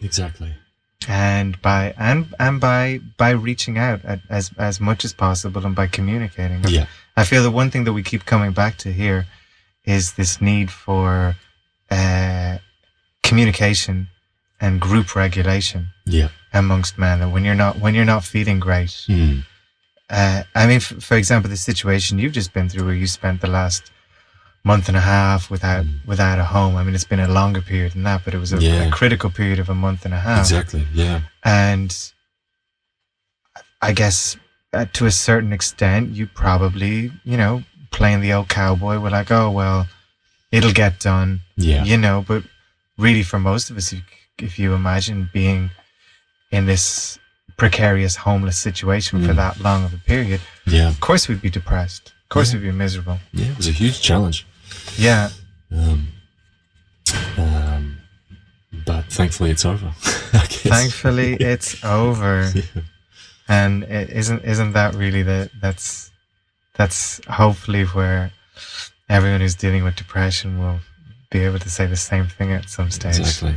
exactly. 0.00 0.54
And 1.08 1.60
by 1.62 1.94
and 1.98 2.26
and 2.38 2.60
by 2.60 3.00
by 3.16 3.30
reaching 3.30 3.78
out 3.78 4.04
at, 4.04 4.20
as 4.28 4.50
as 4.58 4.80
much 4.80 5.04
as 5.04 5.12
possible 5.12 5.64
and 5.66 5.74
by 5.74 5.86
communicating. 5.88 6.62
Yeah. 6.64 6.86
I 7.16 7.24
feel 7.24 7.42
the 7.42 7.50
one 7.50 7.70
thing 7.70 7.84
that 7.84 7.92
we 7.92 8.02
keep 8.02 8.24
coming 8.24 8.52
back 8.52 8.76
to 8.78 8.92
here 8.92 9.26
is 9.84 10.12
this 10.14 10.40
need 10.40 10.70
for 10.70 11.36
uh, 11.90 12.58
communication 13.22 14.08
and 14.60 14.80
group 14.80 15.14
regulation 15.14 15.88
Yeah. 16.06 16.28
Amongst 16.52 16.98
men. 16.98 17.22
And 17.22 17.32
when 17.32 17.44
you're 17.44 17.54
not 17.64 17.78
when 17.78 17.94
you're 17.94 18.04
not 18.14 18.24
feeling 18.24 18.60
great, 18.60 18.90
Mm. 19.08 19.44
uh, 20.10 20.42
I 20.54 20.66
mean, 20.66 20.76
f- 20.76 21.02
for 21.02 21.16
example, 21.16 21.48
the 21.50 21.56
situation 21.56 22.18
you've 22.18 22.32
just 22.32 22.52
been 22.52 22.68
through, 22.68 22.84
where 22.86 22.94
you 22.94 23.06
spent 23.06 23.40
the 23.40 23.46
last 23.48 23.90
month 24.64 24.86
and 24.88 24.96
a 24.96 25.00
half 25.00 25.50
without 25.50 25.84
Mm. 25.84 26.06
without 26.06 26.38
a 26.38 26.44
home. 26.44 26.76
I 26.76 26.82
mean, 26.84 26.94
it's 26.94 27.04
been 27.12 27.20
a 27.20 27.28
longer 27.28 27.60
period 27.62 27.92
than 27.94 28.04
that, 28.04 28.24
but 28.24 28.34
it 28.34 28.38
was 28.38 28.52
a, 28.52 28.58
Yeah. 28.58 28.84
a 28.84 28.90
critical 28.90 29.30
period 29.30 29.58
of 29.58 29.68
a 29.68 29.74
month 29.74 30.04
and 30.04 30.14
a 30.14 30.20
half. 30.20 30.40
Exactly. 30.40 30.86
Yeah. 30.92 31.20
And 31.44 31.90
I 33.80 33.92
guess 33.92 34.36
uh, 34.72 34.86
to 34.94 35.06
a 35.06 35.10
certain 35.10 35.52
extent, 35.52 36.10
you 36.10 36.26
probably, 36.26 37.12
you 37.24 37.36
know, 37.36 37.62
playing 37.90 38.20
the 38.20 38.32
old 38.32 38.48
cowboy, 38.48 38.98
were 38.98 39.10
like, 39.10 39.30
oh, 39.30 39.50
well, 39.50 39.86
it'll 40.50 40.72
get 40.72 40.98
done, 41.00 41.40
Yeah. 41.56 41.84
you 41.84 41.98
know. 41.98 42.24
But 42.26 42.44
really, 42.96 43.22
for 43.22 43.38
most 43.38 43.68
of 43.70 43.76
us, 43.76 43.92
if, 43.92 44.00
if 44.38 44.58
you 44.58 44.72
imagine 44.74 45.28
being 45.32 45.70
in 46.52 46.66
this 46.66 47.18
precarious, 47.56 48.14
homeless 48.16 48.56
situation 48.58 49.24
for 49.26 49.32
Mm. 49.32 49.36
that 49.36 49.60
long 49.60 49.84
of 49.84 49.92
a 49.94 49.98
period, 49.98 50.40
Yeah. 50.66 50.88
of 50.88 51.00
course 51.00 51.28
we'd 51.28 51.40
be 51.42 51.50
depressed. 51.50 52.08
Of 52.24 52.28
course 52.28 52.52
Yeah. 52.52 52.60
we'd 52.60 52.66
be 52.66 52.72
miserable. 52.72 53.18
Yeah. 53.32 53.46
It 53.46 53.56
was 53.56 53.68
a 53.68 53.72
huge 53.72 54.00
challenge. 54.00 54.46
Yeah. 54.96 55.30
Um, 55.74 56.08
um, 57.36 57.98
but 58.86 59.04
thankfully 59.06 59.50
it's 59.50 59.64
over. 59.64 59.90
Thankfully, 60.74 61.34
it's 61.52 61.82
over. 61.84 62.50
Yeah. 62.54 62.62
and 63.48 63.82
it 63.84 64.08
isn't 64.10 64.44
isn't 64.44 64.72
that 64.72 64.94
really 64.94 65.22
the 65.24 65.50
that's 65.60 66.10
that's 66.78 67.20
hopefully 67.28 67.84
where 67.84 68.30
everyone 69.08 69.40
who's 69.40 69.56
dealing 69.56 69.82
with 69.84 69.96
depression 69.96 70.58
will 70.60 70.78
be 71.30 71.40
able 71.40 71.58
to 71.58 71.68
say 71.68 71.84
the 71.86 71.96
same 71.96 72.26
thing 72.28 72.52
at 72.52 72.70
some 72.70 72.88
stage 72.90 73.18
Exactly. 73.18 73.56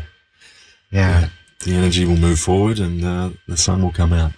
yeah 0.90 1.30
The 1.64 1.74
energy 1.74 2.06
will 2.06 2.18
move 2.18 2.40
forward 2.40 2.80
and 2.80 3.04
uh, 3.04 3.30
the 3.48 3.58
sun 3.58 3.82
will 3.82 3.92
come 3.92 4.14
out. 4.14 4.34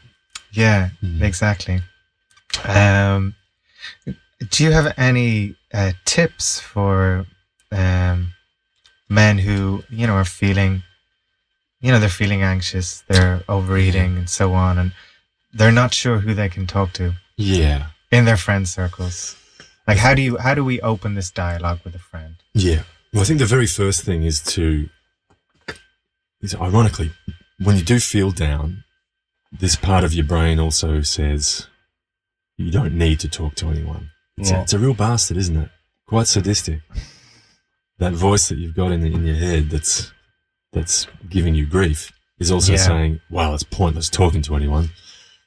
yeah 0.52 0.90
Mm. 1.04 1.22
exactly 1.22 1.82
um 2.66 3.36
do 4.52 4.64
you 4.64 4.72
have 4.72 4.94
any 4.98 5.56
uh, 5.74 5.92
tips 6.06 6.60
for 6.60 7.26
um 7.72 8.34
men 9.10 9.38
who 9.40 9.84
you 9.90 10.06
know 10.08 10.14
are 10.22 10.26
feeling 10.42 10.84
you 11.82 11.92
know 11.92 12.00
they're 12.00 12.10
feeling 12.24 12.42
anxious 12.44 13.04
they're 13.10 13.42
overeating 13.50 14.18
and 14.18 14.30
so 14.30 14.54
on 14.54 14.78
and 14.78 14.92
they're 15.54 15.72
not 15.84 15.94
sure 15.94 16.20
who 16.20 16.34
they 16.34 16.50
can 16.50 16.66
talk 16.68 16.94
to 16.94 17.14
Yeah. 17.36 17.88
in 18.12 18.26
their 18.26 18.38
friend 18.38 18.68
circles 18.68 19.36
like 19.88 19.98
how 20.06 20.14
do 20.16 20.22
you 20.22 20.38
how 20.38 20.54
do 20.56 20.64
we 20.64 20.80
open 20.82 21.14
this 21.16 21.30
dialogue 21.32 21.80
with 21.84 21.96
a 21.96 22.00
friend 22.12 22.36
Yeah. 22.54 22.84
Well, 23.14 23.22
I 23.24 23.26
think 23.26 23.40
the 23.40 23.46
very 23.58 23.68
first 23.68 24.00
thing 24.04 24.24
is 24.24 24.42
to, 24.56 24.90
is 26.42 26.56
ironically, 26.56 27.12
when 27.64 27.78
you 27.78 27.84
do 27.84 28.00
feel 28.00 28.32
down, 28.32 28.84
this 29.52 29.76
part 29.76 30.04
of 30.04 30.14
your 30.14 30.26
brain 30.26 30.60
also 30.60 31.02
says 31.02 31.68
you 32.58 32.72
don't 32.72 32.98
need 32.98 33.20
to 33.22 33.28
talk 33.30 33.56
to 33.56 33.70
anyone. 33.70 34.10
It's, 34.38 34.52
Yeah. 34.52 34.60
a, 34.60 34.62
it's 34.64 34.74
a 34.74 34.80
real 34.80 34.94
bastard, 34.94 35.38
isn't 35.38 35.58
it? 35.58 35.70
Quite 36.08 36.28
sadistic. 36.28 36.82
That 38.00 38.14
voice 38.14 38.48
that 38.50 38.60
you've 38.60 38.76
got 38.76 38.92
in, 38.92 39.04
in 39.04 39.26
your 39.26 39.36
head 39.36 39.72
that's 39.72 40.12
that's 40.72 41.08
giving 41.30 41.56
you 41.56 41.66
grief 41.66 42.12
is 42.38 42.52
also 42.52 42.74
Yeah. 42.74 42.78
saying, 42.78 43.22
"Well, 43.32 43.56
it's 43.56 43.64
pointless 43.64 44.08
talking 44.08 44.44
to 44.44 44.56
anyone. 44.56 44.92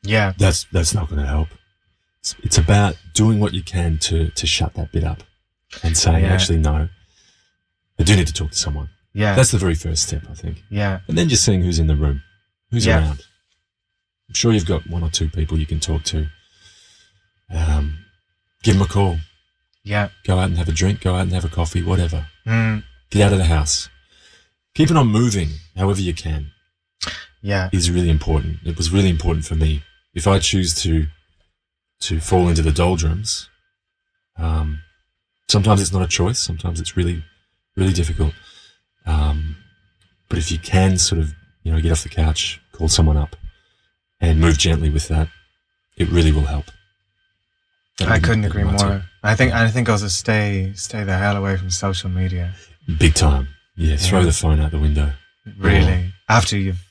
yeah 0.03 0.33
That's 0.37 0.65
that's 0.73 0.93
not 0.93 1.09
going 1.09 1.21
to 1.21 1.29
help." 1.29 1.47
It's, 2.19 2.35
it's 2.43 2.59
about 2.59 2.97
doing 3.15 3.39
what 3.39 3.55
you 3.55 3.63
can 3.63 3.99
to 3.99 4.31
to 4.31 4.47
shut 4.49 4.75
that 4.75 4.91
bit 4.91 5.05
up 5.05 5.23
and 5.85 5.97
saying, 5.97 6.25
Yeah. 6.25 6.33
"Actually, 6.33 6.59
no, 6.59 6.89
I 8.01 8.03
do 8.03 8.17
need 8.17 8.27
to 8.27 8.33
talk 8.33 8.51
to 8.51 8.59
someone." 8.59 8.89
Yeah 9.13 9.35
That's 9.35 9.51
the 9.51 9.59
very 9.59 9.75
first 9.75 10.03
step, 10.07 10.23
I 10.31 10.35
think. 10.35 10.63
yeah 10.71 11.01
And 11.09 11.17
then 11.19 11.29
just 11.29 11.45
seeing 11.45 11.63
who's 11.63 11.79
in 11.79 11.87
the 11.89 11.97
room, 11.97 12.23
who's 12.71 12.87
Yeah. 12.87 12.99
around. 13.01 13.21
I'm 14.29 14.35
sure 14.35 14.53
you've 14.53 14.67
got 14.67 14.87
one 14.89 15.03
or 15.03 15.11
two 15.11 15.29
people 15.29 15.59
you 15.59 15.67
can 15.67 15.81
talk 15.81 16.05
to. 16.05 16.29
Um, 17.53 17.99
give 18.63 18.75
them 18.75 18.83
a 18.83 18.89
call. 18.89 19.19
yeah 19.83 20.09
Go 20.25 20.39
out 20.39 20.49
and 20.49 20.59
have 20.59 20.69
a 20.69 20.73
drink. 20.73 21.01
Go 21.01 21.15
out 21.17 21.23
and 21.23 21.33
have 21.33 21.45
a 21.45 21.49
coffee. 21.49 21.83
Whatever. 21.83 22.27
mm, 22.47 22.85
Get 23.11 23.23
out 23.27 23.33
of 23.33 23.39
the 23.39 23.45
house. 23.47 23.89
Keeping 24.75 24.97
on 24.97 25.09
moving, 25.09 25.49
however 25.77 26.01
you 26.01 26.15
can, 26.15 26.53
yeah 27.43 27.71
is 27.73 27.91
really 27.91 28.11
important. 28.11 28.59
It 28.65 28.77
was 28.77 28.91
really 28.93 29.09
important 29.11 29.45
for 29.45 29.57
me. 29.57 29.83
If 30.15 30.27
I 30.29 30.39
choose 30.39 30.75
to 30.83 31.07
to 32.03 32.21
fall 32.21 32.49
into 32.49 32.63
the 32.63 32.71
doldrums, 32.73 33.49
um, 34.39 34.79
sometimes 35.49 35.81
it's 35.81 35.93
not 35.93 36.03
a 36.03 36.07
choice. 36.09 36.39
Sometimes 36.39 36.81
it's 36.81 36.97
really, 36.97 37.25
really 37.77 37.93
difficult. 37.93 38.33
Um, 39.07 39.57
but 40.29 40.39
if 40.39 40.51
you 40.53 40.59
can 40.59 40.99
sort 40.99 41.21
of, 41.21 41.33
you 41.63 41.73
know, 41.73 41.81
get 41.81 41.93
off 41.93 42.03
the 42.03 42.09
couch, 42.09 42.61
call 42.73 42.89
someone 42.89 43.17
up, 43.17 43.37
and 44.21 44.41
move 44.41 44.59
gently 44.59 44.91
with 44.91 45.09
that, 45.09 45.29
it 45.97 46.09
really 46.11 46.33
will 46.33 46.43
help. 46.47 46.67
That 47.99 48.09
i 48.09 48.19
couldn't 48.19 48.45
agree 48.45 48.65
more 48.65 49.03
i 49.23 49.35
think 49.35 49.53
i 49.53 49.69
think 49.71 49.87
also 49.91 50.09
stay 50.09 50.73
stay 50.75 51.05
the 51.05 51.19
hell 51.19 51.37
away 51.37 51.59
from 51.59 51.69
social 51.69 52.09
media. 52.09 52.55
Big 52.99 53.13
time. 53.15 53.49
Yeah, 53.77 53.97
throw 53.97 54.21
Yeah. 54.21 54.25
the 54.27 54.33
phone 54.33 54.59
out 54.59 54.71
the 54.71 54.79
window. 54.79 55.13
really 55.59 56.13
after 56.29 56.57
you've 56.57 56.83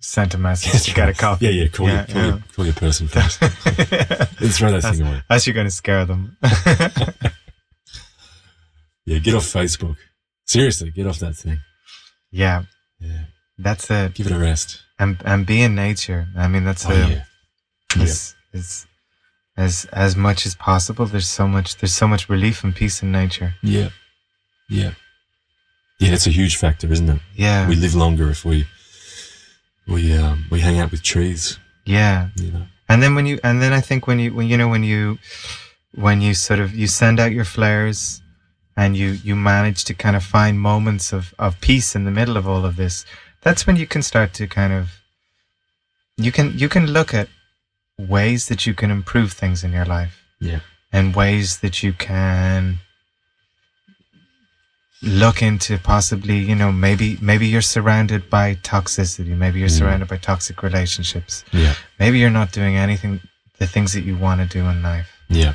sent 0.00 0.34
a 0.34 0.38
message 0.38 0.82
to 0.84 0.94
get 0.94 1.08
a 1.08 1.14
coffee 1.14 1.46
Yeah, 1.46 1.52
yeah. 1.52 1.68
Call, 1.68 1.88
Yeah, 1.88 1.94
your, 1.94 2.04
call, 2.06 2.16
yeah. 2.22 2.26
Your, 2.26 2.42
call 2.54 2.64
your 2.66 2.74
person 2.74 3.08
first. 3.08 3.40
and 3.42 4.54
throw 4.54 4.70
that 4.78 4.82
thing 4.94 5.06
away. 5.06 5.22
That's 5.30 5.46
you're 5.46 5.54
going 5.54 5.66
to 5.66 5.70
scare 5.70 6.04
them. 6.04 6.36
Yeah, 9.06 9.18
get 9.20 9.34
off 9.34 9.44
Facebook. 9.44 9.96
Seriously, 10.48 10.90
get 10.90 11.06
off 11.06 11.18
that 11.20 11.36
thing. 11.36 11.58
yeah, 12.32 12.64
Yeah, 13.00 13.24
that's 13.58 13.90
it. 13.90 14.14
give 14.14 14.26
it 14.26 14.32
a 14.32 14.38
rest. 14.38 14.80
And 14.98 15.20
and 15.24 15.46
be 15.46 15.62
in 15.62 15.74
nature. 15.74 16.26
I 16.36 16.48
mean, 16.48 16.64
that's 16.64 16.84
Oh, 16.86 16.90
a, 16.92 16.98
yeah. 17.08 17.24
Yeah. 17.96 18.02
is, 18.02 18.34
is 18.52 18.86
as 19.56 19.84
as 19.92 20.16
much 20.16 20.46
as 20.46 20.54
possible. 20.56 21.06
There's 21.06 21.26
so 21.28 21.46
much. 21.46 21.76
There's 21.76 21.94
so 21.94 22.08
much 22.08 22.28
relief 22.28 22.64
and 22.64 22.74
peace 22.74 23.02
in 23.02 23.12
nature. 23.12 23.54
Yeah. 23.62 23.90
Yeah. 24.68 24.92
Yeah, 26.00 26.10
that's 26.10 26.26
a 26.26 26.30
huge 26.30 26.56
factor, 26.56 26.90
isn't 26.92 27.08
it? 27.08 27.20
Yeah, 27.34 27.68
We 27.68 27.74
live 27.76 27.94
longer 27.94 28.30
if 28.30 28.44
we 28.44 28.66
we 29.86 30.12
um, 30.16 30.44
we 30.50 30.60
hang 30.60 30.78
out 30.80 30.90
with 30.90 31.02
trees, 31.02 31.58
yeah. 31.86 32.28
you 32.36 32.52
know. 32.52 32.66
And 32.88 33.02
then 33.02 33.14
when 33.14 33.26
you 33.26 33.38
and 33.42 33.60
then 33.62 33.72
I 33.72 33.80
think 33.80 34.06
when 34.06 34.18
you 34.18 34.32
when 34.34 34.46
you 34.48 34.56
know 34.56 34.68
when 34.68 34.84
you 34.84 35.18
when 35.94 36.20
you 36.20 36.34
sort 36.34 36.60
of 36.60 36.74
you 36.74 36.86
send 36.86 37.18
out 37.20 37.32
your 37.32 37.44
flares 37.44 38.22
and 38.80 38.90
you 39.00 39.08
you 39.28 39.34
manage 39.54 39.80
to 39.88 39.94
kind 40.04 40.16
of 40.16 40.22
find 40.36 40.54
moments 40.72 41.06
of 41.18 41.24
of 41.44 41.50
peace 41.68 41.88
in 41.98 42.04
the 42.04 42.14
middle 42.18 42.36
of 42.40 42.46
all 42.52 42.64
of 42.70 42.74
this, 42.82 43.04
that's 43.44 43.66
when 43.66 43.76
you 43.80 43.86
can 43.92 44.02
start 44.02 44.30
to 44.38 44.44
kind 44.60 44.72
of 44.80 44.84
you 46.24 46.30
can 46.36 46.46
you 46.62 46.68
can 46.74 46.84
look 46.98 47.10
at 47.20 47.28
ways 48.16 48.42
that 48.48 48.60
you 48.66 48.74
can 48.80 48.90
improve 48.98 49.30
things 49.32 49.58
in 49.64 49.72
your 49.78 49.84
life 49.98 50.14
Yeah. 50.50 50.60
and 50.96 51.16
ways 51.22 51.48
that 51.62 51.76
you 51.84 51.92
can 51.92 52.78
look 55.02 55.42
into 55.42 55.78
possibly 55.78 56.38
you 56.50 56.54
know 56.60 56.72
maybe 56.72 57.08
maybe 57.20 57.46
you're 57.46 57.70
surrounded 57.76 58.22
by 58.30 58.46
toxicity 58.72 59.34
maybe 59.44 59.58
you're 59.60 59.68
Mm. 59.74 59.78
surrounded 59.80 60.08
by 60.08 60.18
toxic 60.30 60.62
relationships 60.68 61.44
Yeah. 61.52 61.74
maybe 62.00 62.18
you're 62.20 62.38
not 62.40 62.50
doing 62.52 62.76
anything 62.76 63.20
the 63.58 63.66
things 63.74 63.92
that 63.94 64.04
you 64.08 64.16
want 64.16 64.38
to 64.40 64.58
do 64.58 64.62
in 64.72 64.82
life 64.82 65.08
Yeah. 65.28 65.54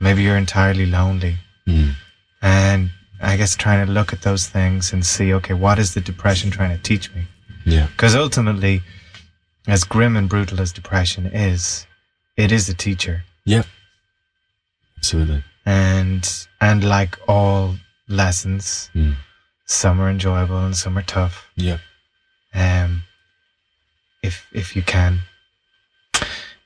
maybe 0.00 0.22
you're 0.22 0.38
entirely 0.46 0.86
lonely 0.86 1.34
Mm. 1.66 1.94
And 2.42 2.90
i 3.20 3.36
guess 3.36 3.56
trying 3.56 3.84
to 3.86 3.92
look 3.92 4.12
at 4.12 4.22
those 4.22 4.46
things 4.48 4.92
and 4.92 5.04
see 5.04 5.32
okay 5.34 5.54
what 5.54 5.78
is 5.78 5.94
the 5.94 6.00
depression 6.00 6.50
trying 6.50 6.74
to 6.76 6.82
teach 6.82 7.12
me 7.14 7.22
Yeah. 7.64 7.86
because 7.88 8.14
ultimately 8.14 8.82
as 9.66 9.84
grim 9.84 10.16
and 10.16 10.28
brutal 10.28 10.60
as 10.60 10.72
depression 10.72 11.26
is 11.26 11.86
it 12.36 12.52
is 12.52 12.68
a 12.68 12.74
teacher 12.74 13.24
Yeah. 13.44 13.64
Absolutely. 14.96 15.42
and 15.66 16.46
and 16.60 16.84
like 16.84 17.18
all 17.28 17.74
lessons 18.08 18.90
Mm. 18.94 19.16
some 19.66 20.00
are 20.00 20.08
enjoyable 20.10 20.64
and 20.64 20.76
some 20.76 20.96
are 20.98 21.02
tough 21.02 21.46
Yeah. 21.56 21.78
um 22.54 23.02
if 24.22 24.46
if 24.52 24.74
you 24.76 24.82
can 24.82 25.20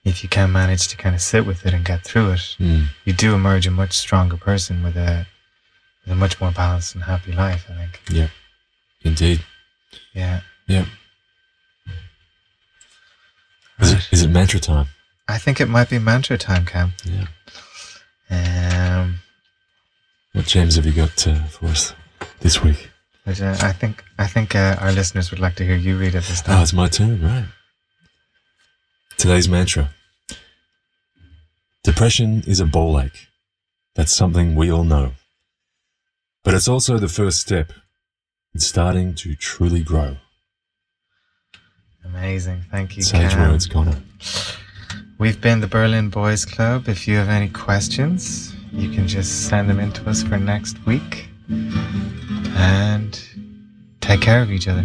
if 0.04 0.22
you 0.22 0.28
can 0.28 0.50
manage 0.52 0.88
to 0.88 0.96
kind 0.96 1.14
of 1.14 1.20
sit 1.20 1.46
with 1.46 1.64
it 1.66 1.74
and 1.74 1.84
get 1.84 2.02
through 2.04 2.30
it 2.32 2.56
Mm. 2.60 2.86
you 3.04 3.12
do 3.12 3.34
emerge 3.34 3.66
a 3.66 3.70
much 3.70 3.92
stronger 3.92 4.36
person 4.36 4.82
with 4.82 4.96
a 4.96 5.26
a 6.06 6.14
much 6.14 6.40
more 6.40 6.50
balanced 6.50 6.94
and 6.94 7.04
happy 7.04 7.32
life 7.32 7.66
i 7.70 7.74
think 7.74 8.00
Yeah. 8.10 8.28
Indeed. 9.02 9.40
yeah 10.14 10.40
Yeah. 10.66 10.84
Is 13.80 13.90
it, 13.90 13.94
Right. 13.94 14.08
is 14.12 14.22
it 14.22 14.30
mantra 14.30 14.60
time? 14.60 14.86
i 15.28 15.38
think 15.38 15.60
it 15.60 15.68
might 15.68 15.88
be 15.90 15.98
mantra 15.98 16.36
time 16.38 16.64
cam 16.66 16.92
Yeah. 17.04 17.26
um 18.30 19.18
What 20.32 20.46
gems 20.46 20.76
have 20.76 20.86
you 20.86 20.92
got 20.92 21.26
uh, 21.26 21.44
for 21.44 21.66
us 21.66 21.94
this 22.40 22.62
week? 22.62 22.90
which, 23.24 23.40
uh, 23.40 23.56
i 23.60 23.72
think 23.72 24.02
i 24.18 24.26
think 24.26 24.54
uh, 24.54 24.76
our 24.80 24.92
listeners 24.92 25.30
would 25.30 25.40
like 25.40 25.54
to 25.56 25.64
hear 25.64 25.76
you 25.76 25.96
read 25.98 26.14
it 26.14 26.24
this 26.24 26.42
time. 26.42 26.58
Oh, 26.58 26.62
it's 26.62 26.72
my 26.72 26.88
turn, 26.88 27.22
right? 27.22 27.46
Today's 29.16 29.48
mantra 29.48 29.90
Depression 31.84 32.42
is 32.46 32.60
a 32.60 32.64
ball 32.66 33.00
ache. 33.00 33.26
That's 33.96 34.14
something 34.14 34.54
we 34.54 34.70
all 34.70 34.84
know. 34.84 35.12
But 36.44 36.54
it's 36.54 36.68
also 36.68 36.98
the 36.98 37.08
first 37.08 37.38
step 37.40 37.72
in 38.52 38.60
starting 38.60 39.14
to 39.14 39.34
truly 39.34 39.82
grow. 39.82 40.16
amazing 42.04 42.64
thank 42.70 42.96
you 42.96 43.02
Sage 43.02 43.30
Cam. 43.30 43.50
words, 43.50 43.66
Conor. 43.66 43.96
We've 45.18 45.40
been 45.40 45.60
the 45.60 45.68
Berlin 45.68 46.10
Boys 46.10 46.44
Club. 46.44 46.88
If 46.88 47.06
you 47.06 47.14
have 47.16 47.28
any 47.28 47.48
questions, 47.48 48.54
you 48.72 48.90
can 48.90 49.06
just 49.06 49.48
send 49.48 49.70
them 49.70 49.78
in 49.78 49.92
to 49.92 50.10
us 50.10 50.22
for 50.24 50.36
next 50.36 50.84
week. 50.84 51.28
And 52.56 53.20
take 54.00 54.20
care 54.20 54.42
of 54.42 54.50
each 54.50 54.66
other. 54.66 54.84